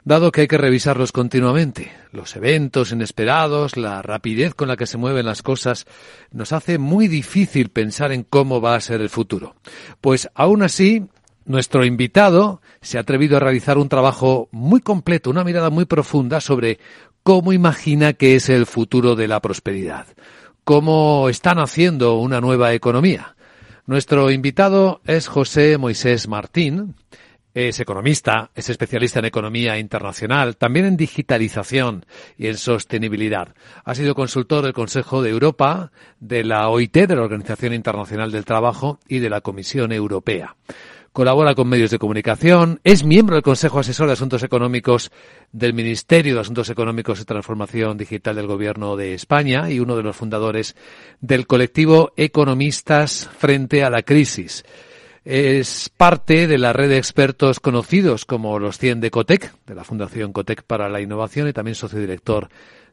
dado 0.06 0.32
que 0.32 0.42
hay 0.42 0.48
que 0.48 0.60
revisarlos 0.60 1.12
continuamente. 1.12 1.92
Los 2.12 2.36
eventos 2.36 2.92
inesperados, 2.92 3.76
la 3.76 4.04
rapidez 4.04 4.54
con 4.54 4.68
la 4.68 4.78
que 4.78 4.86
se 4.86 4.98
mueven 4.98 5.26
las 5.26 5.42
cosas, 5.42 5.86
nos 6.32 6.54
hace 6.54 6.78
muy 6.78 7.08
difícil 7.08 7.70
pensar 7.70 8.12
en 8.12 8.24
cómo 8.24 8.62
va 8.62 8.76
a 8.76 8.82
ser 8.82 9.02
el 9.02 9.10
futuro. 9.10 9.56
Pues 10.00 10.30
aún 10.36 10.62
así, 10.62 11.08
nuestro 11.44 11.84
invitado 11.84 12.62
se 12.82 12.98
ha 12.98 13.02
atrevido 13.02 13.36
a 13.36 13.40
realizar 13.40 13.80
un 13.80 13.90
trabajo 13.90 14.48
muy 14.52 14.80
completo, 14.80 15.32
una 15.32 15.44
mirada 15.44 15.72
muy 15.72 15.86
profunda 15.86 16.40
sobre 16.40 16.80
cómo 17.24 17.52
imagina 17.52 18.14
que 18.14 18.36
es 18.36 18.50
el 18.50 18.68
futuro 18.68 19.16
de 19.16 19.28
la 19.28 19.42
prosperidad, 19.42 20.06
cómo 20.64 21.30
están 21.30 21.58
haciendo 21.58 22.20
una 22.20 22.42
nueva 22.42 22.74
economía. 22.74 23.36
Nuestro 23.88 24.30
invitado 24.30 25.02
es 25.06 25.28
José 25.28 25.80
Moisés 25.80 26.28
Martín, 26.28 26.96
es 27.56 27.80
economista, 27.80 28.52
es 28.54 28.70
especialista 28.70 29.20
en 29.20 29.26
economía 29.26 29.80
internacional, 29.80 30.58
también 30.58 30.86
en 30.86 30.98
digitalización 30.98 32.06
y 32.38 32.48
en 32.48 32.58
sostenibilidad. 32.58 33.56
Ha 33.86 33.96
sido 33.96 34.14
consultor 34.14 34.66
del 34.66 34.74
Consejo 34.74 35.24
de 35.24 35.30
Europa, 35.30 35.94
de 36.20 36.44
la 36.44 36.68
OIT, 36.68 36.94
de 37.08 37.16
la 37.16 37.24
Organización 37.24 37.74
Internacional 37.74 38.32
del 38.32 38.44
Trabajo 38.44 39.00
y 39.08 39.20
de 39.20 39.30
la 39.30 39.40
Comisión 39.40 39.94
Europea. 39.94 40.58
Colabora 41.14 41.56
con 41.56 41.70
medios 41.70 41.92
de 41.92 41.98
comunicación, 41.98 42.82
es 42.84 43.06
miembro 43.06 43.36
del 43.36 43.44
Consejo 43.44 43.80
Asesor 43.80 44.08
de 44.08 44.14
Asuntos 44.14 44.44
Económicos 44.44 45.14
del 45.54 45.74
Ministerio 45.74 46.36
de 46.36 46.42
Asuntos 46.42 46.70
Económicos 46.70 47.22
y 47.22 47.24
Transformación 47.24 47.98
Digital 47.98 48.36
del 48.36 48.48
Gobierno 48.48 48.98
de 48.98 49.14
España 49.14 49.72
y 49.72 49.80
uno 49.80 49.96
de 49.96 50.04
los 50.04 50.18
fundadores 50.18 50.76
del 51.22 51.48
colectivo 51.48 52.12
Economistas 52.18 53.30
frente 53.38 53.86
a 53.86 53.90
la 53.90 54.02
crisis 54.02 54.66
es 55.26 55.90
parte 55.90 56.48
de 56.48 56.60
la 56.60 56.72
red 56.72 56.90
de 56.90 56.98
expertos 56.98 57.60
conocidos 57.60 58.26
como 58.26 58.60
los 58.60 58.78
100 58.78 59.02
de 59.02 59.12
Cotec, 59.12 59.52
de 59.66 59.74
la 59.76 59.84
Fundación 59.84 60.32
Cotec 60.32 60.62
para 60.64 60.88
la 60.88 61.02
Innovación 61.02 61.48
y 61.48 61.54
también 61.54 61.74
socio 61.74 62.00
director 62.00 62.48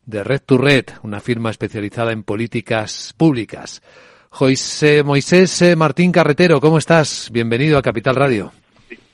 de 0.07 0.25
Red 0.25 0.41
to 0.47 0.57
Red, 0.57 0.87
una 1.03 1.21
firma 1.21 1.51
especializada 1.51 2.11
en 2.11 2.23
políticas 2.23 3.15
públicas. 3.17 3.83
José 4.31 5.03
Moisés 5.03 5.61
eh, 5.61 5.77
Martín 5.77 6.11
Carretero, 6.11 6.59
¿cómo 6.59 6.79
estás? 6.79 7.29
Bienvenido 7.31 7.77
a 7.77 7.83
Capital 7.83 8.17
Radio. 8.17 8.51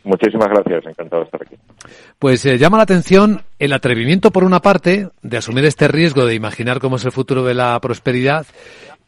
Muchísimas 0.05 0.49
gracias, 0.49 0.87
encantado 0.87 1.23
de 1.23 1.27
estar 1.27 1.43
aquí. 1.43 1.57
Pues 2.21 2.47
eh, 2.47 2.57
llama 2.57 2.77
la 2.77 2.85
atención 2.85 3.43
el 3.59 3.73
atrevimiento, 3.73 4.31
por 4.31 4.45
una 4.45 4.61
parte, 4.61 5.09
de 5.23 5.37
asumir 5.37 5.65
este 5.65 5.89
riesgo 5.89 6.25
de 6.25 6.37
imaginar 6.37 6.79
cómo 6.79 6.97
es 6.97 7.05
el 7.05 7.13
futuro 7.13 7.45
de 7.45 7.55
la 7.55 7.79
prosperidad 7.81 8.47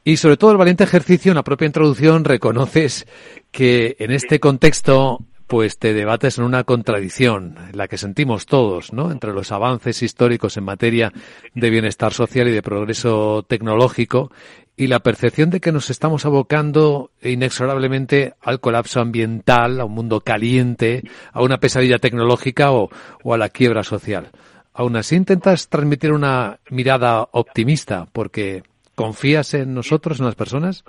y 0.03 0.17
sobre 0.17 0.37
todo 0.37 0.53
el 0.53 0.57
valiente 0.57 0.85
ejercicio, 0.85 1.31
en 1.31 1.37
la 1.37 1.45
propia 1.45 1.67
introducción 1.67 2.25
reconoces 2.25 3.07
que 3.51 3.97
en 3.99 4.11
este 4.11 4.41
contexto 4.41 5.25
pues 5.51 5.79
te 5.79 5.93
debates 5.95 6.39
en 6.39 6.45
una 6.45 6.63
contradicción, 6.63 7.57
la 7.73 7.89
que 7.89 7.99
sentimos 7.99 8.47
todos, 8.47 8.93
¿no? 8.93 9.11
Entre 9.11 9.33
los 9.33 9.51
avances 9.51 10.01
históricos 10.01 10.57
en 10.57 10.63
materia 10.63 11.13
de 11.57 11.71
bienestar 11.71 12.13
social 12.13 12.47
y 12.47 12.53
de 12.53 12.63
progreso 12.63 13.45
tecnológico 13.49 14.31
y 14.77 14.87
la 14.87 15.01
percepción 15.01 15.51
de 15.51 15.61
que 15.61 15.73
nos 15.73 15.91
estamos 15.91 16.25
abocando 16.25 17.11
inexorablemente 17.21 18.35
al 18.41 18.61
colapso 18.61 19.01
ambiental, 19.01 19.81
a 19.81 19.87
un 19.87 19.93
mundo 19.93 20.21
caliente, 20.21 21.03
a 21.33 21.43
una 21.43 21.59
pesadilla 21.59 21.99
tecnológica 21.99 22.71
o, 22.71 22.89
o 23.25 23.35
a 23.35 23.37
la 23.37 23.49
quiebra 23.49 23.83
social. 23.83 24.31
Aún 24.73 24.95
así 24.95 25.17
intentas 25.17 25.69
transmitir 25.69 26.13
una 26.13 26.61
mirada 26.71 27.29
optimista 27.33 28.07
porque 28.13 28.63
confías 28.95 29.53
en 29.55 29.75
nosotros, 29.75 30.21
en 30.21 30.27
las 30.27 30.37
personas. 30.37 30.85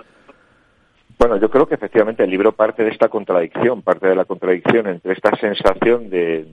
Bueno, 1.22 1.36
yo 1.36 1.50
creo 1.50 1.68
que 1.68 1.76
efectivamente 1.76 2.24
el 2.24 2.30
libro 2.30 2.50
parte 2.50 2.82
de 2.82 2.90
esta 2.90 3.08
contradicción, 3.08 3.80
parte 3.82 4.08
de 4.08 4.16
la 4.16 4.24
contradicción 4.24 4.88
entre 4.88 5.12
esta 5.12 5.30
sensación 5.36 6.10
de, 6.10 6.48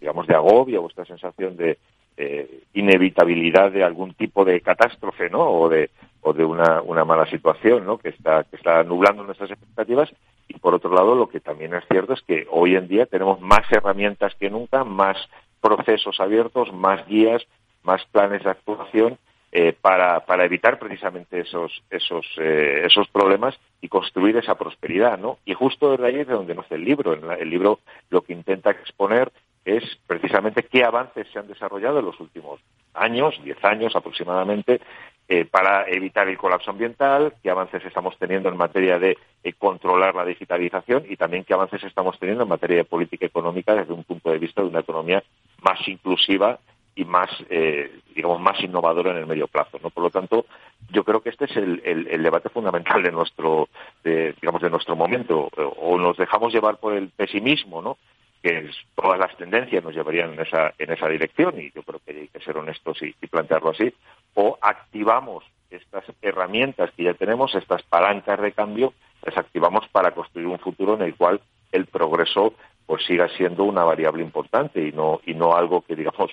digamos, 0.00 0.26
de 0.26 0.34
agobio 0.34 0.82
o 0.82 0.88
esta 0.88 1.04
sensación 1.04 1.56
de 1.56 1.78
eh, 2.16 2.64
inevitabilidad 2.74 3.70
de 3.70 3.84
algún 3.84 4.14
tipo 4.14 4.44
de 4.44 4.60
catástrofe, 4.60 5.30
¿no? 5.30 5.48
O 5.48 5.68
de, 5.68 5.90
o 6.22 6.32
de 6.32 6.44
una, 6.44 6.82
una 6.82 7.04
mala 7.04 7.30
situación, 7.30 7.86
¿no? 7.86 7.98
Que 7.98 8.08
está, 8.08 8.42
que 8.42 8.56
está 8.56 8.82
nublando 8.82 9.22
nuestras 9.22 9.52
expectativas. 9.52 10.12
Y 10.48 10.54
por 10.54 10.74
otro 10.74 10.92
lado, 10.92 11.14
lo 11.14 11.28
que 11.28 11.38
también 11.38 11.72
es 11.74 11.84
cierto 11.88 12.14
es 12.14 12.22
que 12.22 12.48
hoy 12.50 12.74
en 12.74 12.88
día 12.88 13.06
tenemos 13.06 13.40
más 13.40 13.70
herramientas 13.70 14.34
que 14.34 14.50
nunca, 14.50 14.82
más 14.82 15.16
procesos 15.60 16.18
abiertos, 16.18 16.72
más 16.72 17.06
guías, 17.06 17.46
más 17.84 18.04
planes 18.06 18.42
de 18.42 18.50
actuación 18.50 19.16
eh, 19.50 19.72
para, 19.80 20.20
para 20.20 20.44
evitar 20.44 20.78
precisamente 20.78 21.40
esos, 21.40 21.82
esos, 21.90 22.26
eh, 22.38 22.82
esos 22.84 23.08
problemas 23.08 23.58
y 23.80 23.88
construir 23.88 24.36
esa 24.36 24.56
prosperidad, 24.56 25.18
¿no? 25.18 25.38
Y 25.44 25.54
justo 25.54 25.90
desde 25.90 26.06
ahí 26.06 26.20
es 26.20 26.26
de 26.26 26.34
donde 26.34 26.54
nace 26.54 26.74
el 26.74 26.84
libro. 26.84 27.14
El 27.14 27.50
libro 27.50 27.80
lo 28.10 28.22
que 28.22 28.34
intenta 28.34 28.70
exponer 28.70 29.32
es 29.64 29.84
precisamente 30.06 30.62
qué 30.62 30.84
avances 30.84 31.26
se 31.32 31.38
han 31.38 31.48
desarrollado 31.48 31.98
en 31.98 32.06
los 32.06 32.18
últimos 32.20 32.60
años, 32.94 33.38
diez 33.42 33.62
años 33.64 33.94
aproximadamente, 33.96 34.80
eh, 35.28 35.44
para 35.44 35.86
evitar 35.88 36.26
el 36.26 36.38
colapso 36.38 36.70
ambiental, 36.70 37.34
qué 37.42 37.50
avances 37.50 37.84
estamos 37.84 38.16
teniendo 38.18 38.48
en 38.48 38.56
materia 38.56 38.98
de 38.98 39.18
eh, 39.44 39.52
controlar 39.52 40.14
la 40.14 40.24
digitalización 40.24 41.04
y 41.08 41.16
también 41.16 41.44
qué 41.44 41.52
avances 41.52 41.84
estamos 41.84 42.18
teniendo 42.18 42.44
en 42.44 42.48
materia 42.48 42.78
de 42.78 42.84
política 42.84 43.26
económica 43.26 43.74
desde 43.74 43.92
un 43.92 44.04
punto 44.04 44.30
de 44.30 44.38
vista 44.38 44.62
de 44.62 44.68
una 44.68 44.80
economía 44.80 45.22
más 45.60 45.86
inclusiva 45.86 46.58
y 46.98 47.04
más, 47.04 47.30
eh, 47.48 48.00
digamos, 48.12 48.40
más 48.40 48.60
innovadora 48.60 49.12
en 49.12 49.18
el 49.18 49.26
medio 49.26 49.46
plazo. 49.46 49.78
¿no? 49.80 49.90
Por 49.90 50.02
lo 50.02 50.10
tanto, 50.10 50.46
yo 50.90 51.04
creo 51.04 51.20
que 51.20 51.30
este 51.30 51.44
es 51.44 51.56
el, 51.56 51.80
el, 51.84 52.22
debate 52.24 52.48
fundamental 52.48 53.00
de 53.04 53.12
nuestro, 53.12 53.68
digamos, 54.02 54.60
de 54.60 54.68
nuestro 54.68 54.96
momento. 54.96 55.48
O 55.76 55.96
nos 55.96 56.16
dejamos 56.16 56.52
llevar 56.52 56.78
por 56.78 56.94
el 56.94 57.10
pesimismo, 57.10 57.80
¿no? 57.80 57.98
que 58.42 58.70
todas 58.96 59.18
las 59.18 59.36
tendencias 59.36 59.82
nos 59.84 59.94
llevarían 59.94 60.32
en 60.32 60.40
esa, 60.40 60.74
en 60.76 60.92
esa 60.92 61.08
dirección 61.08 61.60
y 61.60 61.70
yo 61.70 61.82
creo 61.82 62.00
que 62.04 62.12
hay 62.12 62.28
que 62.28 62.40
ser 62.40 62.56
honestos 62.56 63.00
y, 63.02 63.12
plantearlo 63.26 63.70
así, 63.70 63.92
o 64.34 64.58
activamos 64.60 65.44
estas 65.70 66.04
herramientas 66.22 66.90
que 66.96 67.04
ya 67.04 67.14
tenemos, 67.14 67.54
estas 67.54 67.82
palancas 67.84 68.40
de 68.40 68.52
cambio, 68.52 68.92
las 69.22 69.36
activamos 69.36 69.86
para 69.88 70.12
construir 70.12 70.46
un 70.48 70.58
futuro 70.58 70.94
en 70.94 71.02
el 71.02 71.14
cual 71.14 71.40
el 71.72 71.86
progreso 71.86 72.54
pues 72.86 73.04
siga 73.04 73.28
siendo 73.36 73.64
una 73.64 73.84
variable 73.84 74.22
importante 74.22 74.80
y 74.80 74.92
no 74.92 75.20
y 75.26 75.34
no 75.34 75.54
algo 75.54 75.82
que 75.82 75.94
digamos 75.94 76.30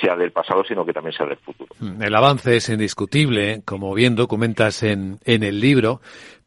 sea 0.00 0.16
del 0.16 0.32
pasado, 0.32 0.64
sino 0.64 0.84
que 0.84 0.92
también 0.92 1.14
sea 1.16 1.26
del 1.26 1.38
futuro. 1.38 1.74
Mm, 1.78 2.02
el 2.02 2.14
avance 2.14 2.56
es 2.56 2.68
indiscutible, 2.68 3.62
como 3.64 3.94
bien 3.94 4.16
documentas 4.16 4.82
en, 4.82 5.18
en 5.24 5.42
el 5.42 5.60
libro, 5.60 6.00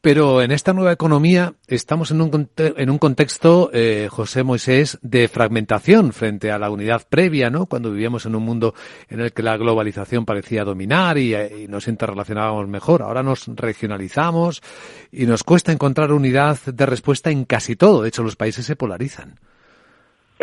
pero 0.04 0.42
en 0.42 0.52
esta 0.52 0.74
nueva 0.74 0.92
economía 0.92 1.54
estamos 1.66 2.12
en 2.12 2.20
un, 2.20 2.50
en 2.58 2.90
un 2.90 2.98
contexto, 2.98 3.70
eh, 3.72 4.10
José 4.12 4.44
Moisés, 4.44 5.00
de 5.02 5.30
fragmentación 5.30 6.12
frente 6.12 6.52
a 6.52 6.60
la 6.60 6.70
unidad 6.70 7.08
previa, 7.08 7.50
¿no? 7.50 7.68
Cuando 7.68 7.90
vivíamos 7.90 8.26
en 8.26 8.36
un 8.36 8.44
mundo 8.44 8.74
en 9.08 9.22
el 9.22 9.32
que 9.32 9.44
la 9.44 9.56
globalización 9.56 10.26
parecía 10.26 10.66
dominar 10.66 11.18
y, 11.18 11.34
y 11.34 11.70
nos 11.70 11.88
interrelacionábamos 11.88 12.68
mejor. 12.68 13.02
Ahora 13.02 13.24
nos 13.24 13.48
regionalizamos 13.48 14.62
y 15.10 15.26
nos 15.26 15.46
cuesta 15.46 15.72
encontrar 15.72 16.12
unidad 16.12 16.58
de 16.66 16.86
respuesta 16.86 17.32
en 17.32 17.46
casi 17.46 17.78
todo. 17.78 18.02
De 18.02 18.10
hecho, 18.10 18.24
los 18.24 18.36
países 18.36 18.66
se 18.66 18.76
polarizan. 18.76 19.40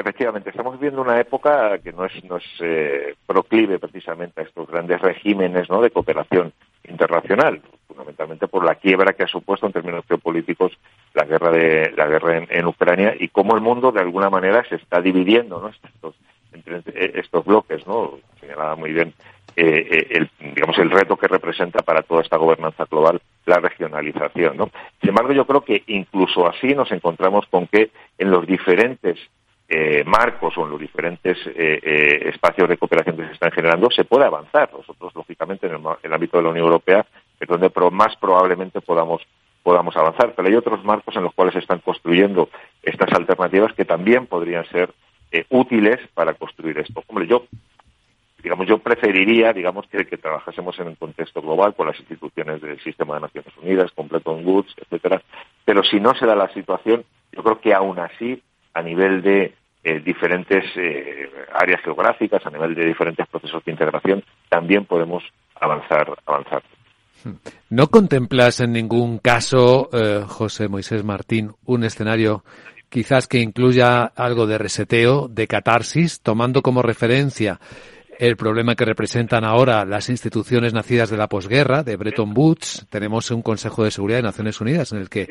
Efectivamente, 0.01 0.48
estamos 0.48 0.80
viviendo 0.80 1.03
una 1.03 1.20
época 1.20 1.76
que 1.78 1.92
no 1.92 2.07
es, 2.07 2.24
no 2.24 2.38
es 2.38 2.44
eh, 2.61 3.14
proclive 3.26 3.78
precisamente 3.78 4.40
a 4.40 4.44
estos 4.44 4.66
grandes 4.66 4.98
regímenes 4.98 5.68
¿no? 5.68 5.82
de 5.82 5.90
cooperación 5.90 6.55
internacional, 6.88 7.61
fundamentalmente 7.86 8.48
por 8.48 8.64
la 8.64 8.76
quiebra 8.76 9.12
que 9.12 9.24
ha 9.24 9.28
supuesto 9.28 9.66
en 9.66 9.74
términos 9.74 10.07
geopolíticos 10.09 10.72
la 11.12 11.24
guerra 11.24 11.51
de 11.51 11.92
la 11.94 12.07
guerra 12.07 12.46
en, 12.48 12.66
Ucrania 12.66 13.14
y 13.18 13.28
cómo 13.28 13.55
el 13.55 13.61
mundo 13.61 13.92
de 13.92 14.01
alguna 14.01 14.30
manera 14.30 14.64
se 14.70 14.76
está 14.76 15.03
dividiendo 15.03 15.61
¿no? 15.61 15.68
estos, 15.68 16.14
entre 16.55 16.82
estos 17.20 17.44
bloques, 17.44 17.86
¿no? 17.86 18.20
Señalaba 18.40 18.76
muy 18.76 18.94
bien 18.94 19.12
eh, 19.55 19.86
eh, 19.90 20.07
el, 20.12 20.30
digamos 20.55 20.78
el 20.78 20.90
reto 20.90 21.18
que 21.18 21.28
representa 21.28 21.82
para 21.82 22.03
toda 22.03 22.22
esta 22.22 22.38
gobernanza 22.38 22.86
global 22.90 23.20
la 23.44 23.59
regionalización, 23.59 24.57
¿no? 24.57 24.70
Sin 25.01 25.11
embargo, 25.11 25.32
yo 25.32 25.46
creo 25.46 25.61
que 25.61 25.82
incluso 25.88 26.48
así 26.48 26.68
nos 26.68 26.90
encontramos 26.90 27.46
con 27.51 27.66
que 27.66 27.90
en 28.16 28.30
los 28.30 28.46
diferentes 28.46 29.18
eh, 29.72 30.02
marcos 30.04 30.58
o 30.58 30.64
en 30.64 30.70
los 30.70 30.80
diferentes 30.80 31.38
eh, 31.46 31.78
eh, 31.80 32.28
espacios 32.28 32.68
de 32.68 32.76
cooperación 32.76 33.16
que 33.16 33.26
se 33.26 33.34
están 33.34 33.52
generando, 33.52 33.88
se 33.88 34.02
puede 34.02 34.24
avanzar. 34.24 34.68
Nosotros, 34.72 35.14
lógicamente, 35.14 35.68
en 35.68 35.74
el, 36.02 36.12
ámbito 36.12 36.38
de 36.38 36.42
la 36.42 36.48
Unión 36.48 36.66
Europea 36.66 37.06
es 37.38 37.46
donde 37.46 37.70
más 37.92 38.16
probablemente 38.16 38.80
podamos, 38.80 39.22
podamos 39.62 39.96
avanzar. 39.96 40.34
Pero 40.34 40.48
hay 40.48 40.56
otros 40.56 40.84
marcos 40.84 41.14
en 41.14 41.22
los 41.22 41.32
cuales 41.34 41.52
se 41.52 41.60
están 41.60 41.78
construyendo 41.78 42.48
estas 42.82 43.12
alternativas 43.12 43.72
que 43.74 43.84
también 43.84 44.26
podrían 44.26 44.66
ser 44.70 44.92
útiles 45.50 46.00
para 46.14 46.34
construir 46.34 46.76
esto. 46.78 47.04
Hombre, 47.06 47.28
yo 47.28 47.44
digamos, 48.42 48.66
yo 48.66 48.78
preferiría, 48.78 49.52
digamos, 49.52 49.86
que, 49.86 50.04
que, 50.04 50.16
trabajásemos 50.16 50.76
en 50.80 50.88
un 50.88 50.94
contexto 50.96 51.42
global 51.42 51.76
con 51.76 51.86
las 51.86 52.00
instituciones 52.00 52.60
del 52.60 52.80
sistema 52.80 53.14
de 53.14 53.20
Naciones 53.20 53.56
Unidas, 53.62 53.92
con 53.92 54.08
Bretton 54.08 54.44
Woods, 54.44 54.74
etcétera. 54.78 55.22
Pero 55.64 55.84
si 55.84 56.00
no 56.00 56.12
se 56.16 56.26
da 56.26 56.34
la 56.34 56.52
situación, 56.54 57.04
yo 57.30 57.44
creo 57.44 57.60
que 57.60 57.72
aún 57.72 58.00
así, 58.00 58.42
a 58.74 58.82
nivel 58.82 59.22
de 59.22 59.59
eh, 59.82 60.00
diferentes 60.00 60.64
eh, 60.76 61.30
áreas 61.54 61.80
geográficas, 61.82 62.44
a 62.44 62.50
nivel 62.50 62.74
de 62.74 62.86
diferentes 62.86 63.26
procesos 63.28 63.64
de 63.64 63.72
integración, 63.72 64.22
también 64.48 64.84
podemos 64.84 65.22
avanzar, 65.60 66.14
avanzar. 66.26 66.62
¿No 67.68 67.88
contemplas 67.88 68.60
en 68.60 68.72
ningún 68.72 69.18
caso, 69.18 69.90
eh, 69.92 70.24
José 70.26 70.68
Moisés 70.68 71.04
Martín, 71.04 71.52
un 71.66 71.84
escenario 71.84 72.44
quizás 72.88 73.28
que 73.28 73.38
incluya 73.38 74.04
algo 74.04 74.46
de 74.46 74.58
reseteo, 74.58 75.28
de 75.28 75.46
catarsis, 75.46 76.20
tomando 76.20 76.60
como 76.60 76.82
referencia 76.82 77.60
el 78.20 78.36
problema 78.36 78.74
que 78.74 78.84
representan 78.84 79.44
ahora 79.44 79.86
las 79.86 80.10
instituciones 80.10 80.74
nacidas 80.74 81.08
de 81.08 81.16
la 81.16 81.26
posguerra, 81.26 81.82
de 81.82 81.96
Bretton 81.96 82.34
Woods. 82.36 82.86
Tenemos 82.90 83.30
un 83.30 83.40
Consejo 83.40 83.82
de 83.82 83.90
Seguridad 83.90 84.18
de 84.18 84.24
Naciones 84.24 84.60
Unidas 84.60 84.92
en 84.92 84.98
el 84.98 85.08
que 85.08 85.28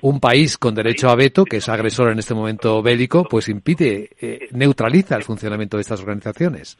un 0.00 0.20
país 0.20 0.56
con 0.56 0.74
derecho 0.74 1.10
a 1.10 1.16
veto, 1.16 1.44
que 1.44 1.58
es 1.58 1.68
agresor 1.68 2.10
en 2.10 2.18
este 2.18 2.32
momento 2.32 2.82
bélico, 2.82 3.24
pues 3.24 3.50
impide, 3.50 4.08
eh, 4.18 4.48
neutraliza 4.52 5.16
el 5.16 5.22
funcionamiento 5.22 5.76
de 5.76 5.82
estas 5.82 6.00
organizaciones. 6.00 6.78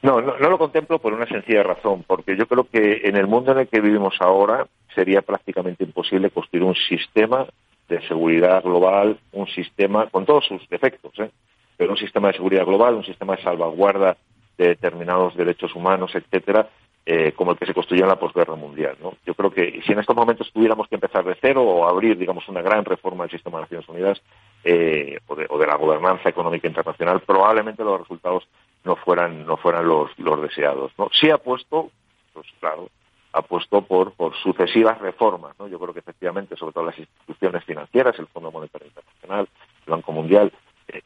No, 0.00 0.22
no, 0.22 0.38
no, 0.38 0.48
lo 0.48 0.56
contemplo 0.56 0.98
por 0.98 1.12
una 1.12 1.26
sencilla 1.26 1.62
razón, 1.62 2.02
porque 2.06 2.34
yo 2.34 2.46
creo 2.46 2.64
que 2.64 3.02
en 3.04 3.16
el 3.16 3.26
mundo 3.26 3.52
en 3.52 3.58
el 3.58 3.68
que 3.68 3.82
vivimos 3.82 4.14
ahora 4.20 4.66
sería 4.94 5.20
prácticamente 5.20 5.84
imposible 5.84 6.30
construir 6.30 6.64
un 6.64 6.74
sistema 6.74 7.46
de 7.90 8.00
seguridad 8.08 8.62
global, 8.62 9.18
un 9.32 9.46
sistema 9.48 10.08
con 10.08 10.24
todos 10.24 10.46
sus 10.46 10.66
defectos, 10.70 11.12
¿eh? 11.18 11.30
Pero 11.76 11.92
un 11.92 11.98
sistema 11.98 12.28
de 12.28 12.34
seguridad 12.34 12.64
global, 12.64 12.94
un 12.94 13.04
sistema 13.04 13.36
de 13.36 13.42
salvaguarda 13.42 14.16
de 14.58 14.68
determinados 14.68 15.36
derechos 15.36 15.74
humanos, 15.74 16.14
etcétera, 16.14 16.68
eh, 17.04 17.32
como 17.32 17.50
el 17.50 17.58
que 17.58 17.66
se 17.66 17.74
construyó 17.74 18.04
en 18.04 18.10
la 18.10 18.18
posguerra 18.18 18.54
mundial. 18.54 18.96
¿no? 19.02 19.14
Yo 19.26 19.34
creo 19.34 19.50
que 19.50 19.80
si 19.84 19.92
en 19.92 19.98
estos 19.98 20.14
momentos 20.14 20.52
tuviéramos 20.52 20.86
que 20.86 20.94
empezar 20.94 21.24
de 21.24 21.36
cero 21.40 21.62
o 21.62 21.88
abrir, 21.88 22.16
digamos, 22.16 22.48
una 22.48 22.62
gran 22.62 22.84
reforma 22.84 23.24
del 23.24 23.32
sistema 23.32 23.58
de 23.58 23.62
Naciones 23.62 23.88
Unidas 23.88 24.22
eh, 24.62 25.18
o, 25.26 25.34
de, 25.34 25.66
la 25.66 25.76
gobernanza 25.76 26.28
económica 26.28 26.68
internacional, 26.68 27.20
probablemente 27.20 27.82
los 27.82 28.00
resultados 28.00 28.46
no 28.84 28.94
fueran 28.94 29.44
no 29.46 29.56
fueran 29.56 29.88
los, 29.88 30.10
deseados. 30.16 30.92
¿no? 30.96 31.08
Sí 31.12 31.28
ha 31.28 31.38
puesto, 31.38 31.90
pues 32.32 32.46
claro, 32.60 32.88
apuesto 33.32 33.82
por, 33.82 34.12
por 34.12 34.36
sucesivas 34.36 35.00
reformas. 35.00 35.56
Yo 35.68 35.80
creo 35.80 35.92
que 35.92 36.00
efectivamente, 36.00 36.56
sobre 36.56 36.72
todo 36.72 36.84
las 36.84 36.98
instituciones 37.00 37.64
financieras, 37.64 38.16
el 38.20 38.28
Fondo 38.28 38.52
Monetario 38.52 38.86
Internacional, 38.86 39.48
el 39.86 39.90
Banco 39.90 40.12
Mundial, 40.12 40.52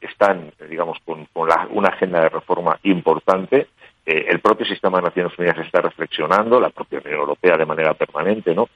están, 0.01 0.53
digamos, 0.68 0.99
con, 1.05 1.28
una 1.34 1.89
agenda 1.89 2.20
de 2.20 2.28
reforma 2.28 2.78
importante. 2.82 3.68
Eh, 4.05 4.26
el 4.28 4.41
propio 4.41 4.66
sistema 4.66 4.99
de 4.99 5.05
Naciones 5.05 5.39
Unidas 5.39 5.59
está 5.59 5.80
reflexionando, 5.80 6.61
la 6.61 6.70
propia 6.70 7.01
Unión 7.05 7.20
Europea 7.20 7.57
de 7.57 7.66
manera 7.66 7.95
permanente, 7.95 8.55
¿no? 8.55 8.68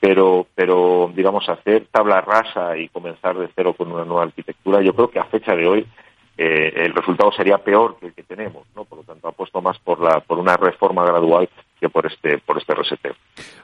Pero, 0.00 0.46
pero, 0.54 1.10
digamos, 1.14 1.48
hacer 1.48 1.86
tabla 1.90 2.20
rasa 2.20 2.76
y 2.76 2.88
comenzar 2.88 3.36
de 3.36 3.48
cero 3.54 3.74
con 3.74 3.90
una 3.90 4.04
nueva 4.04 4.24
arquitectura, 4.24 4.80
yo 4.80 4.94
creo 4.94 5.10
que 5.10 5.18
a 5.18 5.24
fecha 5.24 5.56
de 5.56 5.66
hoy 5.66 5.86
eh, 6.36 6.72
el 6.84 6.94
resultado 6.94 7.32
sería 7.32 7.58
peor 7.58 7.96
que 7.98 8.06
el 8.06 8.14
que 8.14 8.22
tenemos, 8.22 8.64
¿no? 8.76 8.84
Por 8.84 8.98
lo 8.98 9.04
tanto, 9.04 9.26
apuesto 9.26 9.60
más 9.60 9.76
por 9.80 10.00
la, 10.00 10.20
por 10.20 10.38
una 10.38 10.56
reforma 10.56 11.04
gradual 11.04 11.48
que 11.80 11.88
por 11.88 12.06
este, 12.06 12.38
por 12.38 12.58
este 12.58 12.74
reseteo. 12.74 13.14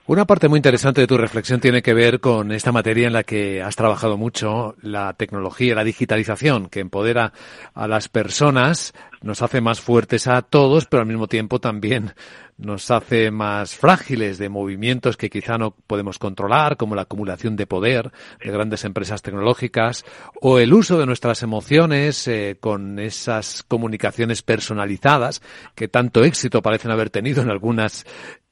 Una 0.06 0.26
parte 0.26 0.48
muy 0.48 0.58
interesante 0.58 1.00
de 1.00 1.06
tu 1.06 1.16
reflexión 1.16 1.60
tiene 1.60 1.80
que 1.80 1.94
ver 1.94 2.20
con 2.20 2.52
esta 2.52 2.72
materia 2.72 3.06
en 3.06 3.14
la 3.14 3.22
que 3.22 3.62
has 3.62 3.74
trabajado 3.74 4.18
mucho, 4.18 4.76
la 4.82 5.14
tecnología, 5.14 5.74
la 5.74 5.82
digitalización, 5.82 6.68
que 6.68 6.80
empodera 6.80 7.32
a 7.72 7.88
las 7.88 8.10
personas, 8.10 8.92
nos 9.22 9.40
hace 9.40 9.62
más 9.62 9.80
fuertes 9.80 10.26
a 10.26 10.42
todos, 10.42 10.84
pero 10.84 11.00
al 11.00 11.08
mismo 11.08 11.26
tiempo 11.26 11.58
también 11.58 12.12
nos 12.58 12.90
hace 12.90 13.30
más 13.30 13.74
frágiles 13.74 14.36
de 14.36 14.50
movimientos 14.50 15.16
que 15.16 15.30
quizá 15.30 15.56
no 15.56 15.70
podemos 15.70 16.18
controlar, 16.18 16.76
como 16.76 16.94
la 16.94 17.02
acumulación 17.02 17.56
de 17.56 17.66
poder 17.66 18.12
de 18.44 18.50
grandes 18.50 18.84
empresas 18.84 19.22
tecnológicas, 19.22 20.04
o 20.40 20.58
el 20.58 20.74
uso 20.74 20.98
de 20.98 21.06
nuestras 21.06 21.42
emociones 21.42 22.28
eh, 22.28 22.58
con 22.60 22.98
esas 22.98 23.62
comunicaciones 23.62 24.42
personalizadas 24.42 25.40
que 25.74 25.88
tanto 25.88 26.24
éxito 26.24 26.60
parecen 26.60 26.90
haber 26.90 27.08
tenido 27.08 27.42
en 27.42 27.50
algunas 27.50 28.04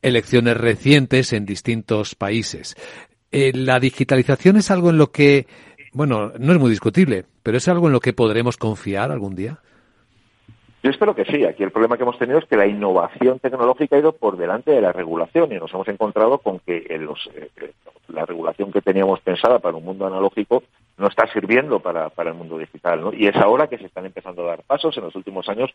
elecciones 0.02 0.56
recientes 0.56 1.32
en 1.32 1.46
distintos 1.46 2.14
países. 2.14 2.76
Eh, 3.30 3.52
la 3.54 3.80
digitalización 3.80 4.56
es 4.56 4.70
algo 4.70 4.90
en 4.90 4.98
lo 4.98 5.10
que, 5.10 5.46
bueno, 5.92 6.32
no 6.38 6.52
es 6.52 6.58
muy 6.58 6.70
discutible, 6.70 7.24
pero 7.42 7.56
es 7.56 7.68
algo 7.68 7.86
en 7.86 7.92
lo 7.92 8.00
que 8.00 8.12
podremos 8.12 8.56
confiar 8.56 9.10
algún 9.10 9.34
día. 9.34 9.58
Yo 10.82 10.90
espero 10.90 11.14
que 11.14 11.24
sí. 11.24 11.44
Aquí 11.44 11.62
el 11.62 11.70
problema 11.70 11.96
que 11.96 12.02
hemos 12.02 12.18
tenido 12.18 12.40
es 12.40 12.44
que 12.46 12.56
la 12.56 12.66
innovación 12.66 13.38
tecnológica 13.38 13.94
ha 13.94 14.00
ido 14.00 14.12
por 14.12 14.36
delante 14.36 14.72
de 14.72 14.80
la 14.80 14.92
regulación 14.92 15.52
y 15.52 15.56
nos 15.56 15.72
hemos 15.72 15.86
encontrado 15.86 16.38
con 16.38 16.58
que 16.58 16.84
los, 16.98 17.30
eh, 17.36 17.72
la 18.08 18.26
regulación 18.26 18.72
que 18.72 18.82
teníamos 18.82 19.20
pensada 19.20 19.60
para 19.60 19.76
un 19.76 19.84
mundo 19.84 20.06
analógico 20.06 20.64
no 20.98 21.06
está 21.06 21.26
sirviendo 21.32 21.80
para, 21.80 22.10
el 22.16 22.34
mundo 22.34 22.58
digital. 22.58 23.00
¿no? 23.00 23.12
Y 23.12 23.26
es 23.26 23.36
ahora 23.36 23.68
que 23.68 23.78
se 23.78 23.86
están 23.86 24.06
empezando 24.06 24.42
a 24.42 24.50
dar 24.50 24.62
pasos 24.62 24.96
en 24.96 25.04
los 25.04 25.14
últimos 25.14 25.48
años 25.48 25.70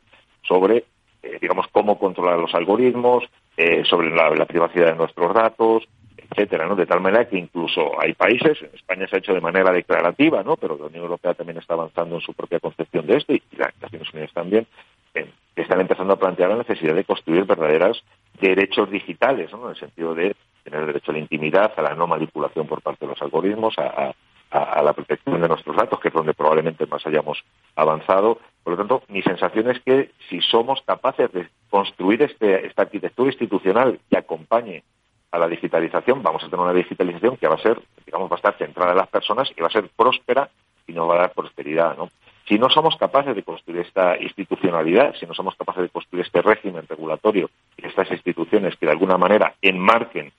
sobre, 0.47 0.83
eh, 1.23 1.37
digamos, 1.41 1.67
cómo 1.71 1.97
controlar 1.97 2.37
los 2.37 2.53
algoritmos, 2.53 3.23
eh, 3.57 3.83
sobre 3.85 4.11
la, 4.11 4.45
privacidad 4.45 4.91
de 4.91 4.95
nuestros 4.95 5.33
datos, 5.33 5.87
etcétera, 6.15 6.67
¿no? 6.67 6.75
De 6.75 6.85
tal 6.85 7.01
manera 7.01 7.27
que 7.27 7.37
incluso 7.37 7.99
hay 7.99 8.13
países, 8.13 8.61
en 8.61 8.69
España 8.75 9.07
se 9.07 9.15
ha 9.15 9.19
hecho 9.19 9.33
de 9.33 9.41
manera 9.41 9.71
declarativa, 9.71 10.43
¿no? 10.43 10.57
Pero 10.57 10.77
la 10.77 10.85
Unión 10.85 11.03
Europea 11.03 11.33
también 11.33 11.57
está 11.57 11.73
avanzando 11.73 12.15
en 12.15 12.21
su 12.21 12.33
propia 12.33 12.59
concepción 12.59 13.07
de 13.07 13.17
esto 13.17 13.33
y 13.33 13.41
las 13.57 13.73
Naciones 13.81 14.13
Unidas 14.13 14.31
también, 14.33 14.67
que 15.11 15.61
están 15.61 15.81
empezando 15.81 16.13
a 16.13 16.19
plantear 16.19 16.51
la 16.51 16.57
necesidad 16.57 16.93
de 16.93 17.03
construir 17.03 17.45
verdaderos 17.45 18.03
derechos 18.39 18.91
digitales, 18.91 19.51
¿no? 19.51 19.65
En 19.65 19.69
el 19.71 19.79
sentido 19.79 20.13
de 20.13 20.35
tener 20.63 20.85
derecho 20.85 21.11
a 21.11 21.13
la 21.13 21.19
intimidad, 21.19 21.73
a 21.75 21.81
la 21.81 21.95
no 21.95 22.05
manipulación 22.05 22.67
por 22.67 22.81
parte 22.81 23.05
de 23.05 23.11
los 23.13 23.21
algoritmos, 23.23 23.73
a, 23.79 24.13
la 24.51 24.93
protección 24.93 25.41
de 25.41 25.47
nuestros 25.47 25.75
datos, 25.75 25.99
que 25.99 26.07
es 26.07 26.13
donde 26.13 26.33
probablemente 26.33 26.85
más 26.85 27.05
hayamos 27.05 27.43
avanzado. 27.75 28.39
Por 28.63 28.73
lo 28.73 28.77
tanto, 28.77 29.03
mi 29.09 29.21
sensación 29.21 29.69
es 29.69 29.79
que 29.81 30.11
si 30.29 30.41
somos 30.41 30.81
capaces 30.85 31.31
de 31.31 31.47
construir 31.69 32.21
este, 32.21 32.65
esta 32.65 32.83
arquitectura 32.83 33.29
institucional 33.29 33.99
que 34.09 34.17
acompañe 34.17 34.83
a 35.31 35.37
la 35.37 35.47
digitalización, 35.47 36.23
vamos 36.23 36.43
a 36.43 36.49
tener 36.49 36.63
una 36.63 36.73
digitalización 36.73 37.37
que 37.37 37.47
va 37.47 37.55
a 37.55 37.61
ser, 37.61 37.79
digamos, 38.05 38.31
va 38.31 38.35
a 38.35 38.37
estar 38.37 38.57
centrada 38.57 38.91
en 38.91 38.97
las 38.97 39.09
personas 39.09 39.51
y 39.55 39.61
va 39.61 39.67
a 39.67 39.71
ser 39.71 39.89
próspera 39.95 40.49
y 40.87 40.93
nos 40.93 41.09
va 41.09 41.15
a 41.15 41.19
dar 41.19 41.33
prosperidad, 41.33 41.97
¿no? 41.97 42.09
Si 42.47 42.57
no 42.57 42.69
somos 42.69 42.95
capaces 42.95 43.35
de 43.35 43.43
construir 43.43 43.81
esta 43.81 44.17
institucionalidad, 44.17 45.13
si 45.19 45.25
no 45.25 45.33
somos 45.33 45.55
capaces 45.55 45.83
de 45.83 45.89
construir 45.89 46.25
este 46.25 46.41
régimen 46.41 46.85
regulatorio 46.87 47.49
y 47.75 47.85
estas 47.85 48.09
instituciones 48.09 48.77
que 48.77 48.85
de 48.85 48.93
alguna 48.93 49.17
manera 49.17 49.55
enmarquen 49.61 50.31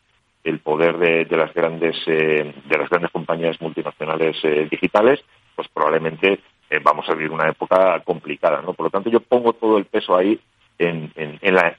el 0.49 0.61
poder 0.61 0.99
de, 0.99 1.37
las 1.37 1.53
grandes 1.53 1.97
eh, 2.07 2.55
de 2.65 2.79
las 2.79 2.89
grandes 2.89 3.11
compañías 3.11 3.61
multinacionales 3.61 4.37
eh, 4.43 4.67
digitales, 4.71 5.21
pues 5.55 5.69
probablemente 5.69 6.41
eh, 6.71 6.81
vamos 6.83 7.09
a 7.09 7.15
vivir 7.15 7.31
una 7.31 7.49
época 7.49 8.01
complicada, 8.01 8.63
¿no? 8.63 8.73
Por 8.73 8.85
lo 8.85 8.91
tanto, 8.91 9.11
yo 9.11 9.21
pongo 9.21 9.53
todo 9.53 9.79
el 9.79 9.85
peso 9.85 10.17
ahí 10.17 10.41
en, 10.79 11.13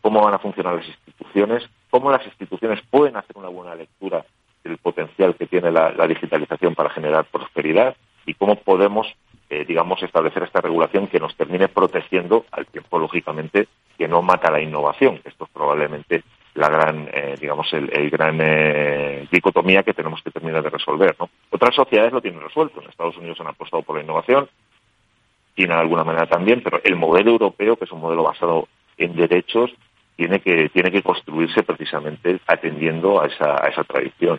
cómo 0.02 0.22
van 0.22 0.34
a 0.34 0.40
funcionar 0.40 0.76
las 0.76 0.88
instituciones, 0.88 1.64
cómo 1.90 2.12
las 2.12 2.26
instituciones 2.26 2.82
pueden 2.90 3.16
hacer 3.16 3.38
una 3.38 3.50
buena 3.50 3.76
lectura 3.76 4.26
del 4.64 4.78
potencial 4.78 5.36
que 5.36 5.48
tiene 5.48 5.72
la 5.72 6.08
digitalización 6.08 6.76
para 6.76 6.90
generar 6.90 7.26
prosperidad 7.26 7.96
y 8.26 8.34
cómo 8.34 8.56
podemos 8.58 9.08
eh, 9.52 9.66
digamos, 9.68 10.02
establecer 10.04 10.44
esta 10.44 10.62
regulación 10.62 11.08
que 11.08 11.20
nos 11.20 11.36
termine 11.36 11.68
protegiendo 11.68 12.46
al 12.52 12.68
tiempo, 12.68 13.00
lógicamente, 13.00 13.68
que 13.98 14.08
no 14.08 14.22
mata 14.22 14.52
la 14.52 14.62
innovación. 14.62 15.20
Esto 15.26 15.46
es 15.46 15.50
probablemente 15.50 16.24
la 16.60 16.68
gran, 16.68 17.10
eh, 17.14 17.36
digamos, 17.40 17.72
el, 17.72 18.10
gran 18.10 18.38
eh, 18.42 19.28
dicotomía 19.32 19.82
que 19.82 19.94
tenemos 19.94 20.22
que 20.22 20.30
terminar 20.30 20.62
de 20.62 20.70
resolver. 20.70 21.16
¿no? 21.18 21.30
Otras 21.52 21.74
sociedades 21.74 22.12
lo 22.12 22.22
tienen 22.22 22.42
resuelto. 22.42 22.82
En 22.82 22.90
Estados 22.90 23.18
Unidos 23.18 23.40
han 23.40 23.48
apostado 23.48 23.82
por 23.84 23.96
la 23.96 24.04
innovación, 24.04 24.50
China 25.56 25.76
de 25.76 25.82
alguna 25.82 26.04
manera 26.04 26.28
también, 26.28 26.62
pero 26.62 26.82
el 26.84 26.98
modelo 26.98 27.32
europeo, 27.32 27.78
que 27.78 27.86
es 27.86 27.92
un 27.92 28.02
modelo 28.02 28.24
basado 28.24 28.68
en 28.98 29.16
derechos, 29.16 29.72
tiene 30.18 30.42
que, 30.42 30.68
tiene 30.70 30.92
que 30.92 31.02
construirse 31.02 31.64
precisamente 31.64 32.42
atendiendo 32.46 33.22
a 33.22 33.28
esa, 33.28 33.64
a 33.64 33.70
esa 33.70 33.86
tradición. 33.86 34.38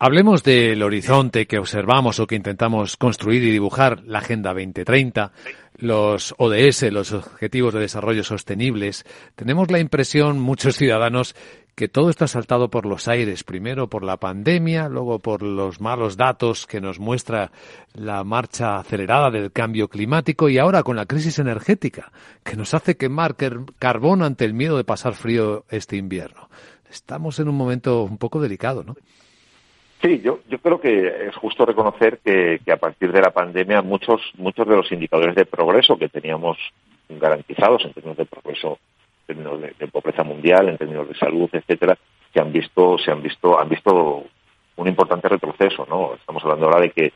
Hablemos 0.00 0.42
del 0.42 0.82
horizonte 0.82 1.46
que 1.46 1.58
observamos 1.58 2.18
o 2.18 2.26
que 2.26 2.34
intentamos 2.34 2.96
construir 2.96 3.42
y 3.44 3.52
dibujar 3.52 4.00
la 4.04 4.18
Agenda 4.18 4.52
2030, 4.52 5.30
los 5.76 6.34
ODS, 6.38 6.92
los 6.92 7.12
Objetivos 7.12 7.74
de 7.74 7.80
Desarrollo 7.80 8.24
Sostenibles. 8.24 9.04
Tenemos 9.34 9.70
la 9.70 9.80
impresión, 9.80 10.38
muchos 10.40 10.76
ciudadanos, 10.76 11.34
que 11.74 11.88
todo 11.88 12.08
está 12.08 12.28
saltado 12.28 12.70
por 12.70 12.86
los 12.86 13.08
aires, 13.08 13.42
primero 13.42 13.88
por 13.88 14.04
la 14.04 14.16
pandemia, 14.16 14.88
luego 14.88 15.18
por 15.18 15.42
los 15.42 15.80
malos 15.80 16.16
datos 16.16 16.66
que 16.66 16.80
nos 16.80 17.00
muestra 17.00 17.50
la 17.94 18.22
marcha 18.22 18.78
acelerada 18.78 19.30
del 19.30 19.50
cambio 19.50 19.88
climático 19.88 20.48
y 20.48 20.58
ahora 20.58 20.84
con 20.84 20.96
la 20.96 21.06
crisis 21.06 21.38
energética, 21.40 22.12
que 22.44 22.56
nos 22.56 22.74
hace 22.74 22.96
quemar 22.96 23.34
carbón 23.78 24.22
ante 24.22 24.44
el 24.44 24.54
miedo 24.54 24.76
de 24.76 24.84
pasar 24.84 25.14
frío 25.14 25.64
este 25.68 25.96
invierno. 25.96 26.48
Estamos 26.88 27.40
en 27.40 27.48
un 27.48 27.56
momento 27.56 28.04
un 28.04 28.18
poco 28.18 28.40
delicado, 28.40 28.84
¿no? 28.84 28.94
Sí, 30.04 30.20
yo, 30.22 30.40
yo 30.50 30.58
creo 30.58 30.78
que 30.78 31.28
es 31.28 31.36
justo 31.36 31.64
reconocer 31.64 32.18
que, 32.18 32.60
a 32.70 32.76
partir 32.76 33.10
de 33.10 33.22
la 33.22 33.30
pandemia 33.30 33.80
muchos, 33.80 34.20
muchos 34.36 34.68
de 34.68 34.76
los 34.76 34.92
indicadores 34.92 35.34
de 35.34 35.46
progreso 35.46 35.96
que 35.96 36.10
teníamos 36.10 36.58
garantizados 37.08 37.86
en 37.86 37.94
términos 37.94 38.18
de 38.18 38.26
progreso, 38.26 38.78
en 39.20 39.26
términos 39.28 39.62
de, 39.62 39.88
pobreza 39.88 40.22
mundial, 40.22 40.68
en 40.68 40.76
términos 40.76 41.08
de 41.08 41.14
salud, 41.14 41.48
etcétera, 41.50 41.96
se 42.34 42.38
han 42.38 42.52
visto, 42.52 42.98
se 42.98 43.12
han 43.12 43.22
visto, 43.22 43.58
han 43.58 43.70
visto 43.70 44.24
un 44.76 44.88
importante 44.88 45.26
retroceso, 45.26 45.86
¿no? 45.88 46.12
Estamos 46.16 46.44
hablando 46.44 46.66
ahora 46.66 46.82
de 46.82 46.90
que 46.90 47.12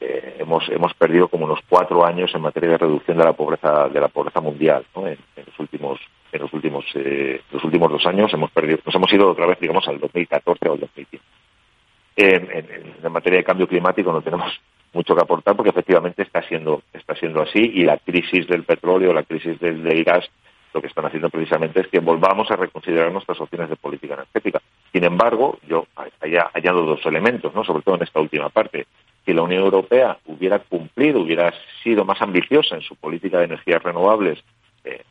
eh, 0.00 0.36
hemos 0.40 0.68
hemos 0.68 0.94
perdido 0.94 1.28
como 1.28 1.44
unos 1.44 1.60
cuatro 1.68 2.04
años 2.04 2.34
en 2.34 2.40
materia 2.40 2.70
de 2.70 2.78
reducción 2.78 3.18
de 3.18 3.24
la 3.24 3.34
pobreza 3.34 3.88
de 3.88 4.00
la 4.00 4.08
pobreza 4.08 4.40
mundial, 4.40 4.84
¿no? 4.96 5.06
En, 5.06 5.16
los 5.36 5.60
últimos 5.60 6.00
en 6.32 6.40
los 6.40 6.52
últimos 6.52 6.84
eh, 6.96 7.40
los 7.52 7.62
últimos 7.62 7.88
dos 7.88 8.04
años 8.04 8.34
hemos 8.34 8.50
perdido, 8.50 8.80
nos 8.84 8.94
hemos 8.96 9.12
ido 9.12 9.30
otra 9.30 9.46
vez, 9.46 9.60
digamos, 9.60 9.86
al 9.86 10.00
2014 10.00 10.68
o 10.68 10.72
al 10.72 10.80
2015 10.80 11.41
en, 12.16 13.12
materia 13.12 13.38
de 13.38 13.44
cambio 13.44 13.66
climático 13.66 14.12
no 14.12 14.22
tenemos 14.22 14.60
mucho 14.92 15.14
que 15.14 15.22
aportar 15.22 15.56
porque 15.56 15.70
efectivamente 15.70 16.22
está 16.22 16.42
siendo 16.42 16.82
está 16.92 17.14
siendo 17.14 17.42
así 17.42 17.58
y 17.58 17.84
la 17.84 17.98
crisis 17.98 18.46
del 18.46 18.64
petróleo, 18.64 19.12
la 19.12 19.22
crisis 19.22 19.58
del, 19.60 20.04
gas, 20.04 20.28
lo 20.74 20.80
que 20.80 20.88
están 20.88 21.06
haciendo 21.06 21.30
precisamente 21.30 21.80
es 21.80 21.88
que 21.88 22.00
volvamos 22.00 22.50
a 22.50 22.56
reconsiderar 22.56 23.12
nuestras 23.12 23.40
opciones 23.40 23.68
de 23.68 23.76
política 23.76 24.14
energética. 24.14 24.60
Sin 24.92 25.04
embargo, 25.04 25.58
yo 25.66 25.86
añado 26.54 26.84
dos 26.84 27.04
elementos, 27.06 27.54
no, 27.54 27.64
sobre 27.64 27.82
todo 27.82 27.96
en 27.96 28.02
esta 28.02 28.20
última 28.20 28.48
parte. 28.48 28.86
Si 29.24 29.32
la 29.32 29.42
Unión 29.42 29.62
Europea 29.62 30.18
hubiera 30.26 30.58
cumplido, 30.58 31.20
hubiera 31.20 31.52
sido 31.82 32.04
más 32.04 32.20
ambiciosa 32.20 32.74
en 32.74 32.82
su 32.82 32.96
política 32.96 33.38
de 33.38 33.44
energías 33.44 33.82
renovables 33.82 34.42
eh, 34.84 35.02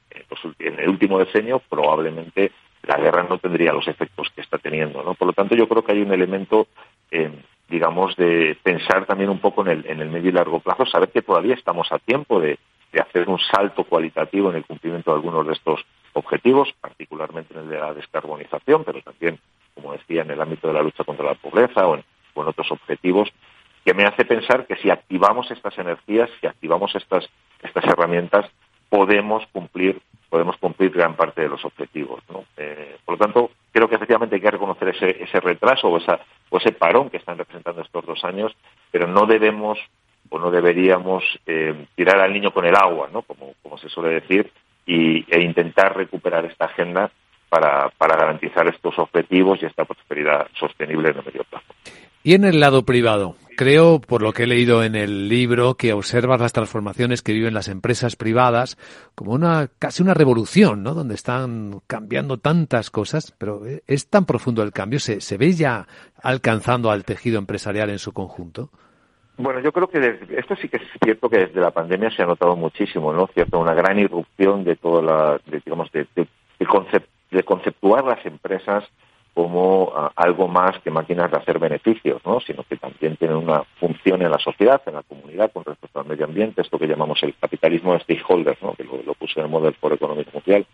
en 0.59 0.79
el 0.79 0.89
último 0.89 1.19
decenio, 1.19 1.61
probablemente 1.69 2.51
la 2.83 2.97
guerra 2.97 3.23
no 3.23 3.37
tendría 3.37 3.73
los 3.73 3.87
efectos 3.87 4.29
que 4.35 4.41
está 4.41 4.57
teniendo. 4.57 5.03
¿no? 5.03 5.13
Por 5.13 5.27
lo 5.27 5.33
tanto, 5.33 5.55
yo 5.55 5.67
creo 5.67 5.83
que 5.83 5.91
hay 5.91 6.01
un 6.01 6.11
elemento, 6.11 6.67
eh, 7.11 7.31
digamos, 7.71 8.15
de 8.17 8.57
pensar 8.61 9.05
también 9.05 9.29
un 9.29 9.39
poco 9.39 9.61
en 9.61 9.69
el, 9.69 9.85
en 9.87 10.01
el 10.01 10.09
medio 10.09 10.29
y 10.29 10.33
largo 10.33 10.59
plazo, 10.59 10.85
saber 10.85 11.09
que 11.09 11.21
todavía 11.21 11.55
estamos 11.55 11.91
a 11.91 11.99
tiempo 11.99 12.39
de, 12.39 12.59
hacer 12.99 13.29
un 13.29 13.39
salto 13.39 13.85
cualitativo 13.85 14.49
en 14.49 14.57
el 14.57 14.65
cumplimiento 14.65 15.11
de 15.11 15.15
algunos 15.15 15.47
de 15.47 15.53
estos 15.53 15.79
objetivos, 16.11 16.73
particularmente 16.81 17.53
en 17.53 17.61
el 17.61 17.69
de 17.69 17.79
la 17.79 17.93
descarbonización, 17.93 18.83
pero 18.83 19.01
también, 19.01 19.39
como 19.73 19.93
decía, 19.93 20.23
en 20.23 20.31
el 20.31 20.41
ámbito 20.41 20.67
de 20.67 20.73
la 20.73 20.83
lucha 20.83 21.05
contra 21.05 21.25
la 21.25 21.35
pobreza 21.35 21.87
o 21.87 21.95
en, 21.95 22.03
o 22.33 22.41
en 22.41 22.49
otros 22.49 22.69
objetivos, 22.69 23.29
que 23.85 23.93
me 23.93 24.03
hace 24.03 24.25
pensar 24.25 24.67
que 24.67 24.75
si 24.75 24.89
activamos 24.89 25.49
estas 25.51 25.77
energías, 25.77 26.29
si 26.41 26.47
activamos 26.47 26.93
estas, 26.95 27.29
estas 27.63 27.85
herramientas, 27.85 28.45
podemos 28.89 29.47
cumplir 29.53 30.01
podemos 30.31 30.55
cumplir 30.57 30.91
gran 30.91 31.15
parte 31.17 31.41
de 31.41 31.49
los 31.49 31.63
objetivos. 31.65 32.23
Eh, 32.55 32.95
por 33.03 33.15
lo 33.15 33.19
tanto, 33.19 33.51
creo 33.73 33.89
que 33.89 33.95
efectivamente 33.95 34.35
hay 34.35 34.41
que 34.41 34.49
reconocer 34.49 34.87
ese, 34.87 35.21
ese 35.21 35.41
retraso 35.41 35.89
o, 35.89 35.97
esa, 35.97 36.21
o 36.49 36.57
ese 36.57 36.71
parón 36.71 37.09
que 37.09 37.17
están 37.17 37.37
representando 37.37 37.81
estos 37.81 38.05
dos 38.05 38.23
años, 38.23 38.53
pero 38.91 39.07
no 39.07 39.25
debemos 39.25 39.77
o 40.29 40.39
no 40.39 40.49
deberíamos 40.49 41.25
eh, 41.45 41.85
tirar 41.95 42.21
al 42.21 42.31
niño 42.31 42.51
con 42.51 42.65
el 42.65 42.75
agua, 42.75 43.09
¿no? 43.11 43.23
como, 43.23 43.53
como 43.61 43.77
se 43.77 43.89
suele 43.89 44.21
decir, 44.21 44.49
y, 44.85 45.25
e 45.29 45.41
intentar 45.41 45.97
recuperar 45.97 46.45
esta 46.45 46.65
agenda 46.65 47.11
para, 47.49 47.89
para 47.89 48.15
garantizar 48.15 48.65
estos 48.69 48.97
objetivos 48.97 49.61
y 49.61 49.65
esta 49.65 49.83
prosperidad 49.83 50.47
sostenible 50.57 51.09
en 51.09 51.17
el 51.17 51.25
medio 51.25 51.43
plazo. 51.43 51.65
Y 52.23 52.35
en 52.35 52.45
el 52.45 52.61
lado 52.61 52.83
privado, 52.83 53.35
creo, 53.61 54.01
por 54.01 54.23
lo 54.23 54.33
que 54.33 54.43
he 54.43 54.47
leído 54.47 54.83
en 54.83 54.95
el 54.95 55.29
libro, 55.29 55.75
que 55.75 55.93
observas 55.93 56.41
las 56.41 56.51
transformaciones 56.51 57.21
que 57.21 57.31
viven 57.31 57.53
las 57.53 57.67
empresas 57.67 58.15
privadas 58.15 58.75
como 59.13 59.33
una 59.33 59.69
casi 59.77 60.01
una 60.01 60.15
revolución, 60.15 60.81
¿no? 60.81 60.95
Donde 60.95 61.13
están 61.13 61.79
cambiando 61.85 62.39
tantas 62.39 62.89
cosas, 62.89 63.35
pero 63.37 63.61
es 63.85 64.09
tan 64.09 64.25
profundo 64.25 64.63
el 64.63 64.71
cambio, 64.71 64.97
se, 64.99 65.37
ve 65.37 65.51
ya 65.53 65.85
alcanzando 66.23 66.89
al 66.89 67.05
tejido 67.05 67.37
empresarial 67.37 67.91
en 67.91 67.99
su 67.99 68.13
conjunto. 68.13 68.71
Bueno, 69.37 69.59
yo 69.59 69.71
creo 69.71 69.87
que 69.87 70.17
esto 70.35 70.55
sí 70.55 70.67
que 70.67 70.77
es 70.77 70.83
cierto 71.03 71.29
que 71.29 71.45
desde 71.45 71.61
la 71.61 71.69
pandemia 71.69 72.09
se 72.09 72.23
ha 72.23 72.25
notado 72.25 72.55
muchísimo, 72.55 73.13
¿no? 73.13 73.27
Cierto, 73.27 73.59
una 73.59 73.75
gran 73.75 73.99
irrupción 73.99 74.63
de 74.63 74.75
toda 74.75 75.03
la, 75.03 75.39
digamos, 75.63 75.91
de, 75.91 76.07
de, 76.15 76.27
de 76.57 77.43
conceptuar 77.43 78.05
las 78.05 78.25
empresas 78.25 78.85
como 79.33 79.91
ah, 79.95 80.11
algo 80.15 80.47
más 80.47 80.79
que 80.79 80.91
máquinas 80.91 81.31
de 81.31 81.37
hacer 81.37 81.59
beneficios, 81.59 82.21
¿no? 82.25 82.39
sino 82.41 82.63
que 82.63 82.77
también 82.77 83.15
tienen 83.17 83.37
una 83.37 83.63
función 83.79 84.21
en 84.21 84.31
la 84.31 84.39
sociedad, 84.39 84.81
en 84.85 84.95
la 84.95 85.03
comunidad 85.03 85.51
con 85.51 85.63
respecto 85.63 85.99
al 85.99 86.07
medio 86.07 86.25
ambiente, 86.25 86.61
esto 86.61 86.77
que 86.77 86.87
llamamos 86.87 87.21
el 87.23 87.35
capitalismo 87.35 87.93
de 87.93 88.01
stakeholders, 88.01 88.61
¿no? 88.61 88.73
que 88.73 88.83
lo, 88.83 89.01
lo 89.03 89.13
puse 89.13 89.39
en 89.39 89.45
el 89.45 89.51
Model 89.51 89.73
for 89.75 89.93
Economic 89.93 90.33
Mundial. 90.33 90.65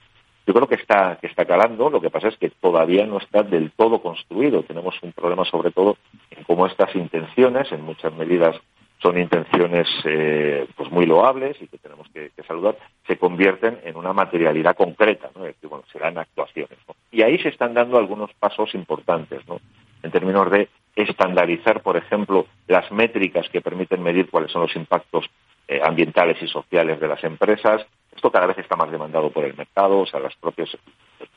Yo 0.47 0.53
creo 0.53 0.67
que 0.67 0.75
está, 0.75 1.17
que 1.19 1.27
está 1.27 1.45
calando, 1.45 1.89
lo 1.89 1.99
que 1.99 2.09
pasa 2.09 2.29
es 2.29 2.37
que 2.37 2.49
todavía 2.49 3.05
no 3.05 3.17
está 3.17 3.43
del 3.43 3.71
todo 3.71 4.01
construido. 4.01 4.63
Tenemos 4.63 4.95
un 5.03 5.11
problema 5.11 5.43
sobre 5.43 5.71
todo 5.71 5.97
en 6.31 6.45
cómo 6.45 6.65
estas 6.67 6.95
intenciones, 6.95 7.69
en 7.73 7.81
muchas 7.81 8.13
medidas 8.13 8.55
son 8.99 9.19
intenciones 9.19 9.87
eh, 10.05 10.67
pues 10.75 10.91
muy 10.91 11.05
loables 11.05 11.55
y 11.61 11.67
que 11.67 11.77
tenemos 11.77 12.07
que, 12.09 12.31
saludar, 12.47 12.77
se 13.05 13.17
convierten 13.17 13.79
en 13.83 13.95
una 13.95 14.13
materialidad 14.13 14.75
concreta, 14.75 15.29
¿no? 15.35 15.45
Es 15.45 15.55
decir, 15.61 15.77
serán 15.91 16.17
actuaciones. 16.17 16.77
Y 17.11 17.21
ahí 17.21 17.37
se 17.39 17.49
están 17.49 17.73
dando 17.73 17.97
algunos 17.97 18.33
pasos 18.33 18.73
importantes, 18.73 19.47
¿no? 19.47 19.59
En 20.03 20.11
términos 20.11 20.49
de 20.51 20.69
estandarizar, 20.95 21.81
por 21.81 21.97
ejemplo, 21.97 22.47
las 22.67 22.91
métricas 22.91 23.47
que 23.49 23.61
permiten 23.61 24.01
medir 24.01 24.29
cuáles 24.29 24.51
son 24.51 24.63
los 24.63 24.75
impactos 24.75 25.25
eh, 25.67 25.79
ambientales 25.83 26.41
y 26.41 26.47
sociales 26.47 26.99
de 26.99 27.07
las 27.07 27.23
empresas. 27.23 27.85
Esto 28.17 28.31
cada 28.31 28.47
vez 28.47 28.57
está 28.57 28.75
más 28.75 28.89
demandado 28.89 29.29
por 29.29 29.45
el 29.45 29.55
mercado, 29.55 29.99
o 29.99 30.05
sea, 30.07 30.19
las 30.19 30.35
propias, 30.37 30.75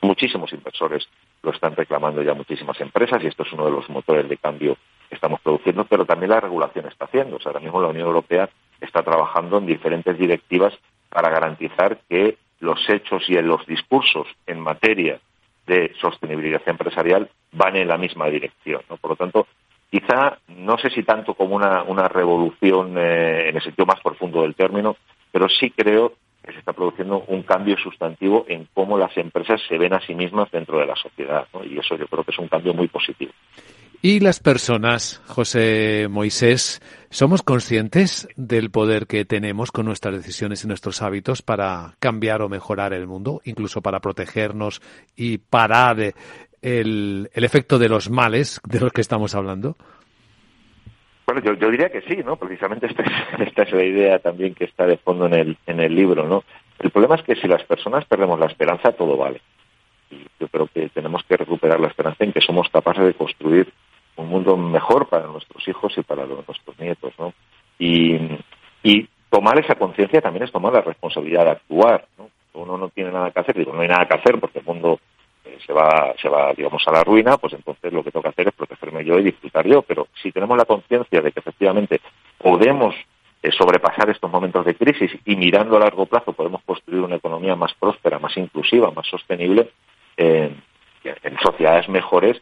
muchísimos 0.01 0.51
inversores 0.55 1.07
lo 1.43 1.51
están 1.51 1.77
reclamando 1.77 2.23
ya 2.23 2.33
muchísimas 2.33 2.81
empresas 2.81 3.23
y 3.23 3.27
esto 3.27 3.43
es 3.43 3.53
uno 3.53 3.67
de 3.67 3.73
los 3.73 3.91
motores 3.91 4.27
de 4.31 4.39
cambio 4.39 4.79
que 5.11 5.15
estamos 5.15 5.43
produciendo, 5.43 5.85
pero 5.85 6.07
también 6.07 6.31
la 6.31 6.41
regulación 6.41 6.87
está 6.87 7.05
haciendo. 7.05 7.37
O 7.37 7.39
sea, 7.39 7.51
ahora 7.51 7.61
mismo 7.61 7.83
la 7.83 7.89
Unión 7.89 8.07
Europea 8.07 8.49
está 8.81 9.03
trabajando 9.03 9.59
en 9.59 9.67
diferentes 9.67 10.19
directivas 10.19 10.73
para 11.11 11.29
garantizar 11.29 11.99
que 12.09 12.39
los 12.61 12.81
hechos 12.89 13.29
y 13.29 13.35
los 13.43 13.67
discursos 13.67 14.27
en 14.47 14.61
materia 14.61 15.21
de 15.67 15.93
sostenibilidad 16.01 16.63
empresarial 16.65 17.29
van 17.53 17.77
en 17.77 17.89
la 17.89 17.99
misma 17.99 18.31
dirección. 18.31 18.81
¿no? 18.89 18.97
Por 18.97 19.11
lo 19.11 19.17
tanto, 19.17 19.47
quizá, 19.91 20.39
no 20.49 20.79
sé 20.79 20.89
si 20.89 21.03
tanto 21.03 21.35
como 21.35 21.57
una, 21.57 21.83
una 21.83 22.09
revolución 22.09 22.97
eh, 22.97 23.51
en 23.51 23.57
el 23.57 23.63
sentido 23.63 23.85
más 23.85 24.01
profundo 24.01 24.41
del 24.41 24.55
término, 24.55 24.97
pero 25.31 25.47
sí 25.51 25.71
creo 25.73 26.15
se 26.53 26.59
está 26.59 26.73
produciendo 26.73 27.25
un 27.29 27.43
cambio 27.43 27.77
sustantivo 27.79 28.45
en 28.49 28.69
cómo 28.75 28.99
las 28.99 29.17
empresas 29.17 29.61
se 29.69 29.79
ven 29.79 29.93
a 29.93 30.01
sí 30.01 30.15
mismas 30.15 30.51
dentro 30.51 30.79
de 30.79 30.87
la 30.87 30.97
sociedad. 30.97 31.47
Y 31.65 31.79
eso 31.79 31.97
yo 31.97 32.07
creo 32.07 32.25
que 32.25 32.31
es 32.31 32.39
un 32.39 32.49
cambio 32.49 32.75
muy 32.75 32.89
positivo. 32.89 33.33
Y 34.03 34.21
las 34.21 34.41
personas, 34.41 35.21
José 35.27 36.09
Moisés, 36.09 36.81
¿somos 37.11 37.43
conscientes 37.43 38.29
del 38.35 38.71
poder 38.71 39.07
que 39.07 39.27
tenemos 39.27 39.73
con 39.73 39.85
nuestras 39.85 40.15
decisiones 40.15 40.65
y 40.65 40.69
nuestros 40.69 41.03
hábitos 41.03 41.43
para 41.43 41.97
cambiar 41.99 42.41
o 42.41 42.49
mejorar 42.49 42.95
el 42.95 43.07
mundo, 43.07 43.43
incluso 43.45 43.83
para 43.83 44.01
protegernos 44.01 44.81
y 45.17 45.37
parar 45.37 46.15
el 46.63 47.29
efecto 47.35 47.79
de 47.79 47.91
los 47.91 48.09
males 48.09 48.61
de 48.67 48.81
los 48.81 48.93
que 48.93 49.03
estamos 49.03 49.35
hablando? 49.35 49.77
Bueno, 51.33 51.47
yo, 51.47 51.55
yo 51.55 51.71
diría 51.71 51.91
que 51.91 52.01
sí, 52.01 52.25
¿no? 52.25 52.35
Precisamente 52.35 52.87
esta 52.87 53.05
es, 53.05 53.13
esta 53.47 53.63
es 53.63 53.73
la 53.73 53.85
idea 53.85 54.19
también 54.19 54.53
que 54.53 54.65
está 54.65 54.85
de 54.85 54.97
fondo 54.97 55.27
en 55.27 55.35
el, 55.35 55.57
en 55.65 55.79
el 55.79 55.95
libro, 55.95 56.27
¿no? 56.27 56.43
El 56.81 56.91
problema 56.91 57.15
es 57.15 57.23
que 57.23 57.37
si 57.37 57.47
las 57.47 57.63
personas 57.63 58.05
perdemos 58.05 58.41
la 58.41 58.47
esperanza, 58.47 58.91
todo 58.91 59.17
vale. 59.17 59.41
Y 60.11 60.27
yo 60.41 60.49
creo 60.49 60.67
que 60.67 60.89
tenemos 60.89 61.23
que 61.23 61.37
recuperar 61.37 61.79
la 61.79 61.87
esperanza 61.87 62.25
en 62.25 62.33
que 62.33 62.41
somos 62.41 62.69
capaces 62.71 63.05
de 63.05 63.15
construir 63.15 63.73
un 64.17 64.29
mundo 64.29 64.57
mejor 64.57 65.09
para 65.09 65.29
nuestros 65.29 65.69
hijos 65.69 65.97
y 65.97 66.03
para 66.03 66.27
los, 66.27 66.45
nuestros 66.49 66.77
nietos, 66.81 67.13
¿no? 67.17 67.33
Y, 67.79 68.19
y 68.83 69.09
tomar 69.31 69.57
esa 69.61 69.77
conciencia 69.77 70.21
también 70.21 70.47
es 70.47 70.51
tomar 70.51 70.73
la 70.73 70.81
responsabilidad 70.81 71.45
de 71.45 71.51
actuar, 71.53 72.07
¿no? 72.19 72.29
Uno 72.55 72.77
no 72.77 72.89
tiene 72.89 73.13
nada 73.13 73.31
que 73.31 73.39
hacer, 73.39 73.57
digo, 73.57 73.73
no 73.73 73.83
hay 73.83 73.89
nada 73.89 74.09
que 74.09 74.17
hacer 74.17 74.41
porque 74.41 74.59
el 74.59 74.65
mundo 74.65 74.99
eh, 75.51 75.59
se 75.67 75.73
va, 75.73 76.15
se 76.21 76.29
va, 76.29 76.53
digamos, 76.55 76.83
a 76.87 76.93
la 76.93 77.03
ruina, 77.03 77.37
pues 77.37 77.53
entonces 77.55 77.93
lo 77.93 78.05
que 78.05 78.11
tengo 78.11 78.23
que 78.23 78.29
hacer 78.29 78.49
es 78.49 78.55
protegerme 78.55 79.05
yo 79.05 79.19
y 79.19 79.25
disfrutar 79.25 79.67
yo. 79.67 79.83
Pero 79.83 80.09
si 80.23 80.33
tenemos 80.33 80.57
la 80.57 80.65
conciencia 80.65 81.21
de 81.21 81.33
que 81.33 81.41
efectivamente 81.41 82.01
podemos 82.39 82.95
eh, 83.43 83.51
sobrepasar 83.53 84.11
estos 84.11 84.31
momentos 84.31 84.65
de 84.65 84.75
crisis 84.75 85.11
y 85.25 85.37
mirando 85.37 85.77
a 85.77 85.81
largo 85.81 86.07
plazo 86.07 86.33
podemos 86.33 86.63
construir 86.65 87.01
una 87.03 87.17
economía 87.17 87.57
más 87.57 87.75
próspera, 87.75 88.19
más 88.19 88.37
inclusiva, 88.37 88.91
más 88.91 89.07
sostenible, 89.07 89.71
eh, 90.17 90.55
en 91.03 91.39
sociedades 91.39 91.89
mejores, 91.89 92.41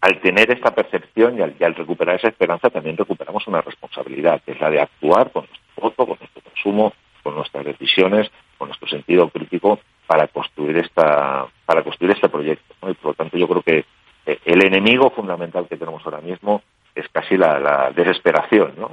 al 0.00 0.20
tener 0.20 0.50
esta 0.50 0.74
percepción 0.74 1.38
y 1.38 1.42
al, 1.42 1.54
y 1.58 1.64
al, 1.64 1.74
recuperar 1.74 2.16
esa 2.16 2.28
esperanza 2.28 2.70
también 2.70 2.96
recuperamos 2.96 3.46
una 3.48 3.60
responsabilidad, 3.60 4.40
que 4.42 4.52
es 4.52 4.60
la 4.60 4.70
de 4.70 4.80
actuar 4.80 5.32
con 5.32 5.46
nuestro 5.46 5.82
voto, 5.82 6.06
con 6.06 6.18
nuestro 6.20 6.42
consumo, 6.42 6.92
con 7.22 7.34
nuestras 7.34 7.64
decisiones, 7.64 8.30
con 8.56 8.68
nuestro 8.68 8.88
sentido 8.88 9.28
crítico 9.28 9.80
para 10.08 10.26
construir 10.26 10.76
esta 10.78 11.46
para 11.64 11.84
construir 11.84 12.12
este 12.12 12.28
proyecto. 12.28 12.74
Y 12.88 12.94
por 12.94 13.10
lo 13.10 13.14
tanto 13.14 13.38
yo 13.38 13.46
creo 13.46 13.62
que 13.62 13.84
eh, 14.26 14.38
el 14.44 14.64
enemigo 14.64 15.10
fundamental 15.10 15.68
que 15.68 15.76
tenemos 15.76 16.04
ahora 16.04 16.20
mismo 16.20 16.62
es 16.96 17.08
casi 17.10 17.36
la, 17.36 17.60
la 17.60 17.92
desesperación, 17.92 18.72
¿no? 18.76 18.90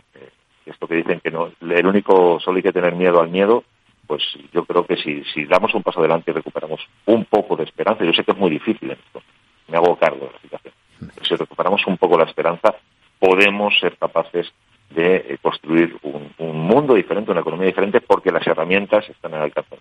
Esto 0.67 0.87
que 0.87 0.95
dicen 0.95 1.19
que 1.21 1.31
no 1.31 1.49
el 1.61 1.87
único 1.87 2.39
solo 2.39 2.57
hay 2.57 2.63
que 2.63 2.73
tener 2.73 2.93
miedo 2.93 3.19
al 3.19 3.29
miedo, 3.29 3.63
pues 4.05 4.21
yo 4.53 4.65
creo 4.65 4.85
que 4.85 4.97
si, 4.97 5.45
damos 5.45 5.73
un 5.73 5.81
paso 5.81 6.01
adelante 6.01 6.29
y 6.29 6.33
recuperamos 6.33 6.81
un 7.05 7.25
poco 7.25 7.55
de 7.55 7.63
esperanza, 7.63 8.03
yo 8.03 8.13
sé 8.13 8.23
que 8.23 8.31
es 8.31 8.37
muy 8.37 8.51
difícil 8.51 8.91
esto, 8.91 9.23
me 9.67 9.77
hago 9.77 9.95
cargo 9.95 10.27
de 10.27 10.33
la 10.33 10.39
situación 10.39 10.73
si 11.23 11.35
recuperamos 11.35 11.85
un 11.87 11.97
poco 11.97 12.17
la 12.17 12.25
esperanza, 12.25 12.75
podemos 13.19 13.77
ser 13.79 13.97
capaces 13.97 14.51
de 14.89 15.15
eh, 15.15 15.37
construir 15.41 15.97
un, 16.03 16.31
un, 16.37 16.59
mundo 16.59 16.93
diferente, 16.93 17.31
una 17.31 17.41
economía 17.41 17.67
diferente, 17.67 18.01
porque 18.01 18.31
las 18.31 18.45
herramientas 18.45 19.09
están 19.09 19.33
al 19.33 19.43
alcance. 19.43 19.77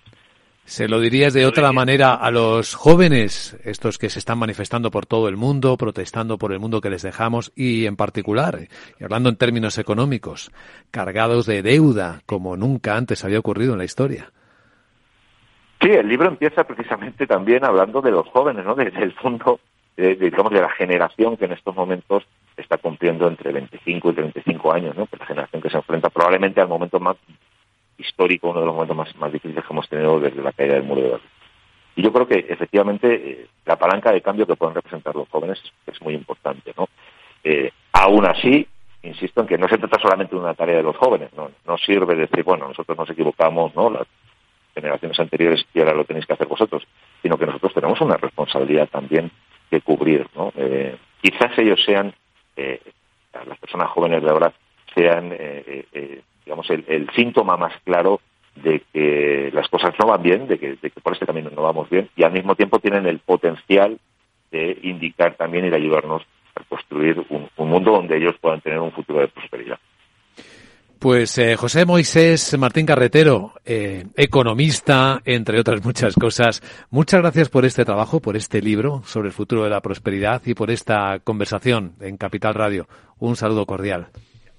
¿Se 0.66 0.88
lo 0.88 0.98
dirías 0.98 1.34
de 1.34 1.44
otra 1.44 1.72
manera 1.72 2.14
a 2.14 2.30
los 2.30 2.74
jóvenes, 2.74 3.60
estos 3.64 3.98
que 3.98 4.08
se 4.08 4.18
están 4.18 4.38
manifestando 4.38 4.90
por 4.90 5.04
todo 5.04 5.28
el 5.28 5.36
mundo, 5.36 5.76
protestando 5.76 6.38
por 6.38 6.52
el 6.52 6.58
mundo 6.58 6.80
que 6.80 6.88
les 6.88 7.02
dejamos 7.02 7.52
y 7.54 7.84
en 7.84 7.96
particular, 7.96 8.60
y 8.98 9.04
hablando 9.04 9.28
en 9.28 9.36
términos 9.36 9.76
económicos, 9.76 10.50
cargados 10.90 11.44
de 11.44 11.62
deuda 11.62 12.22
como 12.24 12.56
nunca 12.56 12.96
antes 12.96 13.24
había 13.26 13.40
ocurrido 13.40 13.74
en 13.74 13.78
la 13.78 13.84
historia? 13.84 14.32
Sí, 15.82 15.90
el 15.90 16.08
libro 16.08 16.28
empieza 16.28 16.64
precisamente 16.64 17.26
también 17.26 17.62
hablando 17.62 18.00
de 18.00 18.12
los 18.12 18.26
jóvenes, 18.28 18.64
¿no? 18.64 18.74
Desde 18.74 19.02
el 19.02 19.12
fondo 19.12 19.60
de, 19.98 20.16
digamos, 20.16 20.50
de 20.50 20.62
la 20.62 20.70
generación 20.70 21.36
que 21.36 21.44
en 21.44 21.52
estos 21.52 21.76
momentos 21.76 22.24
está 22.56 22.78
cumpliendo 22.78 23.28
entre 23.28 23.52
25 23.52 24.10
y 24.10 24.14
35 24.14 24.72
años, 24.72 24.96
¿no? 24.96 25.04
Pues 25.04 25.20
la 25.20 25.26
generación 25.26 25.60
que 25.60 25.68
se 25.68 25.76
enfrenta 25.76 26.08
probablemente 26.08 26.62
al 26.62 26.68
momento 26.68 26.98
más 27.00 27.16
histórico, 27.98 28.50
uno 28.50 28.60
de 28.60 28.66
los 28.66 28.74
momentos 28.74 29.16
más, 29.16 29.32
difíciles 29.32 29.64
que 29.64 29.72
hemos 29.72 29.88
tenido 29.88 30.20
desde 30.20 30.42
la 30.42 30.52
caída 30.52 30.74
del 30.74 30.84
muro 30.84 31.02
de 31.02 31.08
Berlín. 31.08 31.28
Y 31.96 32.02
yo 32.02 32.12
creo 32.12 32.26
que 32.26 32.46
efectivamente 32.48 33.14
eh, 33.14 33.46
la 33.64 33.76
palanca 33.76 34.10
de 34.12 34.20
cambio 34.20 34.46
que 34.46 34.56
pueden 34.56 34.74
representar 34.74 35.14
los 35.14 35.28
jóvenes 35.28 35.60
es, 35.86 36.02
muy 36.02 36.14
importante, 36.14 36.72
¿no? 36.76 36.88
Eh, 37.44 37.70
aún 37.92 38.26
así, 38.26 38.66
insisto 39.02 39.42
en 39.42 39.46
que 39.46 39.58
no 39.58 39.68
se 39.68 39.78
trata 39.78 40.00
solamente 40.00 40.34
de 40.34 40.40
una 40.40 40.54
tarea 40.54 40.78
de 40.78 40.82
los 40.82 40.96
jóvenes, 40.96 41.30
¿no? 41.36 41.50
No 41.66 41.78
sirve 41.78 42.16
decir, 42.16 42.42
bueno, 42.42 42.66
nosotros 42.66 42.98
nos 42.98 43.10
equivocamos, 43.10 43.74
¿no? 43.76 43.90
Las 43.90 44.08
generaciones 44.74 45.18
anteriores 45.20 45.64
y 45.72 45.78
ahora 45.78 45.94
lo 45.94 46.04
tenéis 46.04 46.26
que 46.26 46.32
hacer 46.32 46.48
vosotros, 46.48 46.82
sino 47.22 47.38
que 47.38 47.46
nosotros 47.46 47.72
tenemos 47.72 48.00
una 48.00 48.16
responsabilidad 48.16 48.88
también 48.88 49.30
que 49.70 49.80
cubrir. 49.80 50.26
¿no? 50.34 50.52
Eh, 50.56 50.96
quizás 51.22 51.56
ellos 51.58 51.80
sean, 51.84 52.12
eh, 52.56 52.80
las 53.46 53.58
personas 53.58 53.90
jóvenes 53.90 54.22
de 54.22 54.30
ahora, 54.30 54.52
sean, 54.94 55.30
eh, 55.32 56.22
digamos, 56.44 56.68
el, 56.70 57.08
síntoma 57.14 57.56
más 57.56 57.72
claro 57.84 58.20
de 58.56 58.82
que 58.92 59.50
las 59.52 59.68
cosas 59.68 59.94
no 59.98 60.06
van 60.06 60.22
bien, 60.22 60.46
de 60.46 60.58
que, 60.58 60.76
por 61.02 61.12
este 61.12 61.26
camino 61.26 61.50
no 61.50 61.62
vamos 61.62 61.90
bien, 61.90 62.08
y 62.16 62.22
al 62.22 62.32
mismo 62.32 62.54
tiempo 62.54 62.78
tienen 62.78 63.06
el 63.06 63.18
potencial 63.18 63.98
de 64.50 64.78
indicar 64.82 65.34
también 65.34 65.64
y 65.64 65.70
de 65.70 65.76
ayudarnos 65.76 66.22
a 66.54 66.62
construir 66.64 67.24
un, 67.28 67.48
un 67.56 67.68
mundo 67.68 67.92
donde 67.92 68.16
ellos 68.16 68.36
puedan 68.40 68.60
tener 68.60 68.78
un 68.78 68.92
futuro 68.92 69.20
de 69.20 69.28
prosperidad. 69.28 69.78
Pues 71.04 71.36
eh, 71.36 71.54
José 71.56 71.84
Moisés 71.84 72.56
Martín 72.58 72.86
Carretero, 72.86 73.52
eh, 73.66 74.06
economista, 74.16 75.20
entre 75.26 75.60
otras 75.60 75.84
muchas 75.84 76.14
cosas, 76.14 76.62
muchas 76.88 77.20
gracias 77.20 77.50
por 77.50 77.66
este 77.66 77.84
trabajo, 77.84 78.20
por 78.20 78.36
este 78.36 78.62
libro 78.62 79.02
sobre 79.04 79.28
el 79.28 79.34
futuro 79.34 79.64
de 79.64 79.68
la 79.68 79.82
prosperidad 79.82 80.40
y 80.46 80.54
por 80.54 80.70
esta 80.70 81.18
conversación 81.18 81.92
en 82.00 82.16
Capital 82.16 82.54
Radio. 82.54 82.88
Un 83.18 83.36
saludo 83.36 83.66
cordial. 83.66 84.08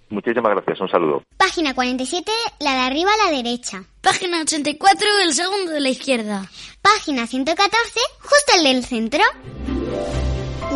Muchísimas 0.09 0.51
gracias, 0.53 0.79
un 0.81 0.89
saludo. 0.89 1.23
Página 1.37 1.73
47, 1.73 2.31
la 2.59 2.73
de 2.73 2.79
arriba 2.79 3.11
a 3.11 3.25
la 3.25 3.37
derecha. 3.37 3.83
Página 4.01 4.41
84, 4.41 5.07
el 5.23 5.33
segundo 5.33 5.71
de 5.71 5.79
la 5.79 5.89
izquierda. 5.89 6.49
Página 6.81 7.25
114, 7.25 7.99
justo 8.19 8.53
el 8.57 8.63
del 8.63 8.85
centro. 8.85 9.23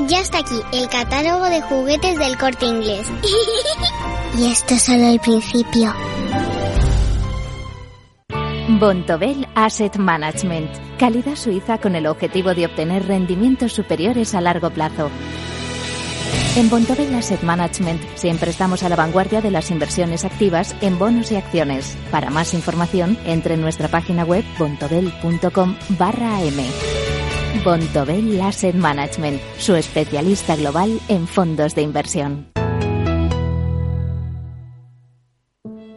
Ya 0.08 0.20
está 0.20 0.40
aquí 0.40 0.60
el 0.74 0.88
catálogo 0.90 1.46
de 1.46 1.62
juguetes 1.62 2.18
del 2.18 2.38
corte 2.38 2.66
inglés. 2.66 3.08
y 4.38 4.52
esto 4.52 4.74
es 4.74 4.84
solo 4.84 5.08
el 5.08 5.20
principio. 5.20 5.94
Bontobel 8.80 9.48
Asset 9.56 9.98
Management. 9.98 10.98
Calidad 10.98 11.36
suiza 11.36 11.80
con 11.80 11.96
el 11.96 12.08
objetivo 12.08 12.54
de 12.54 12.66
obtener 12.66 13.06
rendimientos 13.08 13.74
superiores 13.74 14.36
a 14.36 14.42
largo 14.42 14.70
plazo. 14.70 15.10
En 16.60 16.70
Bontobel 16.70 17.16
Asset 17.16 17.42
Management 17.42 18.02
siempre 18.16 18.52
estamos 18.52 18.84
a 18.84 18.90
la 18.90 18.98
vanguardia 18.98 19.40
de 19.40 19.50
las 19.50 19.72
inversiones 19.72 20.26
activas 20.26 20.76
en 20.82 21.00
bonos 21.00 21.32
y 21.32 21.38
acciones. 21.38 21.98
Para 22.12 22.32
más 22.32 22.54
información, 22.54 23.18
entre 23.24 23.54
en 23.54 23.62
nuestra 23.62 23.88
página 23.88 24.26
web 24.26 24.44
bontobel.com 24.58 25.78
barra 25.98 26.36
am. 26.36 27.64
Bontobel 27.64 28.42
Asset 28.42 28.76
Management, 28.76 29.40
su 29.58 29.74
especialista 29.76 30.58
global 30.58 31.00
en 31.08 31.28
fondos 31.28 31.76
de 31.76 31.82
inversión. 31.82 32.50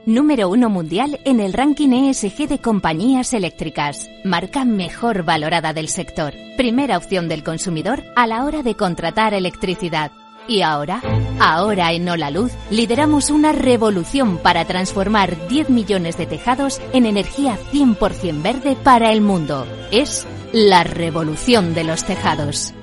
Número 0.06 0.48
uno 0.48 0.68
mundial 0.68 1.18
en 1.24 1.40
el 1.40 1.54
ranking 1.54 1.90
ESG 1.90 2.46
de 2.46 2.60
compañías 2.60 3.34
eléctricas. 3.34 4.08
Marca 4.24 4.64
mejor 4.64 5.24
valorada 5.24 5.72
del 5.72 5.88
sector. 5.88 6.34
Primera 6.56 6.98
opción 6.98 7.28
del 7.28 7.42
consumidor 7.42 8.04
a 8.14 8.28
la 8.28 8.44
hora 8.44 8.62
de 8.62 8.76
contratar 8.76 9.34
electricidad. 9.34 10.12
Y 10.48 10.62
ahora, 10.62 11.02
ahora 11.40 11.92
en 11.92 12.08
Hola 12.08 12.30
Luz, 12.30 12.52
lideramos 12.70 13.30
una 13.30 13.52
revolución 13.52 14.38
para 14.38 14.64
transformar 14.64 15.48
10 15.48 15.70
millones 15.70 16.16
de 16.16 16.26
tejados 16.26 16.80
en 16.92 17.06
energía 17.06 17.58
100% 17.72 18.42
verde 18.42 18.76
para 18.82 19.12
el 19.12 19.20
mundo. 19.20 19.66
Es 19.90 20.26
la 20.52 20.84
revolución 20.84 21.74
de 21.74 21.84
los 21.84 22.04
tejados. 22.04 22.74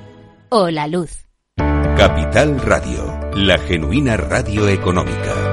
Hola 0.49 0.88
Luz. 0.88 1.26
Capital 1.97 2.62
Radio, 2.62 3.20
la 3.36 3.57
genuina 3.60 4.16
radio 4.16 4.68
económica. 4.70 5.49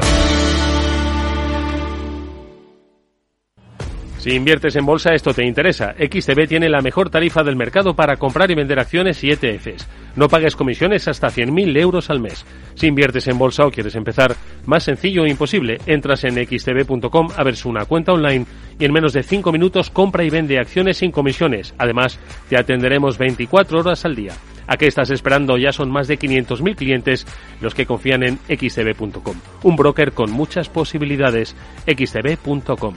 Si 4.27 4.33
inviertes 4.33 4.75
en 4.75 4.85
bolsa, 4.85 5.15
esto 5.15 5.33
te 5.33 5.47
interesa. 5.47 5.95
XTB 6.01 6.49
tiene 6.49 6.69
la 6.69 6.81
mejor 6.81 7.11
tarifa 7.11 7.45
del 7.45 7.55
mercado 7.55 7.95
para 7.95 8.17
comprar 8.17 8.51
y 8.51 8.57
vender 8.57 8.81
acciones 8.81 9.23
y 9.23 9.31
ETFs. 9.31 9.87
No 10.17 10.29
pagues 10.29 10.57
comisiones 10.57 11.07
hasta 11.07 11.29
100.000 11.29 11.81
euros 11.81 12.11
al 12.11 12.19
mes. 12.19 12.45
Si 12.75 12.89
inviertes 12.89 13.29
en 13.29 13.39
bolsa 13.39 13.65
o 13.65 13.71
quieres 13.71 13.95
empezar, 13.95 14.35
más 14.65 14.83
sencillo 14.83 15.23
o 15.23 15.27
imposible, 15.29 15.79
entras 15.87 16.25
en 16.25 16.45
xtb.com, 16.45 17.29
abres 17.37 17.65
una 17.65 17.85
cuenta 17.85 18.15
online 18.15 18.47
y 18.81 18.85
en 18.85 18.93
menos 18.93 19.13
de 19.13 19.23
5 19.23 19.53
minutos 19.53 19.91
compra 19.91 20.25
y 20.25 20.31
vende 20.31 20.59
acciones 20.59 20.97
sin 20.97 21.13
comisiones. 21.13 21.73
Además, 21.79 22.19
te 22.49 22.59
atenderemos 22.59 23.19
24 23.19 23.79
horas 23.79 24.05
al 24.05 24.17
día. 24.17 24.33
¿A 24.67 24.77
qué 24.77 24.89
estás 24.89 25.11
esperando? 25.11 25.57
Ya 25.57 25.71
son 25.71 25.89
más 25.89 26.09
de 26.09 26.19
500.000 26.19 26.75
clientes 26.75 27.27
los 27.61 27.77
que 27.77 27.87
confían 27.87 28.25
en 28.25 28.41
xtb.com. 28.49 29.37
Un 29.63 29.77
broker 29.77 30.11
con 30.11 30.33
muchas 30.33 30.69
posibilidades. 30.69 31.55
xtb.com. 31.87 32.97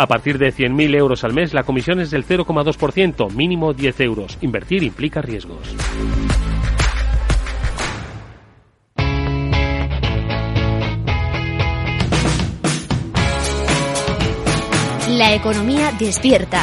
A 0.00 0.06
partir 0.06 0.38
de 0.38 0.52
100.000 0.52 0.94
euros 0.94 1.24
al 1.24 1.32
mes, 1.32 1.52
la 1.52 1.64
comisión 1.64 1.98
es 1.98 2.12
del 2.12 2.24
0,2%, 2.24 3.32
mínimo 3.32 3.74
10 3.74 4.00
euros. 4.02 4.38
Invertir 4.42 4.84
implica 4.84 5.20
riesgos. 5.20 5.74
La 15.08 15.34
economía 15.34 15.90
despierta. 15.98 16.62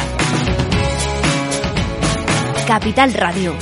Capital 2.66 3.12
Radio. 3.12 3.52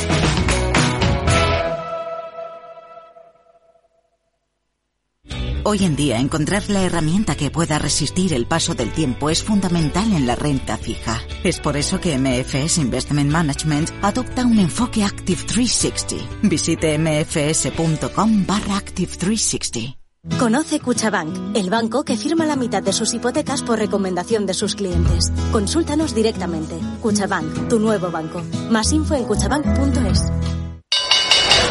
Hoy 5.67 5.83
en 5.85 5.97
día 5.97 6.19
encontrar 6.19 6.69
la 6.69 6.83
herramienta 6.83 7.37
que 7.37 7.51
pueda 7.51 7.79
resistir 7.79 8.35
el 8.35 8.45
paso 8.47 8.75
del 8.75 8.93
tiempo 8.93 9.31
es 9.31 9.43
fundamental 9.43 10.13
en 10.13 10.27
la 10.27 10.37
renta 10.37 10.77
fija. 10.77 11.23
Es 11.43 11.59
por 11.59 11.79
eso 11.79 12.01
que 12.01 12.19
MFS 12.19 12.77
Investment 12.79 13.31
Management 13.31 13.91
adopta 14.03 14.45
un 14.45 14.59
enfoque 14.59 15.03
Active 15.05 15.43
360. 15.43 16.17
Visite 16.43 16.99
mfs.com 16.99 18.45
barra 18.47 18.77
Active 18.77 19.17
360. 19.17 19.97
Conoce 20.39 20.81
Cuchabank, 20.81 21.57
el 21.57 21.71
banco 21.71 22.05
que 22.05 22.19
firma 22.19 22.45
la 22.45 22.57
mitad 22.57 22.83
de 22.83 22.93
sus 22.93 23.15
hipotecas 23.15 23.63
por 23.63 23.79
recomendación 23.79 24.45
de 24.45 24.53
sus 24.53 24.75
clientes. 24.75 25.33
Consúltanos 25.51 26.15
directamente. 26.15 26.79
Cuchabank, 27.01 27.69
tu 27.69 27.79
nuevo 27.79 28.11
banco. 28.11 28.43
Más 28.69 28.93
info 28.93 29.15
en 29.15 29.25
cuchabank.es. 29.25 30.25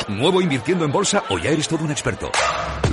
¿Nuevo 0.10 0.42
invirtiendo 0.42 0.84
en 0.84 0.92
bolsa 0.92 1.24
o 1.30 1.38
ya 1.38 1.52
eres 1.52 1.68
todo 1.68 1.84
un 1.84 1.92
experto? 1.92 2.32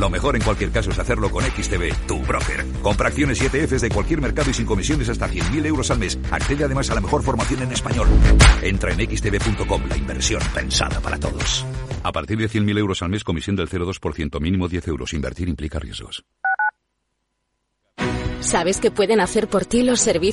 Lo 0.01 0.09
mejor 0.09 0.35
en 0.35 0.43
cualquier 0.43 0.71
caso 0.71 0.91
es 0.91 0.99
hacerlo 0.99 1.31
con 1.31 1.45
XTB, 1.45 2.07
tu 2.07 2.19
broker. 2.21 2.65
Compra 2.81 3.09
acciones 3.09 3.39
y 3.43 3.45
ETFs 3.45 3.83
de 3.83 3.91
cualquier 3.91 4.23
mercado 4.23 4.49
y 4.49 4.55
sin 4.55 4.65
comisiones 4.65 5.11
hasta 5.11 5.29
100.000 5.29 5.67
euros 5.67 5.91
al 5.91 5.99
mes. 5.99 6.19
Accede 6.31 6.65
además 6.65 6.91
a 6.91 6.95
la 6.95 7.03
mejor 7.03 7.23
formación 7.23 7.65
en 7.65 7.73
español. 7.73 8.09
Entra 8.63 8.93
en 8.95 8.99
xtb.com, 8.99 9.83
la 9.91 9.99
inversión 9.99 10.41
pensada 10.55 11.01
para 11.01 11.19
todos. 11.19 11.67
A 12.03 12.13
partir 12.13 12.39
de 12.39 12.49
100.000 12.49 12.79
euros 12.79 13.03
al 13.03 13.11
mes, 13.11 13.25
comisión 13.25 13.57
del 13.57 13.69
0,2%, 13.69 14.41
mínimo 14.41 14.69
10 14.69 14.89
euros. 14.89 15.13
Invertir 15.13 15.51
implica 15.51 15.79
riesgos. 15.79 16.25
¿Sabes 18.41 18.81
qué 18.81 18.91
pueden 18.91 19.21
hacer 19.21 19.49
por 19.49 19.67
ti 19.67 19.83
los 19.83 20.01
servicios? 20.01 20.29